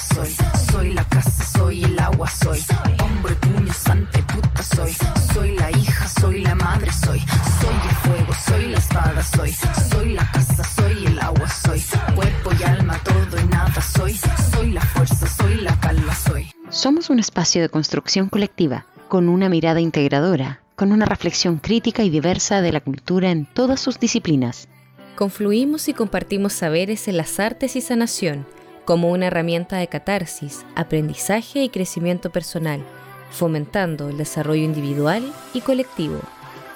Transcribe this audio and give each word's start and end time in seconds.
soy. 0.00 0.34
Soy 0.70 0.92
la 0.92 1.04
casa, 1.04 1.44
soy 1.44 1.84
el 1.84 1.98
agua, 1.98 2.28
soy. 2.28 2.62
Hombre, 3.02 3.34
puño, 3.36 3.72
sante, 3.72 4.22
puta 4.22 4.62
soy. 4.62 4.92
Soy 5.32 5.56
la 5.56 5.70
hija, 5.70 6.08
soy 6.08 6.40
la 6.42 6.54
madre, 6.54 6.92
soy. 6.92 7.20
Soy 7.20 7.76
el 7.88 7.96
fuego, 7.96 8.32
soy 8.46 8.66
la 8.68 8.78
espada, 8.78 9.22
soy. 9.22 9.54
Soy 9.90 10.12
la 10.14 10.30
casa, 10.30 10.64
soy 10.64 11.06
el 11.06 11.18
agua, 11.18 11.48
soy. 11.48 11.82
Cuerpo 12.14 12.50
y 12.58 12.62
alma, 12.64 13.00
todo 13.04 13.40
y 13.40 13.46
nada 13.48 13.80
soy. 13.80 14.18
Soy 14.52 14.72
la 14.72 14.80
fuerza, 14.80 15.26
soy 15.26 15.56
la 15.56 15.78
calma, 15.80 16.14
soy. 16.14 16.50
Somos 16.70 17.10
un 17.10 17.18
espacio 17.18 17.62
de 17.62 17.68
construcción 17.68 18.28
colectiva, 18.28 18.86
con 19.08 19.28
una 19.28 19.48
mirada 19.48 19.80
integradora, 19.80 20.60
con 20.76 20.92
una 20.92 21.06
reflexión 21.06 21.58
crítica 21.58 22.04
y 22.04 22.10
diversa 22.10 22.60
de 22.60 22.72
la 22.72 22.80
cultura 22.80 23.30
en 23.30 23.46
todas 23.46 23.80
sus 23.80 23.98
disciplinas. 23.98 24.68
Confluimos 25.16 25.88
y 25.88 25.94
compartimos 25.94 26.52
saberes 26.52 27.08
en 27.08 27.16
las 27.16 27.40
artes 27.40 27.74
y 27.74 27.80
sanación 27.80 28.46
como 28.88 29.10
una 29.10 29.26
herramienta 29.26 29.76
de 29.76 29.86
catarsis, 29.86 30.64
aprendizaje 30.74 31.62
y 31.62 31.68
crecimiento 31.68 32.30
personal, 32.30 32.82
fomentando 33.30 34.08
el 34.08 34.16
desarrollo 34.16 34.62
individual 34.62 35.30
y 35.52 35.60
colectivo. 35.60 36.18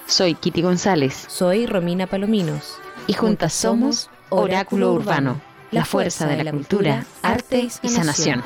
Soy 0.08 0.34
Kitty 0.34 0.60
González. 0.60 1.24
Soy 1.28 1.64
Romina 1.64 2.06
Palominos. 2.06 2.76
Y 3.06 3.14
juntas 3.14 3.54
somos 3.54 4.10
Oráculo 4.28 4.92
Urbano, 4.92 5.40
la 5.70 5.86
fuerza 5.86 6.26
de 6.26 6.44
la 6.44 6.50
cultura, 6.50 7.06
arte 7.22 7.70
y 7.82 7.88
sanación. 7.88 8.42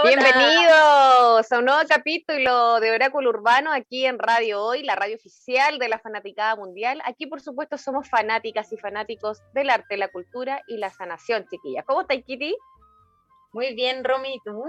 Hola, 0.00 0.12
hola. 0.12 0.22
Bienvenidos 0.22 1.52
a 1.52 1.58
un 1.58 1.64
nuevo 1.64 1.80
capítulo 1.88 2.80
de 2.80 2.90
Oráculo 2.92 3.30
Urbano 3.30 3.72
aquí 3.72 4.06
en 4.06 4.18
Radio 4.18 4.62
Hoy, 4.62 4.82
la 4.82 4.94
radio 4.94 5.16
oficial 5.16 5.78
de 5.78 5.88
la 5.88 5.98
Fanaticada 5.98 6.56
Mundial. 6.56 7.00
Aquí, 7.04 7.26
por 7.26 7.40
supuesto, 7.40 7.78
somos 7.78 8.08
fanáticas 8.08 8.72
y 8.72 8.76
fanáticos 8.76 9.40
del 9.54 9.70
arte, 9.70 9.96
la 9.96 10.08
cultura 10.08 10.62
y 10.68 10.76
la 10.76 10.90
sanación, 10.90 11.46
chiquillas. 11.50 11.84
¿Cómo 11.86 12.02
estás, 12.02 12.18
Kitty? 12.26 12.54
Muy 13.52 13.74
bien, 13.74 14.04
Romy, 14.04 14.34
¿y 14.34 14.40
tú? 14.44 14.64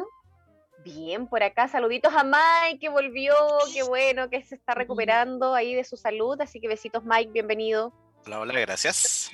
Bien, 0.83 1.27
por 1.27 1.43
acá, 1.43 1.67
saluditos 1.67 2.13
a 2.15 2.23
Mike, 2.23 2.79
que 2.79 2.89
volvió, 2.89 3.33
qué 3.73 3.83
bueno, 3.83 4.29
que 4.29 4.41
se 4.43 4.55
está 4.55 4.73
recuperando 4.73 5.53
ahí 5.53 5.75
de 5.75 5.83
su 5.83 5.97
salud, 5.97 6.39
así 6.41 6.61
que 6.61 6.67
besitos 6.69 7.03
Mike, 7.03 7.31
bienvenido. 7.33 7.93
Hola, 8.25 8.39
hola, 8.39 8.59
gracias. 8.61 9.29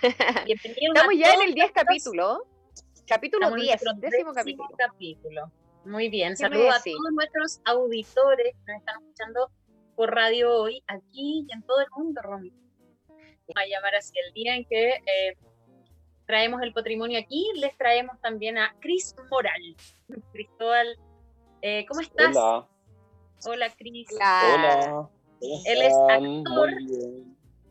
Bienvenidos 0.46 0.94
Estamos 0.96 1.14
ya 1.18 1.34
en 1.34 1.42
el 1.42 1.54
10 1.54 1.56
nuestros- 1.56 1.72
capítulo, 1.74 2.44
capítulo 3.10 3.44
estamos 3.46 3.60
en 3.60 3.66
10, 3.66 3.82
nuestro 3.82 3.92
décimo 4.00 4.32
décimo 4.32 4.34
capítulo. 4.34 4.68
capítulo. 4.78 5.52
Muy 5.84 6.08
bien, 6.08 6.34
¿Qué 6.36 6.44
me 6.44 6.48
saludos 6.48 6.74
a 6.76 6.82
todos 6.84 7.12
nuestros 7.12 7.60
auditores 7.64 8.54
que 8.64 8.72
nos 8.72 8.80
están 8.80 9.02
escuchando 9.02 9.50
por 9.96 10.14
radio 10.14 10.52
hoy, 10.62 10.82
aquí 10.86 11.46
y 11.48 11.52
en 11.52 11.62
todo 11.62 11.80
el 11.80 11.86
mundo, 11.96 12.20
Romy. 12.22 12.50
Vamos 13.08 13.56
a 13.56 13.66
llamar 13.66 13.94
así 13.96 14.12
el 14.26 14.32
día 14.32 14.54
en 14.54 14.64
que 14.64 14.90
eh, 14.90 15.36
traemos 16.26 16.62
el 16.62 16.72
patrimonio 16.72 17.18
aquí, 17.18 17.50
les 17.56 17.76
traemos 17.76 18.20
también 18.20 18.56
a 18.58 18.74
Cris 18.80 19.14
Moral. 19.30 19.76
Cristóbal, 20.32 20.96
eh, 21.62 21.84
¿cómo 21.88 22.00
estás? 22.00 22.36
Hola, 22.36 22.68
Hola, 23.46 23.70
Cris. 23.76 24.12
La- 24.12 24.54
hola. 24.54 24.86
¿Cómo 24.86 25.62
Él 25.66 25.82
es 25.82 25.94
actor. 26.08 26.70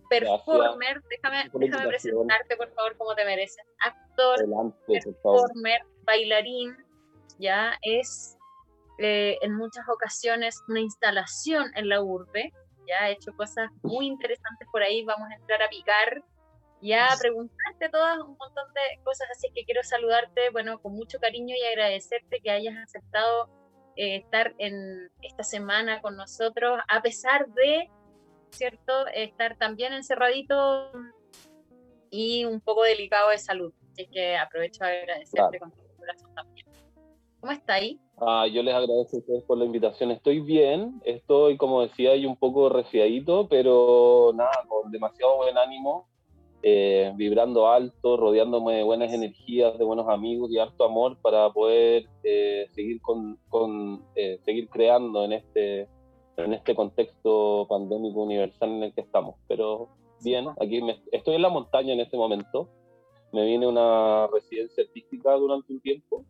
Performer, 0.09 1.01
déjame, 1.09 1.49
déjame 1.53 1.87
presentarte 1.87 2.57
por 2.57 2.73
favor 2.73 2.97
como 2.97 3.15
te 3.15 3.25
mereces. 3.25 3.65
Actor, 3.79 4.39
Adelante, 4.39 4.77
performer, 4.87 5.81
bailarín, 6.03 6.75
ya 7.37 7.77
es 7.81 8.37
eh, 8.97 9.37
en 9.41 9.55
muchas 9.55 9.87
ocasiones 9.87 10.61
una 10.67 10.81
instalación 10.81 11.71
en 11.75 11.87
la 11.89 12.01
urbe, 12.01 12.51
ya 12.87 13.03
ha 13.03 13.09
hecho 13.09 13.31
cosas 13.33 13.69
muy 13.83 14.07
interesantes 14.07 14.67
por 14.71 14.81
ahí, 14.81 15.03
vamos 15.05 15.29
a 15.29 15.35
entrar 15.35 15.61
a 15.61 15.69
picar, 15.69 16.23
ya 16.81 17.13
a 17.13 17.17
preguntarte 17.17 17.89
todas 17.89 18.17
un 18.17 18.35
montón 18.37 18.73
de 18.73 19.03
cosas, 19.03 19.27
así 19.31 19.49
que 19.53 19.63
quiero 19.63 19.83
saludarte, 19.83 20.49
bueno, 20.51 20.79
con 20.81 20.93
mucho 20.93 21.19
cariño 21.19 21.55
y 21.55 21.63
agradecerte 21.65 22.39
que 22.41 22.51
hayas 22.51 22.75
aceptado 22.77 23.49
eh, 23.95 24.17
estar 24.17 24.53
en 24.57 25.09
esta 25.21 25.43
semana 25.43 26.01
con 26.01 26.15
nosotros, 26.15 26.79
a 26.87 27.01
pesar 27.01 27.47
de, 27.49 27.89
¿cierto?, 28.51 29.07
estar 29.13 29.57
también 29.57 29.93
encerradito 29.93 30.91
y 32.09 32.45
un 32.45 32.61
poco 32.61 32.83
delicado 32.83 33.29
de 33.29 33.37
salud. 33.37 33.73
Así 33.91 34.07
que 34.07 34.37
aprovecho 34.37 34.83
de 34.83 35.01
agradecerte 35.01 35.59
con 35.59 35.71
todo 35.71 35.85
el 35.89 35.97
corazón 35.97 36.33
también. 36.33 36.67
¿Cómo 37.39 37.51
está 37.53 37.75
ahí? 37.75 37.99
Ah, 38.17 38.47
yo 38.47 38.61
les 38.63 38.73
agradezco 38.73 39.17
a 39.17 39.19
ustedes 39.19 39.43
por 39.43 39.57
la 39.57 39.65
invitación. 39.65 40.11
Estoy 40.11 40.41
bien, 40.41 41.01
estoy, 41.05 41.55
como 41.55 41.81
decía, 41.81 42.15
y 42.15 42.25
un 42.25 42.35
poco 42.35 42.67
resfriadito, 42.67 43.47
pero 43.47 44.31
nada, 44.35 44.65
con 44.67 44.91
demasiado 44.91 45.37
buen 45.37 45.57
ánimo, 45.57 46.07
eh, 46.61 47.13
vibrando 47.15 47.69
alto, 47.69 48.17
rodeándome 48.17 48.75
de 48.75 48.83
buenas 48.83 49.13
energías, 49.13 49.77
de 49.77 49.85
buenos 49.85 50.09
amigos 50.09 50.51
y 50.51 50.59
harto 50.59 50.83
amor 50.83 51.17
para 51.21 51.49
poder 51.51 52.09
eh, 52.23 52.67
seguir, 52.73 52.99
con, 53.01 53.39
con, 53.47 54.03
eh, 54.15 54.39
seguir 54.43 54.67
creando 54.67 55.23
en 55.23 55.33
este, 55.33 55.87
en 56.45 56.53
este 56.53 56.75
contexto 56.75 57.65
pandémico 57.69 58.21
universal 58.23 58.69
en 58.69 58.83
el 58.83 58.93
que 58.93 59.01
estamos. 59.01 59.35
Pero 59.47 59.89
bien, 60.21 60.47
aquí 60.61 60.81
me- 60.81 61.01
estoy 61.11 61.35
en 61.35 61.41
la 61.41 61.49
montaña 61.49 61.93
en 61.93 61.99
este 61.99 62.17
momento. 62.17 62.69
Me 63.31 63.45
vine 63.45 63.65
a 63.65 63.69
una 63.69 64.27
residencia 64.27 64.83
artística 64.83 65.33
durante 65.35 65.71
un 65.73 65.81
tiempo 65.81 66.25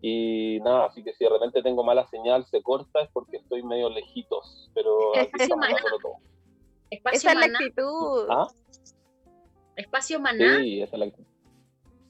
y 0.00 0.58
nada, 0.60 0.86
así 0.86 1.02
que 1.02 1.12
si 1.14 1.24
de 1.24 1.30
repente 1.30 1.62
tengo 1.62 1.82
mala 1.84 2.06
señal, 2.08 2.44
se 2.46 2.62
corta, 2.62 3.02
es 3.02 3.10
porque 3.12 3.36
estoy 3.38 3.62
medio 3.62 3.88
lejitos, 3.90 4.70
pero 4.74 4.90
aquí 5.18 5.30
estamos 5.38 5.68
Maná. 5.68 5.80
todo. 6.02 6.14
Espacio 6.90 7.16
Esa 7.18 7.28
es 7.32 7.34
la 7.34 7.46
Maná. 7.46 7.58
actitud. 7.58 8.26
¿Ah? 8.30 8.46
Espacio 9.76 10.20
Maná. 10.20 10.58
Sí, 10.58 10.82
esa 10.82 10.96
es 10.96 11.00
la 11.00 11.06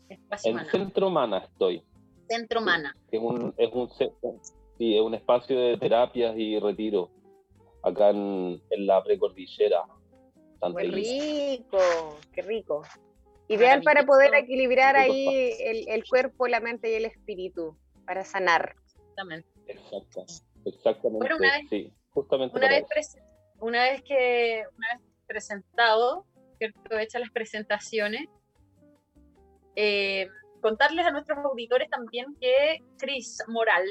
Espacio 0.09 0.51
En 0.51 0.57
Maná. 0.57 0.71
Centro 0.71 1.11
Mana 1.11 1.39
estoy, 1.39 1.83
Centro 2.29 2.61
Mana. 2.61 2.97
es 3.11 3.21
un, 3.21 3.55
es 3.59 3.71
un, 3.73 3.89
sí, 4.79 4.97
es 4.97 5.03
un 5.03 5.15
espacio 5.15 5.59
de 5.59 5.77
terapias 5.77 6.35
y 6.37 6.59
retiro 6.59 7.11
acá 7.83 8.11
en, 8.11 8.61
en 8.71 8.87
la 8.87 9.03
precordillera. 9.03 9.85
Elisa. 10.79 11.25
rico, 11.25 11.79
qué 12.33 12.43
rico. 12.43 12.83
Ideal 13.49 13.83
para 13.83 14.05
poder 14.05 14.35
equilibrar 14.35 14.97
ahí 14.97 15.53
el, 15.61 15.89
el 15.89 16.05
cuerpo, 16.09 16.49
la 16.49 16.61
mente 16.61 16.91
y 16.91 16.95
el 16.95 17.05
espíritu, 17.07 17.77
para 18.05 18.25
sanar. 18.25 18.75
Exactamente. 18.99 19.49
Exacto, 19.67 20.25
exactamente, 20.65 21.19
Bueno, 21.19 21.37
una 21.39 21.53
vez- 21.59 21.67
sí, 21.71 21.93
justamente 22.11 22.57
Una 22.59 22.69
vez, 22.69 22.79
eso. 22.81 22.89
prese- 22.89 23.23
una 23.61 23.83
vez 23.85 24.03
que 24.03 24.65
una 24.77 24.89
vez 24.95 25.03
presentado, 25.27 26.25
¿cierto? 26.59 26.99
Hechas 26.99 27.21
las 27.21 27.31
presentaciones, 27.31 28.27
eh, 29.77 30.29
contarles 30.61 31.07
a 31.07 31.11
nuestros 31.13 31.39
auditores 31.45 31.89
también 31.91 32.35
que 32.41 32.83
Chris 32.99 33.43
Moral, 33.49 33.85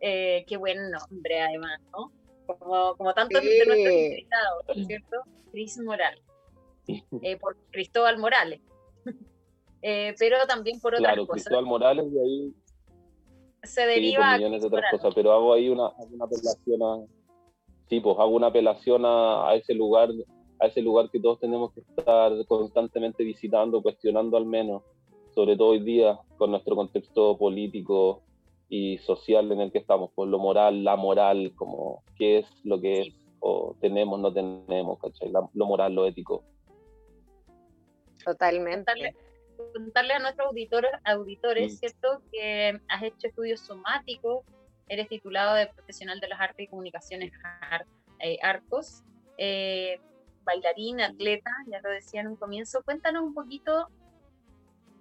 eh, 0.00 0.44
qué 0.46 0.56
buen 0.56 0.90
nombre 0.90 1.40
además, 1.40 1.80
¿no? 1.92 2.12
Como, 2.46 2.96
como 2.96 3.14
tantos 3.14 3.42
de 3.42 3.64
nuestros 3.66 3.94
Sí. 3.94 4.06
invitados, 4.06 4.86
¿cierto? 4.86 5.16
Chris 5.52 5.78
Moral, 5.78 6.20
eh, 7.22 7.36
por 7.38 7.56
Cristóbal 7.70 8.18
Morales. 8.18 8.60
Eh, 9.82 10.14
pero 10.18 10.36
también 10.46 10.78
por 10.78 10.92
otras 10.94 11.06
Claro, 11.14 11.26
cosas. 11.26 11.44
Cristóbal 11.44 11.64
Morales 11.64 12.04
y 12.12 12.18
ahí 12.18 12.54
Se 13.62 13.80
Sí, 13.80 13.86
deriva 13.88 14.34
a 14.34 14.36
millones 14.36 14.60
de 14.60 14.66
otras 14.66 14.84
cosas, 14.90 15.14
pero 15.14 15.32
hago 15.32 15.54
ahí 15.54 15.70
una, 15.70 15.86
hago 15.86 16.08
una 16.10 16.26
apelación 16.26 16.82
a, 16.82 17.06
sí, 17.88 17.98
pues 18.00 18.18
hago 18.18 18.28
una 18.28 18.48
apelación 18.48 19.06
a, 19.06 19.48
a 19.48 19.54
ese 19.54 19.72
lugar, 19.72 20.10
a 20.58 20.66
ese 20.66 20.82
lugar 20.82 21.08
que 21.10 21.18
todos 21.18 21.40
tenemos 21.40 21.72
que 21.72 21.80
estar 21.80 22.30
constantemente 22.46 23.24
visitando, 23.24 23.80
cuestionando 23.82 24.36
al 24.36 24.44
menos, 24.44 24.82
sobre 25.34 25.56
todo 25.56 25.68
hoy 25.68 25.80
día 25.80 26.18
con 26.36 26.50
nuestro 26.50 26.76
contexto 26.76 27.38
político 27.38 28.22
y 28.72 28.98
social 28.98 29.50
en 29.52 29.60
el 29.60 29.72
que 29.72 29.78
estamos, 29.78 30.10
por 30.12 30.28
lo 30.28 30.38
moral, 30.38 30.84
la 30.84 30.94
moral, 30.96 31.52
como 31.56 32.02
qué 32.16 32.38
es 32.38 32.46
lo 32.64 32.80
que 32.80 33.00
es, 33.02 33.14
o 33.40 33.76
tenemos, 33.80 34.18
no 34.20 34.32
tenemos, 34.32 34.98
¿cachai? 35.00 35.28
La- 35.30 35.46
lo 35.52 35.66
moral, 35.66 35.92
lo 35.94 36.06
ético. 36.06 36.44
Totalmente. 38.24 38.76
contarle, 38.92 39.16
contarle 39.74 40.12
a 40.14 40.18
nuestros 40.20 40.48
auditores, 40.48 40.90
auditores 41.04 41.72
Mm. 41.74 41.76
¿cierto? 41.76 42.22
Que 42.30 42.80
has 42.88 43.02
hecho 43.02 43.26
estudios 43.28 43.60
somáticos, 43.60 44.44
eres 44.88 45.08
titulado 45.08 45.54
de 45.54 45.66
profesional 45.66 46.20
de 46.20 46.28
las 46.28 46.40
artes 46.40 46.64
y 46.66 46.68
comunicaciones 46.68 47.32
Ar- 47.70 47.86
eh, 48.20 48.38
Arcos, 48.42 49.02
eh, 49.38 49.98
bailarín, 50.44 51.00
atleta, 51.00 51.50
ya 51.70 51.80
lo 51.80 51.90
decía 51.90 52.20
en 52.20 52.28
un 52.28 52.36
comienzo. 52.36 52.82
Cuéntanos 52.84 53.22
un 53.22 53.34
poquito 53.34 53.88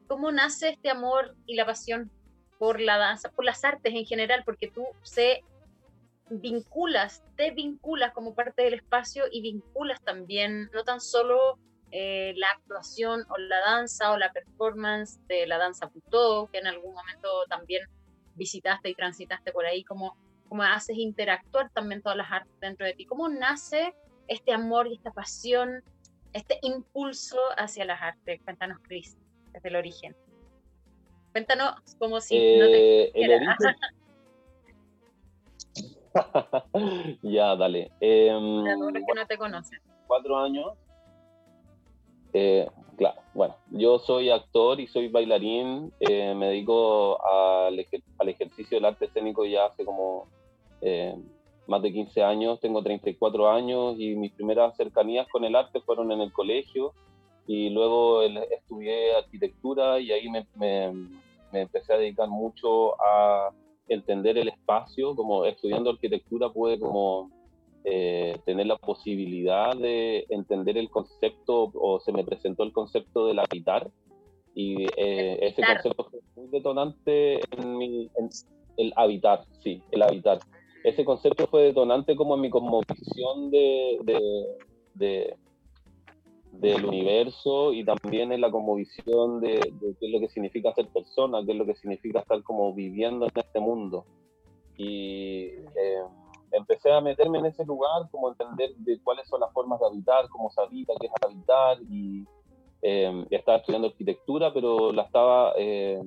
cómo 0.08 0.32
nace 0.32 0.70
este 0.70 0.90
amor 0.90 1.36
y 1.46 1.56
la 1.56 1.66
pasión 1.66 2.10
por 2.60 2.80
la 2.80 2.98
danza, 2.98 3.32
por 3.32 3.46
las 3.46 3.64
artes 3.64 3.94
en 3.96 4.06
general, 4.06 4.44
porque 4.46 4.68
tú 4.68 4.86
se 5.02 5.44
vinculas, 6.30 7.24
te 7.36 7.52
vinculas 7.52 8.14
como 8.14 8.36
parte 8.36 8.62
del 8.64 8.76
espacio 8.76 9.24
y 9.32 9.42
vinculas 9.42 10.00
también, 10.04 10.70
no 10.74 10.84
tan 10.84 11.02
solo 11.02 11.58
eh, 11.92 12.34
la 12.36 12.50
actuación 12.52 13.26
o 13.30 13.38
la 13.38 13.60
danza 13.62 14.12
o 14.12 14.18
la 14.18 14.32
performance 14.32 15.20
de 15.28 15.48
la 15.48 15.58
danza 15.58 15.90
Putó, 15.90 16.48
que 16.52 16.60
en 16.60 16.68
algún 16.68 16.94
momento 16.94 17.28
también 17.50 17.88
visitaste 18.36 18.90
y 18.90 18.96
transitaste 18.96 19.52
por 19.52 19.66
ahí, 19.66 19.84
cómo, 19.84 20.16
cómo 20.48 20.62
haces 20.64 20.98
interactuar 20.98 21.72
también 21.72 22.02
todas 22.02 22.18
las 22.18 22.32
artes 22.32 22.54
dentro 22.60 22.86
de 22.86 22.94
ti, 22.94 23.06
cómo 23.06 23.28
nace 23.30 23.96
este 24.28 24.54
amor 24.54 24.88
y 24.88 24.96
esta 24.96 25.12
pasión, 25.12 25.84
este 26.34 26.60
impulso 26.62 27.40
hacia 27.58 27.86
las 27.86 28.02
artes. 28.02 28.40
Cuéntanos, 28.44 28.80
Cris, 28.84 29.18
desde 29.54 29.70
el 29.70 29.78
origen. 29.78 30.16
Cuéntanos 31.32 31.76
como 31.98 32.20
si 32.22 32.36
no 32.58 32.66
te 32.66 33.04
Eh, 33.06 33.12
el 33.14 33.32
origen- 33.32 33.76
ya, 37.24 37.56
dale. 37.56 37.92
Em, 38.00 38.64
que 38.66 38.76
no 39.16 39.26
te 39.28 39.38
conocen. 39.38 39.80
cuatro 40.08 40.38
años. 40.38 40.74
Eh, 42.34 42.68
claro, 42.98 43.22
bueno, 43.34 43.56
yo 43.72 44.00
soy 44.00 44.30
actor 44.30 44.80
y 44.80 44.88
soy 44.88 45.08
bailarín. 45.08 45.92
eh, 46.00 46.34
me 46.36 46.48
dedico 46.48 47.24
al, 47.26 47.78
ejer- 47.78 48.04
al 48.18 48.30
ejercicio 48.30 48.78
del 48.78 48.86
arte 48.86 49.06
escénico 49.06 49.46
ya 49.46 49.66
hace 49.66 49.86
como 49.86 50.28
eh, 50.82 51.16
más 51.68 51.82
de 51.82 51.92
15 51.94 52.24
años. 52.24 52.60
Tengo 52.60 52.82
34 52.84 53.50
años 53.50 53.96
y 54.00 54.16
mis 54.16 54.32
primeras 54.34 54.76
cercanías 54.78 55.28
con 55.30 55.44
el 55.46 55.56
arte 55.56 55.80
fueron 55.82 56.12
en 56.12 56.22
el 56.22 56.32
colegio. 56.34 56.94
Y 57.52 57.72
luego 57.72 58.22
estudié 58.22 59.16
arquitectura 59.16 60.00
y 60.00 60.12
ahí 60.12 60.30
me, 60.30 60.46
me- 60.56 60.92
me 61.52 61.62
empecé 61.62 61.92
a 61.94 61.98
dedicar 61.98 62.30
mucho 62.30 62.94
a 63.02 63.50
entender 63.88 64.38
el 64.38 64.50
espacio. 64.50 65.16
Como 65.16 65.46
estudiando 65.46 65.90
arquitectura 65.90 66.52
pude 66.52 66.78
como 66.80 67.32
eh, 67.86 68.38
tener 68.46 68.68
la 68.68 68.78
posibilidad 68.78 69.76
de 69.76 70.26
entender 70.30 70.78
el 70.78 70.92
concepto 70.92 71.72
o 71.74 72.00
se 72.02 72.12
me 72.12 72.24
presentó 72.24 72.62
el 72.62 72.72
concepto 72.72 73.26
del 73.26 73.40
habitar 73.40 73.90
y 74.54 74.84
eh, 74.98 75.40
ese 75.42 75.62
concepto 75.74 76.04
fue 76.12 76.20
muy 76.36 76.48
detonante 76.52 77.40
en 77.58 77.78
mi 77.78 78.10
en 78.18 78.30
el 78.78 78.94
habitar 78.96 79.46
sí 79.64 79.82
el 79.92 80.02
habitar 80.02 80.40
ese 80.84 81.06
concepto 81.06 81.48
fue 81.48 81.64
detonante 81.64 82.16
como 82.16 82.36
en 82.36 82.42
mi 82.42 82.50
cosmovisión 82.50 83.50
de, 83.52 83.98
de- 84.04 84.46
de- 84.96 85.36
del 86.54 86.86
universo 86.86 87.74
y 87.74 87.86
también 87.86 88.32
en 88.32 88.42
la 88.42 88.52
cosmovisión 88.52 89.40
de, 89.40 89.60
de 89.60 89.96
qué 90.00 90.08
es 90.08 90.12
lo 90.12 90.20
que 90.20 90.30
significa 90.30 90.74
ser 90.74 90.88
persona, 90.90 91.44
qué 91.46 91.52
es 91.52 91.58
lo 91.58 91.66
que 91.66 91.76
significa 91.76 92.20
estar 92.20 92.42
como 92.44 92.74
viviendo 92.74 93.26
en 93.26 93.32
este 93.36 93.60
mundo. 93.60 94.06
Y 94.78 95.46
eh, 95.46 96.04
empecé 96.52 96.92
a 96.92 97.02
meterme 97.02 97.40
en 97.40 97.48
ese 97.48 97.66
lugar, 97.66 98.10
como 98.12 98.30
entender 98.30 98.76
de 98.78 99.00
cuáles 99.04 99.28
son 99.28 99.42
las 99.42 99.52
formas 99.54 99.80
de 99.80 99.88
habitar, 99.88 100.28
cómo 100.30 100.50
se 100.50 100.62
habita, 100.62 100.94
qué 101.00 101.08
es 101.08 101.14
habitar, 101.22 101.78
y 101.90 102.26
eh, 102.82 103.26
estaba 103.30 103.58
estudiando 103.58 103.90
arquitectura, 103.90 104.54
pero 104.54 104.92
la 104.92 105.04
estaba 105.04 105.54
eh, 105.58 106.02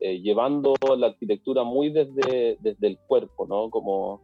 eh, 0.00 0.20
llevando 0.20 0.74
la 0.96 1.08
arquitectura 1.08 1.64
muy 1.64 1.90
desde, 1.90 2.56
desde 2.60 2.86
el 2.86 2.98
cuerpo, 3.06 3.46
¿no? 3.46 3.70
Como, 3.70 4.20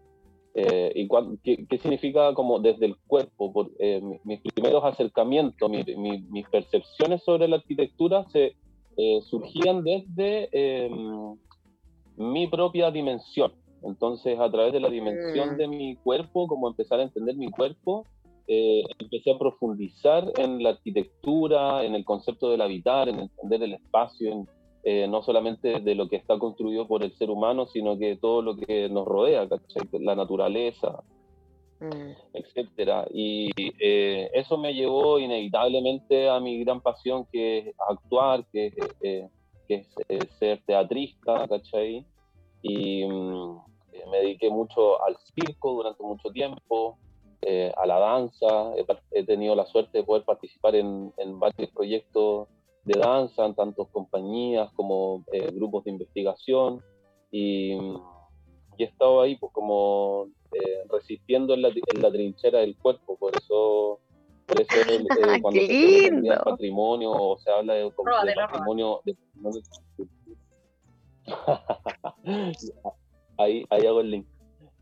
eh, 0.54 0.92
y 0.94 1.08
¿qué, 1.42 1.66
qué 1.68 1.78
significa 1.78 2.34
como 2.34 2.58
desde 2.58 2.86
el 2.86 2.96
cuerpo? 3.06 3.52
Por, 3.52 3.70
eh, 3.78 4.00
mi- 4.00 4.18
mis 4.24 4.40
primeros 4.40 4.82
acercamientos, 4.84 5.70
mi- 5.70 5.84
mi- 5.96 6.22
mis 6.30 6.48
percepciones 6.48 7.22
sobre 7.24 7.46
la 7.48 7.56
arquitectura 7.56 8.24
se 8.30 8.54
eh, 9.00 9.20
surgían 9.22 9.84
desde 9.84 10.48
eh, 10.52 10.90
mi 12.16 12.46
propia 12.48 12.90
dimensión. 12.90 13.52
Entonces, 13.82 14.38
a 14.40 14.50
través 14.50 14.72
de 14.72 14.80
la 14.80 14.88
dimensión 14.88 15.54
Mm. 15.54 15.56
de 15.56 15.68
mi 15.68 15.96
cuerpo, 15.96 16.48
como 16.48 16.66
empezar 16.68 16.98
a 16.98 17.04
entender 17.04 17.36
mi 17.36 17.48
cuerpo, 17.48 18.04
eh, 18.48 18.82
empecé 18.98 19.30
a 19.30 19.38
profundizar 19.38 20.32
en 20.38 20.62
la 20.62 20.70
arquitectura, 20.70 21.84
en 21.84 21.94
el 21.94 22.04
concepto 22.04 22.50
del 22.50 22.60
habitar, 22.62 23.08
en 23.08 23.20
entender 23.20 23.62
el 23.62 23.74
espacio, 23.74 24.32
en, 24.32 24.48
eh, 24.84 25.06
no 25.08 25.22
solamente 25.22 25.80
de 25.80 25.94
lo 25.94 26.08
que 26.08 26.16
está 26.16 26.38
construido 26.38 26.86
por 26.86 27.02
el 27.02 27.12
ser 27.16 27.30
humano, 27.30 27.66
sino 27.66 27.98
que 27.98 28.16
todo 28.16 28.42
lo 28.42 28.56
que 28.56 28.88
nos 28.88 29.06
rodea, 29.06 29.48
¿cachai? 29.48 29.82
la 30.00 30.14
naturaleza, 30.14 31.02
Mm. 31.80 32.10
etcétera. 32.32 33.06
Y 33.12 33.50
eh, 33.80 34.28
eso 34.34 34.58
me 34.58 34.75
llevó 34.75 35.19
inevitablemente 35.19 36.28
a 36.28 36.40
mi 36.40 36.58
gran 36.64 36.80
pasión, 36.80 37.26
que 37.30 37.58
es 37.58 37.75
actuar, 37.88 38.44
que, 38.52 38.66
es, 38.66 38.75
eh, 39.00 39.28
que 39.69 39.75
es 39.76 39.86
eh, 40.08 40.19
ser 40.40 40.60
teatrista, 40.66 41.46
¿cachai? 41.46 42.04
Y 42.62 43.04
mm, 43.04 43.58
eh, 43.92 44.02
me 44.10 44.19
dediqué 44.19 44.50
mucho 44.50 45.00
al 45.04 45.16
circo 45.34 45.74
durante 45.74 46.02
mucho 46.02 46.31
tiempo, 46.31 46.98
eh, 47.42 47.72
a 47.76 47.86
la 47.86 48.00
danza. 48.00 48.72
He, 48.76 48.84
he 49.12 49.24
tenido 49.24 49.54
la 49.54 49.66
suerte 49.66 49.98
de 49.98 50.04
poder 50.04 50.24
participar 50.24 50.74
en, 50.74 51.12
en 51.16 51.38
varios 51.38 51.70
proyectos 51.70 52.48
de 52.88 52.99
danza, 52.99 53.44
en 53.46 53.55
tantas 53.55 53.87
compañías 53.88 54.70
como 54.75 55.25
eh, 55.32 55.50
grupos 55.52 55.85
de 55.85 55.90
investigación. 55.93 56.82
Y, 57.31 57.73
y 57.75 58.82
he 58.82 58.85
estado 58.85 59.20
ahí 59.20 59.37
pues 59.37 59.52
como 59.52 60.29
eh, 60.52 60.82
resistiendo 60.90 61.55
en 61.55 61.62
la, 61.62 61.69
en 61.69 62.02
la 62.02 62.11
trinchera 62.11 62.61
del 62.61 62.76
cuerpo, 62.79 63.17
por 63.19 63.35
eso, 63.37 64.00
por 64.46 64.61
eso 64.61 64.73
el- 64.88 65.06
eh, 65.06 65.08
cuando 65.43 65.61
¡Qué 65.61 65.67
se 65.67 65.73
habla 66.17 66.35
de 66.37 66.40
patrimonio 66.44 67.11
o 67.12 67.38
se 67.38 67.50
habla 67.50 67.75
de, 67.75 67.93
como 67.93 68.11
de 68.25 68.35
patrimonio, 68.35 69.00
de 69.05 69.14
patrimonio- 69.14 69.62
ahí, 73.38 73.64
ahí 73.70 73.87
hago 73.87 74.00
el 74.00 74.11
link. 74.11 74.26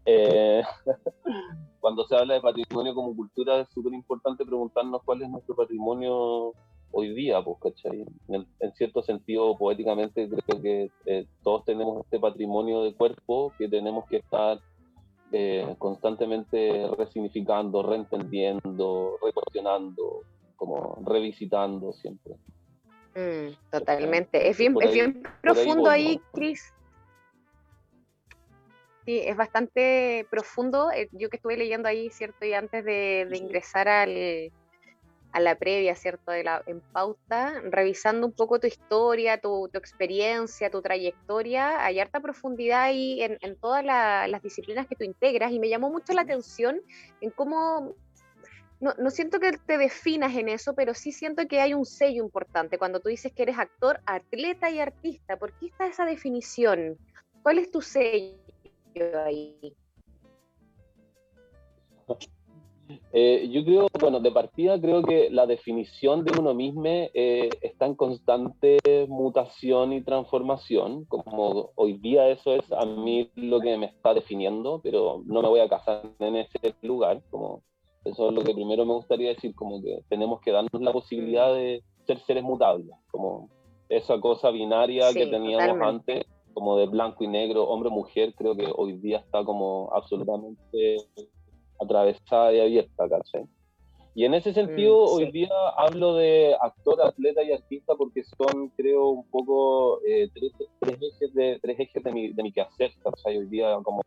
Eh, 0.04 0.62
cuando 1.80 2.06
se 2.06 2.16
habla 2.16 2.34
de 2.34 2.40
patrimonio 2.40 2.94
como 2.94 3.14
cultura 3.16 3.60
es 3.60 3.68
súper 3.70 3.92
importante 3.92 4.44
preguntarnos 4.44 5.02
cuál 5.04 5.22
es 5.22 5.28
nuestro 5.28 5.56
patrimonio 5.56 6.52
hoy 6.98 7.14
día, 7.14 7.42
pues, 7.44 7.58
¿cachai? 7.60 8.06
En, 8.28 8.46
en 8.58 8.72
cierto 8.72 9.02
sentido, 9.02 9.56
poéticamente, 9.58 10.28
creo 10.28 10.62
que 10.62 10.90
eh, 11.04 11.26
todos 11.42 11.64
tenemos 11.66 12.02
este 12.04 12.18
patrimonio 12.18 12.82
de 12.84 12.94
cuerpo 12.94 13.52
que 13.58 13.68
tenemos 13.68 14.06
que 14.08 14.16
estar 14.16 14.58
eh, 15.30 15.74
constantemente 15.78 16.88
resignificando, 16.96 17.82
reentendiendo, 17.82 19.18
recuestionando, 19.22 20.22
como 20.56 20.96
revisitando 21.04 21.92
siempre. 21.92 22.34
Mm, 23.14 23.52
totalmente. 23.70 24.48
Es 24.48 24.56
bien, 24.56 24.74
es 24.80 24.88
ahí- 24.88 24.94
bien 24.94 25.22
ahí 25.26 25.32
profundo 25.42 25.90
ahí, 25.90 26.16
¿no? 26.16 26.22
Cris. 26.32 26.72
Sí, 29.04 29.20
es 29.22 29.36
bastante 29.36 30.26
profundo. 30.30 30.90
eh, 30.92 31.08
Yo 31.12 31.28
que 31.28 31.36
estuve 31.36 31.58
leyendo 31.58 31.88
ahí, 31.88 32.08
¿cierto? 32.10 32.46
Y 32.46 32.54
antes 32.54 32.84
de, 32.84 33.28
ingresar 33.34 33.86
al, 33.86 34.50
a 35.36 35.40
la 35.40 35.54
previa, 35.56 35.94
¿cierto? 35.94 36.32
De 36.32 36.42
la, 36.42 36.62
en 36.66 36.80
pauta, 36.92 37.60
revisando 37.70 38.26
un 38.26 38.32
poco 38.32 38.58
tu 38.58 38.66
historia, 38.66 39.38
tu, 39.38 39.68
tu 39.70 39.78
experiencia, 39.78 40.70
tu 40.70 40.80
trayectoria, 40.80 41.84
hay 41.84 42.00
harta 42.00 42.20
profundidad 42.20 42.84
ahí 42.84 43.20
en, 43.22 43.36
en 43.42 43.56
todas 43.58 43.84
la- 43.84 44.26
las 44.28 44.40
disciplinas 44.40 44.86
que 44.88 44.96
tú 44.96 45.04
integras 45.04 45.52
y 45.52 45.60
me 45.60 45.68
llamó 45.68 45.90
mucho 45.90 46.14
la 46.14 46.22
atención 46.22 46.80
en 47.20 47.30
cómo 47.32 47.96
no, 48.80 48.94
no 48.98 49.10
siento 49.10 49.38
que 49.38 49.52
te 49.66 49.76
definas 49.78 50.34
en 50.36 50.48
eso, 50.48 50.74
pero 50.74 50.94
sí 50.94 51.12
siento 51.12 51.46
que 51.46 51.60
hay 51.60 51.74
un 51.74 51.84
sello 51.84 52.22
importante 52.24 52.78
cuando 52.78 53.00
tú 53.00 53.08
dices 53.10 53.32
que 53.34 53.42
eres 53.42 53.58
actor, 53.58 54.00
atleta 54.06 54.70
y 54.70 54.80
artista. 54.80 55.36
¿Por 55.36 55.52
qué 55.58 55.66
está 55.66 55.86
esa 55.86 56.04
definición? 56.06 56.98
¿Cuál 57.42 57.58
es 57.58 57.70
tu 57.70 57.82
sello 57.82 58.38
ahí? 59.24 59.76
Eh, 63.12 63.48
yo 63.50 63.64
creo, 63.64 63.88
bueno, 64.00 64.20
de 64.20 64.30
partida 64.30 64.80
creo 64.80 65.02
que 65.02 65.30
la 65.30 65.46
definición 65.46 66.24
de 66.24 66.38
uno 66.38 66.54
mismo 66.54 66.84
eh, 66.86 67.48
está 67.60 67.86
en 67.86 67.94
constante 67.94 68.78
mutación 69.08 69.92
y 69.92 70.02
transformación, 70.02 71.04
como 71.06 71.70
hoy 71.74 71.94
día 71.94 72.28
eso 72.28 72.54
es 72.54 72.70
a 72.72 72.84
mí 72.84 73.30
lo 73.34 73.60
que 73.60 73.76
me 73.76 73.86
está 73.86 74.14
definiendo, 74.14 74.80
pero 74.82 75.22
no 75.26 75.42
me 75.42 75.48
voy 75.48 75.60
a 75.60 75.68
casar 75.68 76.02
en 76.18 76.36
ese 76.36 76.74
lugar, 76.82 77.22
como 77.30 77.62
eso 78.04 78.28
es 78.28 78.34
lo 78.34 78.44
que 78.44 78.54
primero 78.54 78.84
me 78.84 78.94
gustaría 78.94 79.30
decir, 79.30 79.54
como 79.54 79.82
que 79.82 80.02
tenemos 80.08 80.40
que 80.40 80.52
darnos 80.52 80.80
la 80.80 80.92
posibilidad 80.92 81.52
de 81.54 81.82
ser 82.06 82.18
seres 82.20 82.44
mutables, 82.44 82.94
como 83.10 83.48
esa 83.88 84.20
cosa 84.20 84.50
binaria 84.50 85.12
que 85.12 85.26
teníamos 85.26 85.68
totalmente. 85.68 86.12
antes, 86.12 86.26
como 86.54 86.76
de 86.76 86.86
blanco 86.86 87.24
y 87.24 87.28
negro, 87.28 87.64
hombre-mujer, 87.64 88.34
creo 88.36 88.56
que 88.56 88.72
hoy 88.76 88.94
día 88.98 89.18
está 89.18 89.44
como 89.44 89.90
absolutamente 89.92 90.96
atravesada 91.80 92.52
y 92.54 92.60
abierta, 92.60 93.08
¿cachai? 93.08 93.44
Y 94.14 94.24
en 94.24 94.32
ese 94.34 94.54
sentido, 94.54 94.98
Mm, 95.02 95.08
hoy 95.08 95.26
sí. 95.26 95.32
día 95.32 95.48
hablo 95.76 96.14
de 96.14 96.56
actor, 96.60 97.02
atleta 97.02 97.42
y 97.42 97.52
artista 97.52 97.94
porque 97.96 98.24
son, 98.24 98.70
creo, 98.70 99.10
un 99.10 99.28
poco 99.28 100.00
eh, 100.06 100.30
tres, 100.32 100.52
tres 100.80 100.98
ejes, 101.02 101.34
de, 101.34 101.58
tres 101.60 101.80
ejes 101.80 102.02
de, 102.02 102.12
mi, 102.12 102.32
de 102.32 102.42
mi 102.42 102.52
quehacer, 102.52 102.92
¿cachai? 103.02 103.36
Hoy 103.38 103.46
día, 103.48 103.76
como 103.82 104.02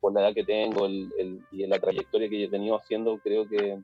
por 0.00 0.12
la 0.12 0.22
edad 0.22 0.34
que 0.34 0.44
tengo 0.44 0.86
el, 0.86 1.08
el- 1.18 1.40
y 1.52 1.62
en 1.62 1.70
la 1.70 1.78
trayectoria 1.78 2.28
que 2.28 2.44
he 2.44 2.48
tenido 2.48 2.76
haciendo, 2.76 3.18
creo 3.20 3.48
que 3.48 3.78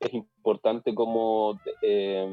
es 0.00 0.14
importante 0.14 0.94
como 0.94 1.60
eh, 1.82 2.26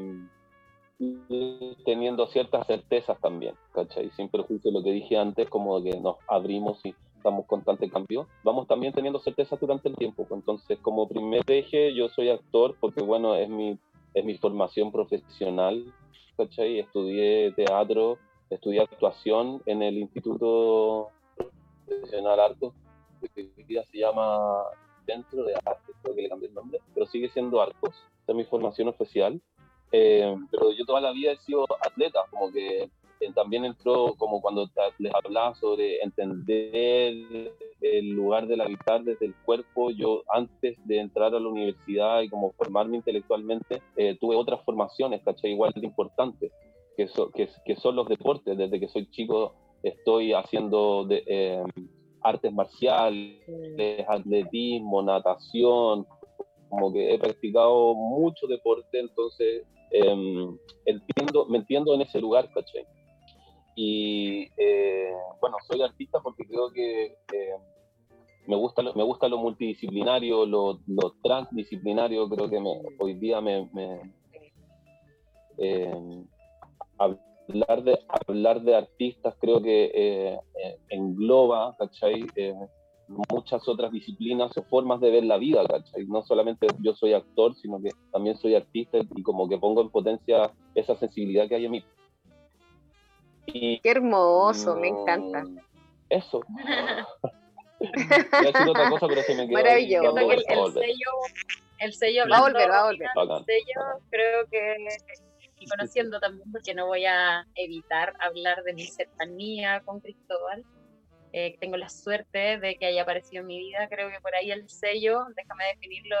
teniendo 1.84 2.26
ciertas 2.28 2.66
certezas 2.66 3.20
también, 3.20 3.54
¿cachai? 3.72 4.10
Sin 4.12 4.28
perjuicio 4.30 4.70
de 4.70 4.78
lo 4.78 4.84
que 4.84 4.92
dije 4.92 5.16
antes, 5.18 5.48
como 5.48 5.82
que 5.82 5.98
nos 6.00 6.16
abrimos 6.28 6.84
y 6.84 6.94
estamos 7.20 7.46
constante 7.46 7.90
cambio, 7.90 8.26
vamos 8.42 8.66
también 8.66 8.92
teniendo 8.94 9.20
certezas 9.20 9.60
durante 9.60 9.88
el 9.90 9.94
tiempo. 9.94 10.26
Entonces, 10.30 10.78
como 10.80 11.06
primer 11.06 11.42
eje, 11.46 11.94
yo 11.94 12.08
soy 12.08 12.30
actor 12.30 12.76
porque, 12.80 13.02
bueno, 13.02 13.36
es 13.36 13.48
mi, 13.48 13.78
es 14.14 14.24
mi 14.24 14.36
formación 14.38 14.90
profesional, 14.90 15.92
¿cachai? 16.36 16.80
Estudié 16.80 17.52
teatro, 17.52 18.18
estudié 18.48 18.80
actuación 18.80 19.62
en 19.66 19.82
el 19.82 19.98
Instituto 19.98 21.10
profesional 21.86 22.40
Arcos, 22.40 22.72
que 23.34 23.50
día 23.66 23.84
se 23.84 23.98
llama 23.98 24.64
Centro 25.04 25.44
de 25.44 25.54
Arte, 25.54 25.92
creo 26.02 26.14
que 26.14 26.22
le 26.22 26.28
cambié 26.30 26.48
el 26.48 26.54
nombre, 26.54 26.80
pero 26.94 27.04
sigue 27.06 27.28
siendo 27.28 27.60
Arcos, 27.60 27.94
esta 28.20 28.32
es 28.32 28.36
mi 28.36 28.44
formación 28.44 28.88
oficial. 28.88 29.40
Eh, 29.92 30.36
pero 30.52 30.70
yo 30.72 30.84
toda 30.84 31.00
la 31.00 31.10
vida 31.10 31.32
he 31.32 31.36
sido 31.38 31.66
atleta, 31.84 32.20
como 32.30 32.50
que 32.52 32.88
eh, 33.20 33.32
también 33.34 33.64
entró 33.64 34.14
como 34.16 34.40
cuando 34.40 34.68
les 34.98 35.14
hablaba 35.14 35.54
sobre 35.54 36.02
entender 36.02 37.54
el 37.80 38.08
lugar 38.10 38.46
del 38.46 38.60
habitar 38.60 39.02
desde 39.04 39.26
el 39.26 39.34
cuerpo. 39.44 39.90
Yo 39.90 40.22
antes 40.28 40.76
de 40.86 40.98
entrar 40.98 41.34
a 41.34 41.40
la 41.40 41.48
universidad 41.48 42.22
y 42.22 42.28
como 42.28 42.52
formarme 42.52 42.96
intelectualmente, 42.96 43.82
eh, 43.96 44.16
tuve 44.20 44.36
otras 44.36 44.62
formaciones, 44.64 45.22
¿cachai? 45.24 45.52
Igual 45.52 45.72
de 45.74 45.86
importantes, 45.86 46.52
que, 46.96 47.08
que, 47.34 47.48
que, 47.64 47.76
son 47.76 47.96
los 47.96 48.08
deportes. 48.08 48.56
Desde 48.56 48.80
que 48.80 48.88
soy 48.88 49.10
chico 49.10 49.54
estoy 49.82 50.32
haciendo 50.32 51.04
de, 51.04 51.62
artes 52.22 52.52
marciales, 52.52 53.38
atletismo, 54.08 55.02
natación, 55.02 56.06
como 56.68 56.92
que 56.92 57.14
he 57.14 57.18
practicado 57.18 57.94
mucho 57.94 58.46
deporte, 58.46 59.00
entonces 59.00 59.64
em, 59.90 60.56
entiendo, 60.86 61.46
me 61.46 61.58
entiendo 61.58 61.94
en 61.94 62.02
ese 62.02 62.20
lugar, 62.20 62.48
¿cachai? 62.52 62.86
Y 63.82 64.42
eh, 64.58 65.10
bueno, 65.40 65.56
soy 65.66 65.80
artista 65.80 66.20
porque 66.20 66.44
creo 66.44 66.70
que 66.70 67.16
eh, 67.32 67.56
me, 68.46 68.54
gusta 68.54 68.82
lo, 68.82 68.92
me 68.92 69.02
gusta 69.02 69.26
lo 69.26 69.38
multidisciplinario, 69.38 70.44
lo, 70.44 70.80
transdisciplinario, 71.22 72.28
creo 72.28 72.50
que 72.50 72.60
me, 72.60 72.78
hoy 72.98 73.14
día 73.14 73.40
me... 73.40 73.70
Em, 75.56 76.26
hablar 76.98 77.82
de, 77.82 77.98
hablar 78.26 78.60
de 78.60 78.76
artistas 78.76 79.34
creo 79.40 79.62
que 79.62 79.90
eh, 79.94 80.38
engloba, 80.90 81.74
¿cachai? 81.78 82.26
muchas 83.32 83.66
otras 83.66 83.90
disciplinas 83.92 84.54
o 84.58 84.62
formas 84.64 85.00
de 85.00 85.10
ver 85.10 85.24
la 85.24 85.38
vida, 85.38 85.66
¿cachai? 85.66 86.04
No 86.04 86.22
solamente 86.22 86.66
yo 86.80 86.94
soy 86.94 87.14
actor, 87.14 87.54
sino 87.54 87.80
que 87.80 87.88
también 88.12 88.36
soy 88.36 88.56
artista 88.56 88.98
y 89.16 89.22
como 89.22 89.48
que 89.48 89.56
pongo 89.56 89.80
en 89.80 89.88
potencia 89.88 90.52
esa 90.74 90.96
sensibilidad 90.96 91.48
que 91.48 91.54
hay 91.54 91.64
en 91.64 91.70
mí. 91.70 91.84
Y, 93.46 93.80
Qué 93.80 93.90
hermoso, 93.90 94.76
me 94.76 94.88
encanta. 94.88 95.44
Eso. 96.08 96.40
Voy 97.80 97.88
a 97.88 98.52
decir 98.52 98.68
otra 98.68 98.90
cosa, 98.90 99.06
pero 99.08 99.22
se 99.22 99.34
me 99.34 99.46
quedó 99.46 99.54
Maravilloso. 99.54 100.18
el, 100.18 100.30
el, 100.30 100.72
sello, 100.72 101.10
el 101.78 101.94
sello 101.94 102.28
va 102.30 102.36
a 102.36 102.40
volver, 102.42 102.70
va 102.70 102.80
a 102.80 102.84
volver. 102.84 103.08
El 103.16 103.44
sello 103.44 104.00
creo 104.10 104.46
que 104.50 104.76
y 105.58 105.66
conociendo 105.66 106.20
también 106.20 106.50
porque 106.52 106.74
no 106.74 106.86
voy 106.86 107.04
a 107.04 107.46
evitar 107.54 108.14
hablar 108.20 108.62
de 108.64 108.72
mi 108.72 108.84
cercanía 108.84 109.80
con 109.80 110.00
Cristóbal 110.00 110.64
eh, 111.32 111.56
tengo 111.60 111.76
la 111.76 111.88
suerte 111.88 112.58
de 112.58 112.76
que 112.76 112.86
haya 112.86 113.02
aparecido 113.02 113.42
en 113.42 113.46
mi 113.46 113.58
vida. 113.58 113.88
Creo 113.88 114.10
que 114.10 114.20
por 114.20 114.34
ahí 114.34 114.50
el 114.50 114.68
sello, 114.68 115.26
déjame 115.36 115.64
definirlo 115.74 116.16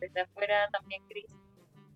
desde 0.00 0.22
afuera 0.22 0.68
también, 0.72 1.02
Cris, 1.08 1.26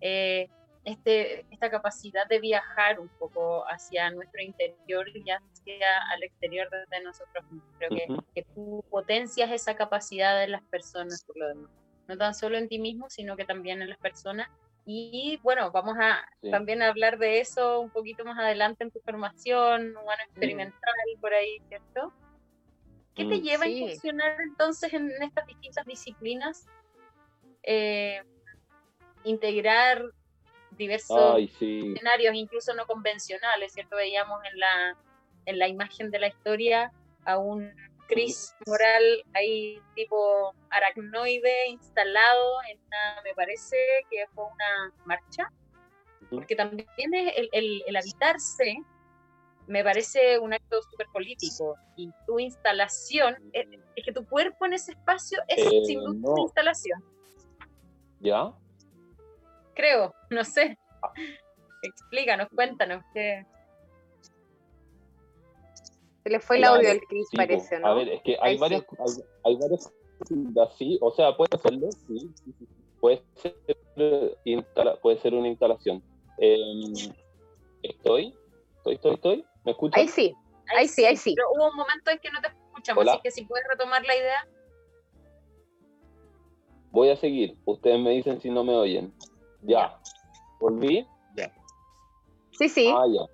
eh, 0.01 0.49
este, 0.85 1.45
esta 1.49 1.69
capacidad 1.69 2.27
de 2.27 2.39
viajar 2.39 2.99
un 2.99 3.07
poco 3.07 3.63
hacia 3.69 4.11
nuestro 4.11 4.41
interior 4.41 5.07
y 5.09 5.23
hacia 5.29 6.01
al 6.11 6.23
exterior 6.23 6.67
de 6.69 7.01
nosotros 7.01 7.45
Creo 7.77 7.89
que, 7.89 8.07
que, 8.35 8.43
tú 8.53 8.83
potencias 8.89 9.51
esa 9.51 9.75
capacidad 9.75 10.39
de 10.39 10.47
las 10.47 10.63
personas 10.63 11.23
por 11.23 11.37
lo 11.37 11.47
demás. 11.47 11.71
No 12.07 12.17
tan 12.17 12.33
solo 12.35 12.57
en 12.57 12.67
ti 12.67 12.79
mismo, 12.79 13.09
sino 13.09 13.37
que 13.37 13.45
también 13.45 13.81
en 13.81 13.89
las 13.89 13.97
personas. 13.99 14.49
Y 14.85 15.39
bueno, 15.41 15.71
vamos 15.71 15.95
a 15.97 16.27
también 16.51 16.81
hablar 16.81 17.17
de 17.17 17.39
eso 17.39 17.79
un 17.79 17.89
poquito 17.89 18.25
más 18.25 18.37
adelante 18.37 18.83
en 18.83 18.91
tu 18.91 18.99
formación, 18.99 19.95
humano 19.95 20.21
experimental, 20.25 20.93
por 21.21 21.33
ahí, 21.33 21.61
¿cierto? 21.69 22.11
¿Qué 23.15 23.23
te 23.23 23.37
mm, 23.37 23.41
lleva 23.41 23.63
a 23.63 23.69
incursionar 23.69 24.41
entonces 24.41 24.93
en 24.93 25.09
estas 25.21 25.47
distintas 25.47 25.85
disciplinas? 25.85 26.67
Eh, 27.63 28.21
integrar 29.23 30.03
diversos 30.77 31.39
escenarios, 31.39 32.35
incluso 32.35 32.73
no 32.73 32.85
convencionales, 32.85 33.73
¿cierto? 33.73 33.95
Veíamos 33.95 34.39
en 34.51 34.59
la, 34.59 34.97
en 35.45 35.59
la 35.59 35.67
imagen 35.67 36.11
de 36.11 36.19
la 36.19 36.27
historia 36.27 36.91
a 37.25 37.37
un 37.37 37.71
Chris 38.07 38.53
Moral 38.67 39.23
ahí 39.33 39.81
tipo 39.95 40.53
aracnoide 40.69 41.67
instalado 41.69 42.57
en 42.69 42.79
una, 42.85 43.21
me 43.23 43.33
parece 43.33 43.77
que 44.09 44.25
fue 44.33 44.45
una 44.45 44.93
marcha, 45.05 45.51
porque 46.29 46.55
también 46.55 46.87
el, 47.13 47.49
el, 47.51 47.83
el 47.87 47.95
habitarse 47.95 48.83
me 49.67 49.83
parece 49.83 50.39
un 50.39 50.53
acto 50.53 50.81
súper 50.81 51.07
político. 51.07 51.75
Y 51.95 52.11
tu 52.25 52.39
instalación, 52.39 53.35
es, 53.53 53.67
que 54.03 54.11
tu 54.11 54.25
cuerpo 54.25 54.65
en 54.65 54.73
ese 54.73 54.91
espacio 54.91 55.39
es 55.47 55.65
eh, 55.65 55.81
sin 55.85 55.99
duda 55.99 56.31
una 56.31 56.41
instalación. 56.41 57.03
¿Ya? 58.19 58.53
Creo, 59.73 60.13
no 60.29 60.43
sé. 60.43 60.77
Explícanos, 61.81 62.47
cuéntanos. 62.55 63.03
¿qué? 63.13 63.45
Se 66.23 66.29
le 66.29 66.39
fue 66.39 66.57
el 66.57 66.63
audio 66.63 66.89
al 66.89 67.01
Cris, 67.01 67.27
parece, 67.35 67.79
¿no? 67.79 67.87
A 67.87 67.95
ver, 67.95 68.07
es 68.07 68.21
que 68.21 68.37
hay 68.41 68.57
varias, 68.57 68.85
hay, 69.43 69.57
varias 69.57 69.91
sí, 70.77 70.97
o 71.01 71.11
sea, 71.11 71.35
puede 71.35 71.57
serlo, 71.61 71.91
sí, 71.91 72.33
puede 73.01 73.21
ser, 73.35 73.55
puede 75.01 75.17
ser 75.17 75.33
una 75.33 75.49
instalación. 75.49 76.01
Em, 76.37 76.93
estoy, 77.83 78.33
estoy, 78.77 78.95
estoy, 78.95 79.13
estoy. 79.15 79.45
¿Me 79.65 79.71
escuchas? 79.71 79.99
Ahí 79.99 80.07
sí, 80.07 80.33
ahí, 80.77 80.87
sí, 80.87 81.03
ahí 81.03 81.17
sí. 81.17 81.33
Pero 81.35 81.49
hubo 81.51 81.69
un 81.69 81.75
momento 81.75 82.11
en 82.11 82.19
que 82.19 82.31
no 82.31 82.39
te 82.41 82.47
escuchamos, 82.47 83.07
así 83.07 83.19
que 83.21 83.31
si 83.31 83.45
puedes 83.45 83.67
retomar 83.67 84.05
la 84.05 84.15
idea. 84.15 84.47
Voy 86.91 87.09
a 87.09 87.17
seguir. 87.17 87.57
Ustedes 87.65 87.99
me 87.99 88.11
dicen 88.11 88.39
si 88.39 88.49
no 88.49 88.63
me 88.63 88.75
oyen. 88.75 89.13
Ya. 89.65 89.97
¿Volví? 90.59 91.05
Ya. 91.35 91.51
Sí, 92.51 92.69
sí. 92.69 92.93
Ah, 92.95 93.05
ya. 93.07 93.25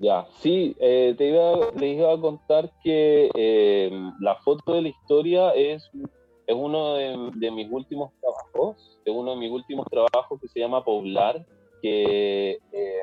Ya, 0.00 0.26
sí, 0.40 0.74
eh, 0.80 1.14
te 1.18 1.28
iba, 1.28 1.70
les 1.78 1.98
iba 1.98 2.14
a 2.14 2.20
contar 2.20 2.72
que 2.82 3.28
eh, 3.34 3.90
la 4.20 4.36
foto 4.36 4.72
de 4.72 4.82
la 4.82 4.88
historia 4.88 5.50
es, 5.50 5.90
es 6.46 6.56
uno 6.56 6.94
de, 6.94 7.50
mis 7.50 7.70
últimos 7.70 8.10
trabajos, 8.18 8.98
es 9.04 9.14
uno 9.14 9.32
de 9.32 9.36
mis 9.36 9.50
últimos 9.52 9.86
trabajos 9.90 10.40
que 10.40 10.48
se 10.48 10.60
llama 10.60 10.82
Poblar, 10.82 11.44
que 11.82 12.52
eh, 12.72 13.02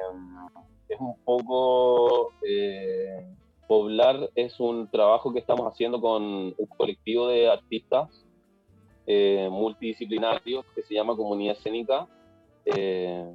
es 0.89 0.99
un 0.99 1.15
poco 1.23 2.33
eh, 2.41 3.23
poblar, 3.67 4.31
es 4.33 4.59
un 4.59 4.89
trabajo 4.89 5.31
que 5.31 5.39
estamos 5.39 5.71
haciendo 5.71 6.01
con 6.01 6.23
un 6.23 6.67
colectivo 6.75 7.27
de 7.27 7.51
artistas 7.51 8.09
eh, 9.11 9.47
multidisciplinarios 9.51 10.65
que 10.75 10.83
se 10.83 10.93
llama 10.93 11.15
Comunidad 11.15 11.57
Escénica. 11.57 12.07
Eh, 12.75 13.25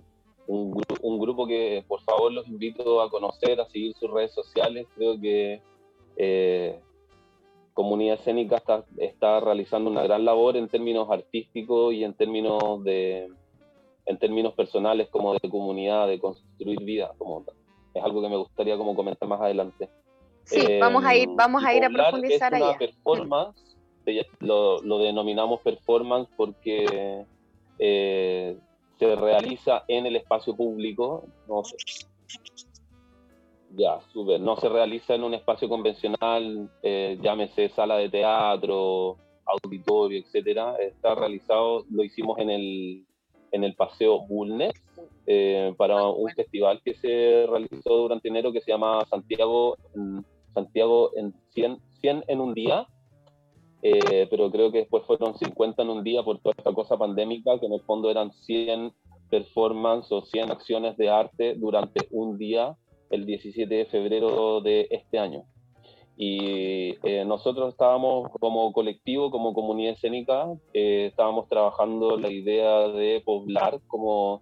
un, 0.47 0.83
un, 1.01 1.19
grupo 1.19 1.47
que 1.47 1.85
por 1.89 2.01
favor 2.03 2.33
los 2.33 2.47
invito 2.49 3.01
a 3.01 3.11
conocer, 3.11 3.61
a 3.61 3.67
seguir 3.67 3.95
sus 3.95 4.11
redes 4.11 4.33
sociales. 4.35 4.87
Creo 4.95 5.19
que 5.21 5.61
Comunidad 7.75 8.21
Escénica 8.21 8.57
está, 8.57 8.85
está 8.99 9.41
realizando 9.41 9.91
una 9.91 10.05
gran 10.05 10.25
labor 10.25 10.57
en 10.57 10.69
términos 10.69 11.09
artísticos 11.11 11.93
y 11.93 12.05
en 12.05 12.15
términos 12.15 12.83
de, 12.85 13.29
en 14.07 14.19
términos 14.19 14.55
personales 14.55 15.09
como 15.09 15.35
de 15.35 15.51
comunidad, 15.51 16.07
de 16.07 16.21
construir 16.21 16.81
vida, 16.85 17.13
como 17.19 17.45
es 17.93 18.03
algo 18.03 18.23
que 18.23 18.29
me 18.29 18.37
gustaría 18.37 18.77
como 18.77 18.95
comentar 18.95 19.29
más 19.29 19.41
adelante. 19.41 19.91
Sí, 20.45 20.79
vamos 20.79 21.05
a 21.05 21.17
ir, 21.17 21.29
vamos 21.35 21.65
a 21.65 21.75
ir 21.75 21.85
a 21.85 21.91
profundizar 21.91 22.55
es 22.55 22.63
una 22.63 22.79
performance, 22.79 23.77
lo, 24.39 24.81
lo, 24.83 24.99
denominamos 24.99 25.61
performance 25.63 26.29
porque 26.37 27.25
eh, 27.81 28.57
se 29.05 29.17
realiza 29.17 29.85
en 29.89 30.07
el 30.07 30.17
espacio 30.17 30.57
público, 30.57 31.27
no 31.49 31.63
ya, 33.77 33.99
súper, 34.13 34.41
no 34.41 34.57
se 34.57 34.69
realiza 34.69 35.15
en 35.15 35.25
un 35.25 35.35
espacio 35.35 35.69
convencional, 35.69 36.71
eh, 36.83 37.19
llámese 37.21 37.69
sala 37.71 37.97
de 37.97 38.09
teatro, 38.09 39.17
auditorio, 39.45 40.21
etcétera, 40.21 40.77
está 40.77 41.15
realizado, 41.15 41.85
lo 41.91 42.05
hicimos 42.05 42.39
en 42.39 42.51
el 42.51 43.05
en 43.55 43.63
el 43.63 43.75
Paseo 43.77 44.27
Bulnes 44.27 44.73
eh, 45.27 45.73
para 45.77 46.09
un 46.09 46.29
festival 46.31 46.83
que 46.85 46.95
se 46.95 47.47
realizó 47.49 47.97
durante 47.99 48.29
enero 48.29 48.53
que 48.53 48.61
se 48.61 48.73
llama 48.73 49.05
Santiago, 49.09 49.77
Santiago 50.53 51.13
en 51.17 51.33
100, 51.51 51.79
100 52.01 52.25
en 52.27 52.41
un 52.41 52.53
día, 52.53 52.87
eh, 53.87 54.27
pero 54.31 54.51
creo 54.51 54.73
que 54.73 54.79
después 54.79 55.05
fueron 55.05 55.37
50 55.37 55.83
en 55.83 55.91
un 55.91 56.03
día 56.03 56.23
por 56.23 56.39
toda 56.39 56.55
esta 56.57 56.73
cosa 56.73 56.97
pandémica, 56.97 57.61
que 57.61 57.67
en 57.67 57.75
el 57.75 57.83
fondo 57.83 58.11
eran 58.11 58.33
100 58.33 58.95
performances 59.29 60.11
o 60.11 60.23
100 60.23 60.51
acciones 60.51 60.97
de 60.97 61.11
arte 61.11 61.55
durante 61.55 62.09
un 62.11 62.39
día 62.39 62.77
el 63.11 63.27
17 63.27 63.75
de 63.75 63.85
febrero 63.85 64.63
de 64.63 64.89
este 64.91 65.19
año. 65.19 65.45
Y 66.17 66.97
eh, 67.03 67.27
nosotros 67.27 67.75
estábamos 67.75 68.31
como 68.41 68.73
colectivo, 68.73 69.31
como 69.31 69.53
comunidad 69.53 69.93
escénica, 69.93 70.47
eh, 70.73 71.09
estábamos 71.11 71.49
trabajando 71.51 72.17
la 72.17 72.31
idea 72.31 72.89
de 72.89 73.21
poblar 73.23 73.81
como 73.87 74.41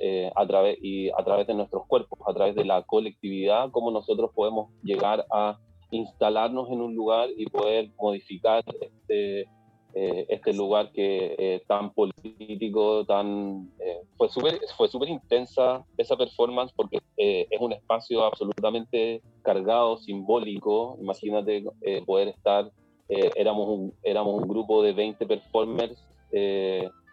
eh, 0.00 0.30
a 0.36 0.46
través 0.46 0.78
y 0.80 1.10
a 1.10 1.24
través 1.24 1.48
de 1.48 1.54
nuestros 1.54 1.86
cuerpos, 1.88 2.20
a 2.24 2.34
través 2.34 2.54
de 2.54 2.64
la 2.64 2.82
colectividad, 2.82 3.72
cómo 3.72 3.90
nosotros 3.90 4.30
podemos 4.32 4.70
llegar 4.84 5.26
a 5.32 5.58
instalarnos 5.90 6.70
en 6.70 6.80
un 6.80 6.94
lugar 6.94 7.28
y 7.36 7.46
poder 7.46 7.90
modificar 7.98 8.64
este, 8.80 9.48
eh, 9.94 10.26
este 10.28 10.52
lugar 10.52 10.92
que 10.92 11.34
eh, 11.38 11.62
tan 11.66 11.92
político, 11.92 13.04
tan 13.06 13.70
eh, 13.78 14.02
fue 14.16 14.28
súper 14.28 14.60
fue 14.76 14.88
súper 14.88 15.08
intensa 15.08 15.84
esa 15.96 16.16
performance 16.16 16.72
porque 16.74 16.98
es 17.16 17.60
un 17.60 17.72
espacio 17.72 18.24
absolutamente 18.24 19.22
cargado, 19.42 19.96
simbólico. 19.96 20.98
Imagínate 21.00 21.64
poder 22.04 22.28
estar, 22.28 22.70
éramos, 23.08 23.68
un, 23.68 23.94
éramos 24.02 24.42
un 24.42 24.48
grupo 24.48 24.82
de 24.82 24.92
20 24.92 25.26
performers 25.26 26.04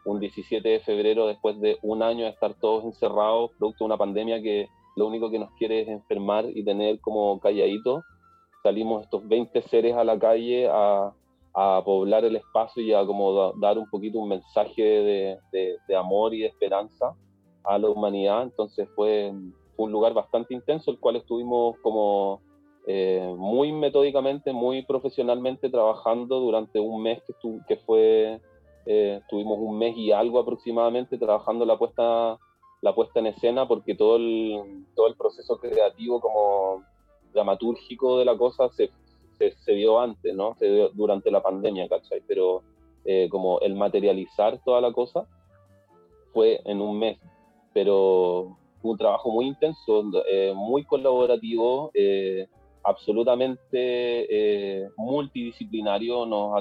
un 0.06 0.20
17 0.20 0.68
de 0.68 0.80
febrero 0.82 1.28
después 1.28 1.60
de 1.62 1.78
un 1.82 2.04
año 2.04 2.26
de 2.26 2.32
estar 2.32 2.54
todos 2.56 2.84
encerrados, 2.84 3.52
producto 3.58 3.84
de 3.84 3.86
una 3.86 3.98
pandemia 3.98 4.42
que 4.42 4.68
lo 4.96 5.08
único 5.08 5.32
que 5.32 5.40
nos 5.40 5.52
quiere 5.54 5.82
es 5.82 5.88
enfermar 5.88 6.46
y 6.54 6.64
tener 6.64 7.00
como 7.00 7.40
calladito. 7.40 8.04
Salimos 8.64 9.04
estos 9.04 9.28
20 9.28 9.62
seres 9.64 9.94
a 9.96 10.04
la 10.04 10.18
calle 10.18 10.70
a, 10.72 11.14
a 11.54 11.82
poblar 11.86 12.26
el 12.26 12.36
espacio 12.36 12.82
y 12.82 12.94
a 12.94 13.06
como 13.06 13.54
dar 13.54 13.78
un 13.78 13.90
poquito 13.90 14.20
un 14.20 14.30
mensaje 14.30 14.82
de, 14.82 15.38
de, 15.88 15.96
amor 15.96 16.34
y 16.34 16.40
de 16.40 16.48
esperanza 16.48 17.14
a 17.64 17.78
la 17.78 17.90
humanidad. 17.90 18.44
Entonces 18.44 18.90
fue, 18.96 19.32
un 19.76 19.92
lugar 19.92 20.14
bastante 20.14 20.54
intenso, 20.54 20.92
el 20.92 21.00
cual 21.00 21.18
estuvimos 21.18 21.78
como 21.82 22.42
eh, 22.88 23.34
muy 23.38 23.72
metódicamente, 23.72 24.54
muy 24.54 24.84
profesionalmente 24.84 25.70
trabajando 25.70 26.40
durante 26.40 26.80
un 26.80 27.02
mes 27.02 27.22
que, 27.28 27.34
que 27.68 27.78
fue, 27.78 28.40
eh, 28.86 29.20
estuvimos 29.22 29.58
un 29.60 29.78
mes 29.78 29.96
y 29.98 30.12
algo 30.12 30.40
aproximadamente 30.40 31.18
trabajando 31.18 31.66
la 31.66 31.78
puesta, 31.78 32.38
la 32.82 32.96
puesta 32.96 33.20
en 33.20 33.28
escena 33.28 33.68
porque 33.68 33.96
todo 33.96 34.16
el, 34.18 34.86
todo 34.96 35.08
el 35.08 35.16
proceso 35.16 35.58
creativo 35.60 36.20
como 36.20 36.84
dramatúrgico 37.34 38.20
de 38.20 38.26
la 38.26 38.38
cosa 38.38 38.70
se, 38.70 38.90
se, 39.38 39.74
dio 39.74 40.00
antes, 40.00 40.34
¿no? 40.36 40.56
Se 40.56 40.70
dio 40.70 40.90
durante 40.90 41.32
la 41.32 41.42
pandemia, 41.42 41.88
¿cachai? 41.88 42.22
Pero 42.28 42.64
eh, 43.06 43.28
como 43.30 43.60
el 43.60 43.76
materializar 43.76 44.62
toda 44.64 44.82
la 44.82 44.92
cosa 44.92 45.26
fue 46.32 46.62
en 46.66 46.82
un 46.82 47.00
mes, 47.00 47.18
pero 47.74 48.58
fue 48.82 48.92
un 48.92 48.98
trabajo 48.98 49.32
muy 49.32 49.48
intenso, 49.48 50.04
eh, 50.30 50.54
muy 50.56 50.84
colaborativo, 50.84 51.92
eh, 51.94 52.48
absolutamente 52.84 54.90
multidisciplinario, 54.98 56.26
nos 56.26 56.54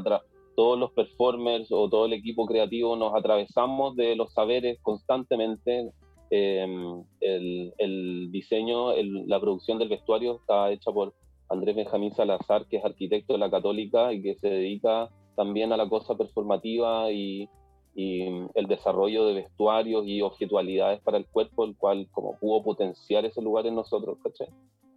todos 0.55 0.79
los 0.79 0.93
performers 0.93 1.71
o 1.71 1.89
todo 1.89 2.07
el 2.07 2.13
equipo 2.13 2.47
creativo 2.47 2.97
nos 2.97 3.15
atravesamos 3.15 3.97
de 3.97 4.17
los 4.17 4.33
saberes 4.33 4.79
constantemente. 4.83 5.91
El, 6.33 7.75
el, 7.79 8.33
diseño, 8.33 8.95
la 9.27 9.41
producción 9.41 9.79
del 9.79 9.89
vestuario 9.89 10.37
está 10.37 10.71
hecha 10.71 10.91
por 10.91 11.15
Andrés 11.51 11.77
Benjamín 11.77 12.15
Salazar, 12.15 12.67
que 12.67 12.79
es 12.79 12.85
arquitecto 12.85 13.35
de 13.35 13.39
la 13.39 13.51
Católica 13.51 14.13
y 14.13 14.23
que 14.23 14.35
se 14.37 14.49
dedica 14.49 15.11
también 15.37 15.73
a 15.73 15.77
la 15.77 15.89
cosa 15.89 16.17
performativa 16.17 17.11
y, 17.13 17.49
el 17.95 18.67
desarrollo 18.69 19.27
de 19.27 19.35
vestuarios 19.35 20.07
y 20.07 20.23
objetualidades 20.23 21.03
para 21.03 21.19
el 21.19 21.27
cuerpo, 21.27 21.67
el 21.67 21.77
cual 21.77 22.09
como 22.11 22.39
pudo 22.39 22.63
potenciar 22.63 23.27
ese 23.27 23.43
lugar 23.43 23.67
en 23.67 23.75
nosotros, 23.75 24.17
¿caché? 24.23 24.47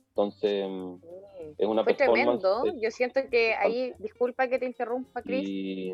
Entonces, 0.10 0.66
mm, 0.66 0.96
es 1.58 1.68
una 1.68 1.84
Fue 1.84 1.94
tremendo. 1.94 2.64
Yo 2.82 2.92
siento 2.92 3.20
que 3.30 3.54
ahí, 3.54 3.92
disculpa 4.00 4.48
que 4.48 4.60
te 4.60 4.66
interrumpa, 4.66 5.22
Cris. 5.22 5.94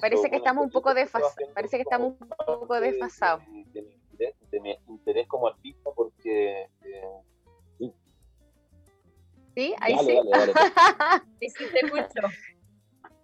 Parece 0.00 0.28
que 0.28 0.36
estamos 0.36 0.64
un 0.64 0.70
poco 0.72 0.92
desfasados. 0.92 1.36
Parece 1.54 1.76
que 1.76 1.82
estamos 1.82 2.14
un 2.20 2.28
poco 2.58 2.80
desfasados. 2.80 3.44
De, 3.72 3.95
mi 4.62 4.76
interés 4.88 5.26
como 5.28 5.48
artista, 5.48 5.90
porque 5.94 6.68
eh, 6.84 7.90
¿Sí? 9.56 9.74
Ahí 9.80 9.96
sí. 10.04 10.18
sí, 11.40 11.48
sí, 11.48 11.64
te 11.72 11.86
escucho. 11.86 12.28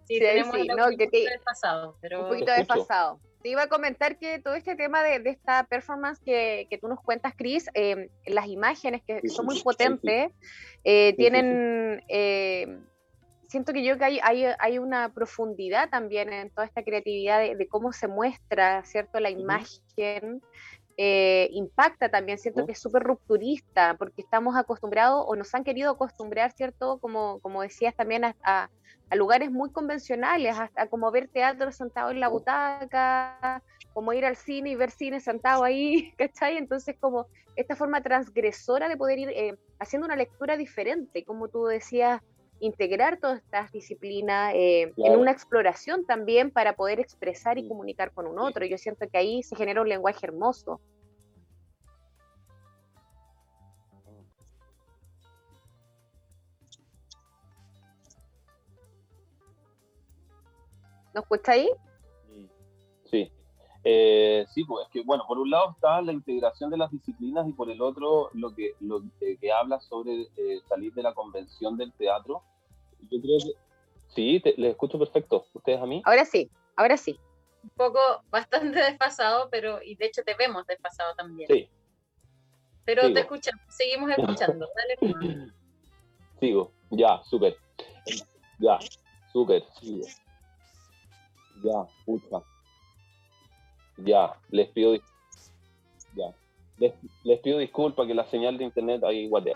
Sí, 0.05 0.19
tenemos 0.19 0.55
un 0.55 0.67
poquito 0.67 1.09
desfasado. 1.11 1.95
Pero... 2.01 2.23
Un 2.23 2.29
poquito 2.29 2.51
desfasado. 2.51 3.19
Te 3.43 3.49
iba 3.49 3.63
a 3.63 3.67
comentar 3.67 4.17
que 4.17 4.39
todo 4.39 4.55
este 4.55 4.75
tema 4.75 5.03
de, 5.03 5.19
de 5.19 5.29
esta 5.29 5.65
performance 5.65 6.19
que, 6.23 6.65
que, 6.69 6.77
tú 6.77 6.87
nos 6.87 7.01
cuentas, 7.01 7.33
Chris, 7.37 7.69
eh, 7.73 8.09
las 8.25 8.47
imágenes 8.47 9.03
que 9.05 9.21
son 9.29 9.45
muy 9.45 9.61
potentes, 9.61 10.31
eh, 10.83 11.13
tienen... 11.17 12.03
Eh, 12.07 12.79
siento 13.49 13.71
que 13.71 13.83
yo 13.83 13.97
que 13.99 14.05
hay, 14.05 14.19
hay, 14.23 14.45
hay, 14.57 14.79
una 14.79 15.13
profundidad 15.13 15.89
también 15.89 16.33
en 16.33 16.49
toda 16.49 16.65
esta 16.65 16.83
creatividad 16.83 17.39
de, 17.39 17.55
de 17.55 17.67
cómo 17.67 17.91
se 17.93 18.07
muestra, 18.07 18.83
¿cierto? 18.85 19.19
La 19.19 19.29
imagen. 19.29 20.41
Eh, 20.95 21.49
impacta 21.51 22.09
también, 22.09 22.37
siento 22.37 22.65
que 22.65 22.73
es 22.73 22.79
súper 22.79 23.01
rupturista, 23.03 23.95
porque 23.97 24.21
estamos 24.21 24.55
acostumbrados 24.55 25.25
o 25.27 25.35
nos 25.35 25.53
han 25.55 25.63
querido 25.63 25.91
acostumbrar, 25.91 26.51
¿cierto? 26.51 26.99
Como, 26.99 27.39
como 27.39 27.63
decías 27.63 27.95
también, 27.95 28.25
a, 28.25 28.35
a, 28.43 28.69
lugares 29.15 29.51
muy 29.51 29.71
convencionales, 29.71 30.57
hasta 30.57 30.87
como 30.87 31.09
ver 31.11 31.27
teatro 31.27 31.71
sentado 31.71 32.11
en 32.11 32.19
la 32.19 32.27
butaca, 32.27 33.61
como 33.93 34.13
ir 34.13 34.25
al 34.25 34.35
cine 34.35 34.71
y 34.71 34.75
ver 34.75 34.91
cine 34.91 35.19
sentado 35.19 35.63
ahí, 35.63 36.13
¿cachai? 36.17 36.57
Entonces, 36.57 36.95
como 36.99 37.27
esta 37.55 37.75
forma 37.75 38.01
transgresora 38.01 38.89
de 38.89 38.97
poder 38.97 39.19
ir 39.19 39.29
eh, 39.29 39.55
haciendo 39.79 40.05
una 40.05 40.15
lectura 40.15 40.57
diferente, 40.57 41.23
como 41.23 41.47
tú 41.47 41.65
decías, 41.65 42.21
integrar 42.63 43.19
todas 43.19 43.39
estas 43.39 43.71
disciplinas 43.73 44.53
eh, 44.55 44.93
en 44.95 45.19
una 45.19 45.31
exploración 45.31 46.05
también 46.05 46.49
para 46.49 46.75
poder 46.75 46.99
expresar 46.99 47.57
y 47.57 47.67
comunicar 47.67 48.13
con 48.13 48.25
un 48.25 48.39
otro. 48.39 48.65
Yo 48.65 48.77
siento 48.77 49.05
que 49.09 49.17
ahí 49.17 49.43
se 49.43 49.55
genera 49.55 49.81
un 49.81 49.89
lenguaje 49.89 50.25
hermoso. 50.25 50.79
¿Nos 61.13 61.23
escucha 61.23 61.51
ahí? 61.51 61.69
Sí. 63.11 63.29
Eh, 63.83 64.45
sí, 64.49 64.63
pues 64.63 64.85
es 64.85 64.91
que, 64.91 65.03
bueno, 65.03 65.25
por 65.27 65.37
un 65.37 65.49
lado 65.49 65.71
está 65.71 66.01
la 66.01 66.13
integración 66.13 66.69
de 66.69 66.77
las 66.77 66.89
disciplinas 66.89 67.45
y 67.47 67.51
por 67.51 67.69
el 67.69 67.81
otro 67.81 68.29
lo 68.33 68.55
que, 68.55 68.71
lo 68.79 69.01
que, 69.19 69.51
habla 69.51 69.81
sobre 69.81 70.29
eh, 70.37 70.61
salir 70.69 70.93
de 70.93 71.03
la 71.03 71.13
convención 71.13 71.75
del 71.75 71.91
teatro 71.91 72.41
yo 73.09 73.21
creo 73.21 73.37
que 73.39 73.53
sí, 74.07 74.41
les 74.57 74.71
escucho 74.71 74.99
perfecto. 74.99 75.45
¿Ustedes 75.53 75.81
a 75.81 75.85
mí? 75.85 76.01
Ahora 76.05 76.25
sí, 76.25 76.49
ahora 76.75 76.97
sí. 76.97 77.19
Un 77.63 77.69
poco, 77.71 77.99
bastante 78.29 78.79
desfasado, 78.91 79.49
pero, 79.49 79.81
y 79.81 79.95
de 79.95 80.05
hecho 80.05 80.23
te 80.23 80.35
vemos 80.35 80.65
desfasado 80.67 81.15
también. 81.15 81.47
Sí. 81.47 81.69
Pero 82.85 83.13
te 83.13 83.21
escuchamos, 83.21 83.63
seguimos 83.69 84.11
escuchando. 84.11 84.67
Dale. 84.75 85.51
Sigo, 86.39 86.71
ya, 86.89 87.21
súper. 87.23 87.55
Ya, 88.59 88.77
súper, 89.31 89.63
sigo. 89.79 90.05
Ya, 91.63 91.87
escucha. 91.99 92.45
Ya, 93.97 94.37
les 94.49 94.69
pido 94.69 94.95
ya. 96.15 96.35
Les, 96.77 96.93
les 97.23 97.39
pido 97.39 97.59
disculpas 97.59 98.07
que 98.07 98.13
la 98.13 98.25
señal 98.25 98.57
de 98.57 98.65
internet 98.65 99.03
ahí 99.03 99.29
guatea. 99.29 99.55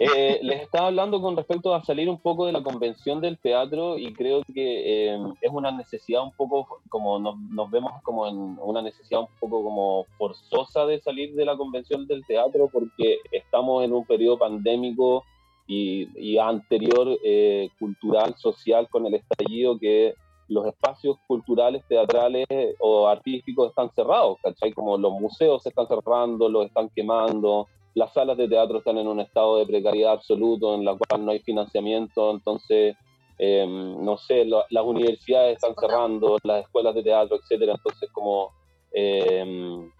Eh, 0.00 0.38
les 0.42 0.62
estaba 0.62 0.86
hablando 0.86 1.20
con 1.20 1.36
respecto 1.36 1.74
a 1.74 1.82
salir 1.82 2.08
un 2.08 2.20
poco 2.20 2.46
de 2.46 2.52
la 2.52 2.62
convención 2.62 3.20
del 3.20 3.36
teatro 3.36 3.98
y 3.98 4.12
creo 4.12 4.42
que 4.44 5.14
eh, 5.14 5.18
es 5.40 5.50
una 5.50 5.72
necesidad 5.72 6.22
un 6.22 6.30
poco, 6.32 6.80
como 6.88 7.18
nos, 7.18 7.36
nos, 7.50 7.68
vemos 7.68 7.92
como 8.04 8.28
en 8.28 8.56
una 8.60 8.80
necesidad 8.80 9.22
un 9.22 9.28
poco 9.40 9.64
como 9.64 10.04
forzosa 10.16 10.86
de 10.86 11.00
salir 11.00 11.34
de 11.34 11.44
la 11.44 11.56
convención 11.56 12.06
del 12.06 12.24
teatro 12.26 12.68
porque 12.72 13.18
estamos 13.32 13.84
en 13.84 13.92
un 13.92 14.06
periodo 14.06 14.38
pandémico 14.38 15.24
y, 15.66 16.38
anterior 16.38 17.18
eh, 17.24 17.68
cultural, 17.78 18.34
social 18.38 18.88
con 18.88 19.04
el 19.06 19.14
estallido 19.14 19.78
que 19.78 20.14
los 20.48 20.66
espacios 20.66 21.18
culturales, 21.26 21.84
teatrales 21.88 22.46
o 22.78 23.06
artísticos 23.06 23.68
están 23.68 23.90
cerrados, 23.90 24.38
¿cachai? 24.42 24.72
Como 24.72 24.96
los 24.96 25.12
museos 25.12 25.62
se 25.62 25.68
están 25.68 25.86
cerrando, 25.86 26.48
los 26.48 26.66
están 26.66 26.88
quemando, 26.88 27.66
las 27.94 28.12
salas 28.12 28.36
de 28.36 28.48
teatro 28.48 28.78
están 28.78 28.98
en 28.98 29.08
un 29.08 29.20
estado 29.20 29.58
de 29.58 29.66
precariedad 29.66 30.12
absoluto, 30.12 30.74
en 30.74 30.84
la 30.84 30.96
cual 30.96 31.24
no 31.24 31.32
hay 31.32 31.40
financiamiento, 31.40 32.30
entonces, 32.30 32.96
em, 33.38 34.04
no 34.04 34.16
sé, 34.18 34.44
las 34.44 34.84
universidades 34.84 35.54
están 35.56 35.74
cerrando, 35.74 36.38
las 36.42 36.64
escuelas 36.64 36.94
de 36.94 37.02
teatro, 37.02 37.36
etcétera, 37.36 37.74
entonces 37.74 38.10
como... 38.12 38.52
Em, 38.92 39.90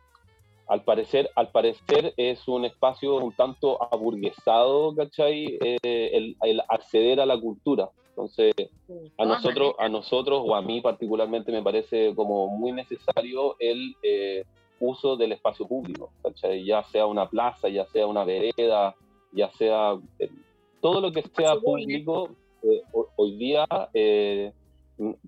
al 0.68 0.84
parecer, 0.84 1.30
al 1.34 1.50
parecer 1.50 2.12
es 2.16 2.46
un 2.46 2.66
espacio 2.66 3.16
un 3.16 3.32
tanto 3.32 3.82
aburguesado, 3.90 4.94
¿cachai? 4.94 5.58
Eh, 5.62 6.34
el, 6.42 6.62
acceder 6.68 7.20
a 7.20 7.26
la 7.26 7.40
cultura. 7.40 7.88
Entonces, 8.10 8.52
a 9.16 9.24
nosotros, 9.24 9.74
a 9.78 9.88
nosotros, 9.88 10.42
o 10.44 10.54
a 10.54 10.60
mí 10.60 10.80
particularmente, 10.80 11.52
me 11.52 11.62
parece 11.62 12.14
como 12.14 12.48
muy 12.48 12.72
necesario 12.72 13.56
el 13.58 13.94
eh, 14.02 14.44
uso 14.80 15.16
del 15.16 15.32
espacio 15.32 15.66
público, 15.66 16.10
ya 16.64 16.82
sea 16.84 17.06
una 17.06 17.28
plaza, 17.28 17.68
ya 17.68 17.86
sea 17.86 18.06
una 18.06 18.24
vereda, 18.24 18.94
ya 19.32 19.50
sea 19.52 19.98
eh, 20.18 20.30
todo 20.80 21.00
lo 21.00 21.12
que 21.12 21.22
sea 21.36 21.56
público, 21.56 22.30
eh, 22.62 22.82
hoy 23.16 23.36
día 23.36 23.66
eh, 23.94 24.52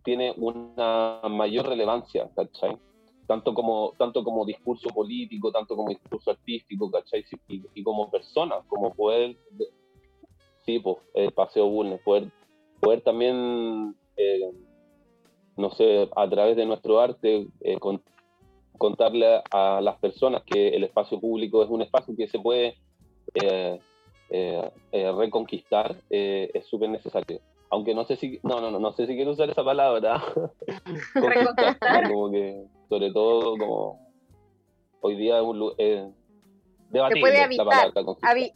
tiene 0.04 0.34
una 0.36 1.20
mayor 1.28 1.66
relevancia, 1.66 2.28
Tanto 3.26 3.54
como, 3.54 3.92
tanto 3.96 4.24
como 4.24 4.44
discurso 4.44 4.88
político, 4.88 5.52
tanto 5.52 5.76
como 5.76 5.90
discurso 5.90 6.32
artístico, 6.32 6.90
Y, 7.48 7.82
como 7.84 8.10
persona, 8.10 8.56
como 8.68 8.92
poder 8.92 9.36
sí, 10.70 10.78
pues, 10.78 10.98
el 11.14 11.32
Paseo 11.32 11.68
Bulnes, 11.68 12.00
poder, 12.02 12.30
poder 12.80 13.00
también, 13.02 13.94
eh, 14.16 14.52
no 15.56 15.70
sé, 15.72 16.08
a 16.14 16.28
través 16.28 16.56
de 16.56 16.66
nuestro 16.66 17.00
arte, 17.00 17.46
eh, 17.60 17.78
contarle 18.80 19.42
a 19.50 19.80
las 19.82 19.98
personas 19.98 20.42
que 20.42 20.68
el 20.68 20.84
espacio 20.84 21.20
público 21.20 21.62
es 21.62 21.68
un 21.68 21.82
espacio 21.82 22.16
que 22.16 22.28
se 22.28 22.38
puede 22.38 22.78
reconquistar, 24.90 25.96
es 26.08 26.66
súper 26.66 26.88
necesario. 26.88 27.40
Aunque 27.68 27.94
no 27.94 28.04
sé 28.04 28.16
si, 28.16 28.40
no, 28.42 28.60
no, 28.60 28.70
no, 28.70 28.80
no 28.80 28.92
sé 28.94 29.06
si 29.06 29.14
quiero 29.14 29.32
usar 29.32 29.50
esa 29.50 29.62
palabra. 29.62 30.20
como 32.08 32.30
que, 32.32 32.64
sobre 32.88 33.12
todo, 33.12 33.56
como 33.58 34.10
hoy 35.02 35.16
día 35.16 35.36
es 35.36 35.44
un, 35.44 35.72
eh, 35.78 36.10
se 36.90 37.20
puede 37.20 37.42
habitar, 37.42 37.92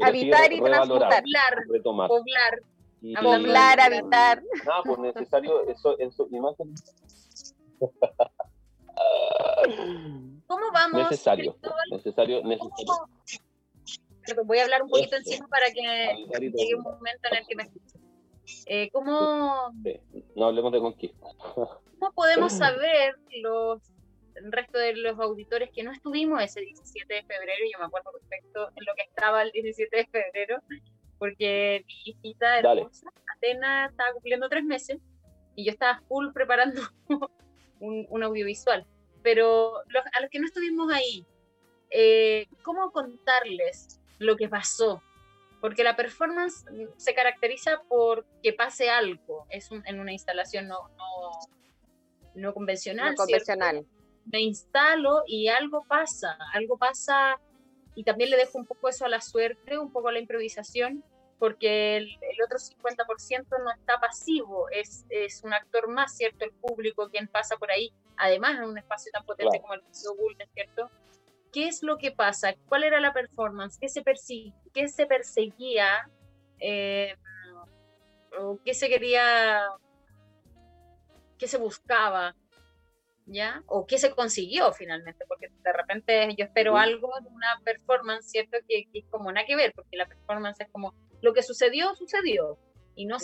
habitar 0.00 0.52
y 0.52 0.60
transmutar. 0.60 1.22
Poblar, 1.22 2.08
poblar. 2.08 2.62
Y, 3.02 3.14
poblar, 3.14 3.80
habitar. 3.80 4.42
Nada, 4.66 4.82
pues 4.84 4.98
necesario, 4.98 5.68
eso, 5.68 5.96
eso, 5.98 6.26
imagen. 6.30 6.74
¿Cómo 10.46 10.72
vamos? 10.72 11.10
Necesario, 11.10 11.56
necesario, 11.90 12.42
necesario. 12.42 13.08
Voy 14.44 14.58
a 14.58 14.64
hablar 14.64 14.82
un 14.82 14.88
poquito 14.88 15.16
encima 15.16 15.46
para 15.48 15.66
que 15.70 16.26
llegue 16.28 16.74
un 16.76 16.82
momento 16.82 17.28
en 17.30 17.36
el 17.36 17.46
que 17.46 17.56
me. 17.56 17.70
Eh, 18.66 18.90
¿Cómo... 18.90 19.72
No 20.36 20.46
hablemos 20.46 20.72
de 20.72 20.80
conquista. 20.80 21.26
¿Cómo 21.54 22.12
podemos 22.14 22.52
saber 22.52 23.16
los 23.42 23.80
el 24.36 24.52
resto 24.52 24.78
de 24.78 24.96
los 24.96 25.18
auditores 25.18 25.70
que 25.70 25.82
no 25.82 25.92
estuvimos 25.92 26.42
ese 26.42 26.60
17 26.60 27.12
de 27.12 27.22
febrero, 27.22 27.64
yo 27.72 27.78
me 27.78 27.86
acuerdo 27.86 28.10
perfecto 28.12 28.68
en 28.74 28.84
lo 28.84 28.94
que 28.94 29.02
estaba 29.02 29.42
el 29.42 29.52
17 29.52 29.96
de 29.96 30.06
febrero, 30.06 30.60
porque 31.18 31.84
mi 31.86 32.12
hijita 32.12 32.58
hermosa, 32.58 33.08
Atena, 33.36 33.86
estaba 33.86 34.12
cumpliendo 34.12 34.48
tres 34.48 34.64
meses 34.64 34.98
y 35.56 35.64
yo 35.64 35.72
estaba 35.72 36.00
full 36.08 36.32
preparando 36.32 36.80
un, 37.80 38.22
audiovisual. 38.22 38.86
Pero 39.22 39.78
a 39.78 40.20
los 40.20 40.30
que 40.30 40.38
no 40.38 40.46
estuvimos 40.46 40.92
ahí, 40.92 41.26
eh, 41.90 42.46
¿cómo 42.62 42.90
contarles 42.92 44.00
lo 44.18 44.36
que 44.36 44.48
pasó? 44.48 45.02
Porque 45.60 45.82
la 45.82 45.96
performance 45.96 46.64
se 46.96 47.14
caracteriza 47.14 47.82
por 47.88 48.26
que 48.42 48.52
pase 48.52 48.90
algo, 48.90 49.46
es 49.48 49.70
en 49.70 49.98
una 49.98 50.12
instalación 50.12 50.68
no, 50.68 50.90
no, 52.34 52.52
convencional. 52.52 53.12
No 53.12 53.16
convencional 53.16 53.86
me 54.26 54.40
instalo 54.40 55.22
y 55.26 55.48
algo 55.48 55.84
pasa, 55.84 56.38
algo 56.52 56.76
pasa 56.78 57.38
y 57.94 58.04
también 58.04 58.30
le 58.30 58.36
dejo 58.36 58.58
un 58.58 58.66
poco 58.66 58.88
eso 58.88 59.04
a 59.04 59.08
la 59.08 59.20
suerte, 59.20 59.78
un 59.78 59.92
poco 59.92 60.08
a 60.08 60.12
la 60.12 60.18
improvisación, 60.18 61.04
porque 61.44 61.98
el, 61.98 62.18
otro 62.42 62.56
50% 62.56 63.46
no 63.62 63.70
está 63.70 64.00
pasivo, 64.00 64.66
es, 64.70 65.04
es, 65.10 65.44
un 65.44 65.52
actor 65.52 65.88
más, 65.88 66.16
¿cierto? 66.16 66.42
El 66.42 66.52
público, 66.52 67.10
quien 67.10 67.28
pasa 67.28 67.58
por 67.58 67.70
ahí, 67.70 67.92
además 68.16 68.56
en 68.56 68.64
un 68.64 68.78
espacio 68.78 69.12
tan 69.12 69.26
potente 69.26 69.60
como 69.60 69.74
el 69.74 69.82
Museo 69.82 70.16
Bull, 70.16 70.34
¿cierto? 70.54 70.88
¿Qué 71.52 71.68
es 71.68 71.82
lo 71.82 71.98
que 71.98 72.12
pasa? 72.12 72.54
¿Cuál 72.66 72.84
era 72.84 72.98
la 72.98 73.12
performance? 73.12 73.76
¿Qué 73.78 73.90
se, 73.90 74.02
qué 74.72 74.88
se 74.88 75.04
perseguía? 75.04 76.08
Eh, 76.60 77.14
¿Qué 78.64 78.72
se 78.72 78.88
quería? 78.88 79.68
¿Qué 81.36 81.46
se 81.46 81.58
buscaba? 81.58 82.34
¿Ya? 83.26 83.62
O 83.66 83.86
qué 83.86 83.98
se 83.98 84.10
consiguió 84.10 84.72
finalmente, 84.72 85.24
porque 85.26 85.48
de 85.48 85.72
repente 85.72 86.34
yo 86.36 86.44
espero 86.44 86.76
algo 86.76 87.10
de 87.22 87.28
una 87.28 87.60
performance, 87.64 88.30
¿cierto? 88.30 88.58
Que, 88.68 88.86
es 88.92 89.04
como 89.10 89.32
nada 89.32 89.46
que 89.46 89.56
ver, 89.56 89.72
porque 89.74 89.96
la 89.96 90.06
performance 90.06 90.60
es 90.60 90.68
como 90.70 90.94
lo 91.22 91.32
que 91.32 91.42
sucedió, 91.42 91.94
sucedió, 91.94 92.58
y 92.94 93.06
no 93.06 93.18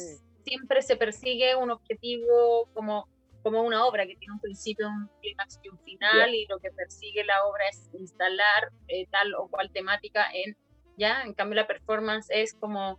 siempre 0.45 0.83
se 0.83 0.97
persigue 0.97 1.55
un 1.55 1.71
objetivo 1.71 2.69
como, 2.73 3.09
como 3.43 3.63
una 3.63 3.85
obra 3.85 4.07
que 4.07 4.17
tiene 4.17 4.35
un 4.35 4.41
principio, 4.41 4.89
un 4.89 5.09
clímax 5.21 5.61
y 5.63 5.69
un 5.69 5.79
final, 5.81 6.35
y 6.35 6.47
lo 6.47 6.59
que 6.59 6.71
persigue 6.71 7.25
la 7.25 7.45
obra 7.45 7.69
es 7.69 7.91
instalar 7.93 8.73
eh, 8.89 9.07
tal 9.11 9.35
o 9.35 9.49
cual 9.49 9.71
temática 9.71 10.27
en, 10.33 10.57
¿ya? 10.97 11.23
En 11.23 11.35
cambio 11.35 11.57
la 11.57 11.67
performance 11.67 12.29
es 12.31 12.55
como 12.55 12.99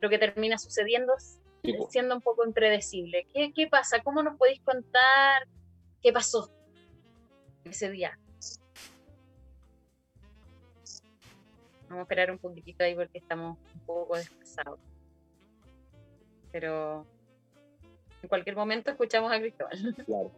lo 0.00 0.08
que 0.08 0.18
termina 0.18 0.56
sucediendo 0.56 1.12
siendo 1.90 2.14
un 2.14 2.22
poco 2.22 2.46
impredecible. 2.46 3.26
¿Qué, 3.34 3.52
¿Qué 3.54 3.66
pasa? 3.66 4.00
¿Cómo 4.02 4.22
nos 4.22 4.38
podéis 4.38 4.60
contar? 4.62 5.46
¿Qué 6.02 6.12
pasó 6.12 6.50
ese 7.64 7.90
día? 7.90 8.18
Vamos 11.88 11.98
a 11.98 12.02
esperar 12.02 12.30
un 12.30 12.38
poquitito 12.38 12.84
ahí 12.84 12.94
porque 12.94 13.18
estamos 13.18 13.58
un 13.74 13.80
poco 13.80 14.16
despasados. 14.16 14.78
Pero 16.52 17.06
en 18.22 18.28
cualquier 18.28 18.56
momento 18.56 18.90
escuchamos 18.90 19.30
a 19.32 19.40
Cristóbal. 19.40 19.70
Claro. 20.06 20.30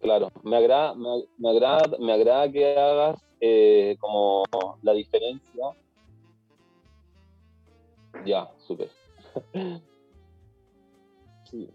Claro, 0.00 0.28
me 0.42 0.56
agrada, 0.56 0.94
me, 0.94 1.48
agrada, 1.48 1.96
me 1.98 2.12
agrada 2.12 2.52
que 2.52 2.78
hagas 2.78 3.16
eh, 3.40 3.96
como 3.98 4.44
la 4.82 4.92
diferencia. 4.92 5.74
Ya, 8.26 8.50
súper. 8.58 8.90
sí. 11.50 11.70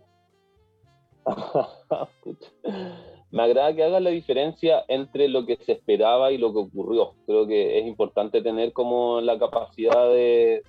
Me 3.31 3.43
agrada 3.43 3.75
que 3.75 3.83
hagas 3.83 4.01
la 4.01 4.09
diferencia 4.09 4.83
entre 4.87 5.27
lo 5.27 5.45
que 5.45 5.57
se 5.57 5.73
esperaba 5.73 6.31
y 6.31 6.39
lo 6.39 6.51
que 6.51 6.59
ocurrió. 6.59 7.13
Creo 7.27 7.45
que 7.45 7.77
es 7.79 7.85
importante 7.85 8.41
tener 8.41 8.73
como 8.73 9.21
la 9.21 9.37
capacidad 9.37 10.09
de, 10.09 10.63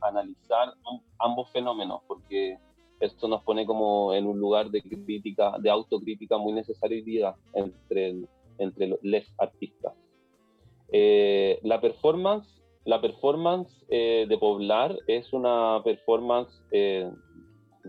analizar 0.00 0.74
ambos 1.18 1.50
fenómenos, 1.50 2.00
porque 2.06 2.58
esto 3.00 3.28
nos 3.28 3.42
pone 3.42 3.66
como 3.66 4.12
en 4.14 4.26
un 4.26 4.38
lugar 4.38 4.70
de 4.70 4.82
crítica, 4.82 5.56
de 5.60 5.70
autocrítica 5.70 6.36
muy 6.38 6.52
necesaria 6.52 7.34
entre, 7.54 8.16
entre 8.58 8.88
los 8.88 8.98
artistas. 9.38 9.94
Eh, 10.92 11.58
la 11.62 11.80
performance, 11.80 12.48
la 12.84 13.00
performance 13.00 13.72
eh, 13.88 14.26
de 14.28 14.38
Poblar 14.38 14.98
es 15.06 15.32
una 15.32 15.80
performance 15.82 16.52
eh, 16.70 17.10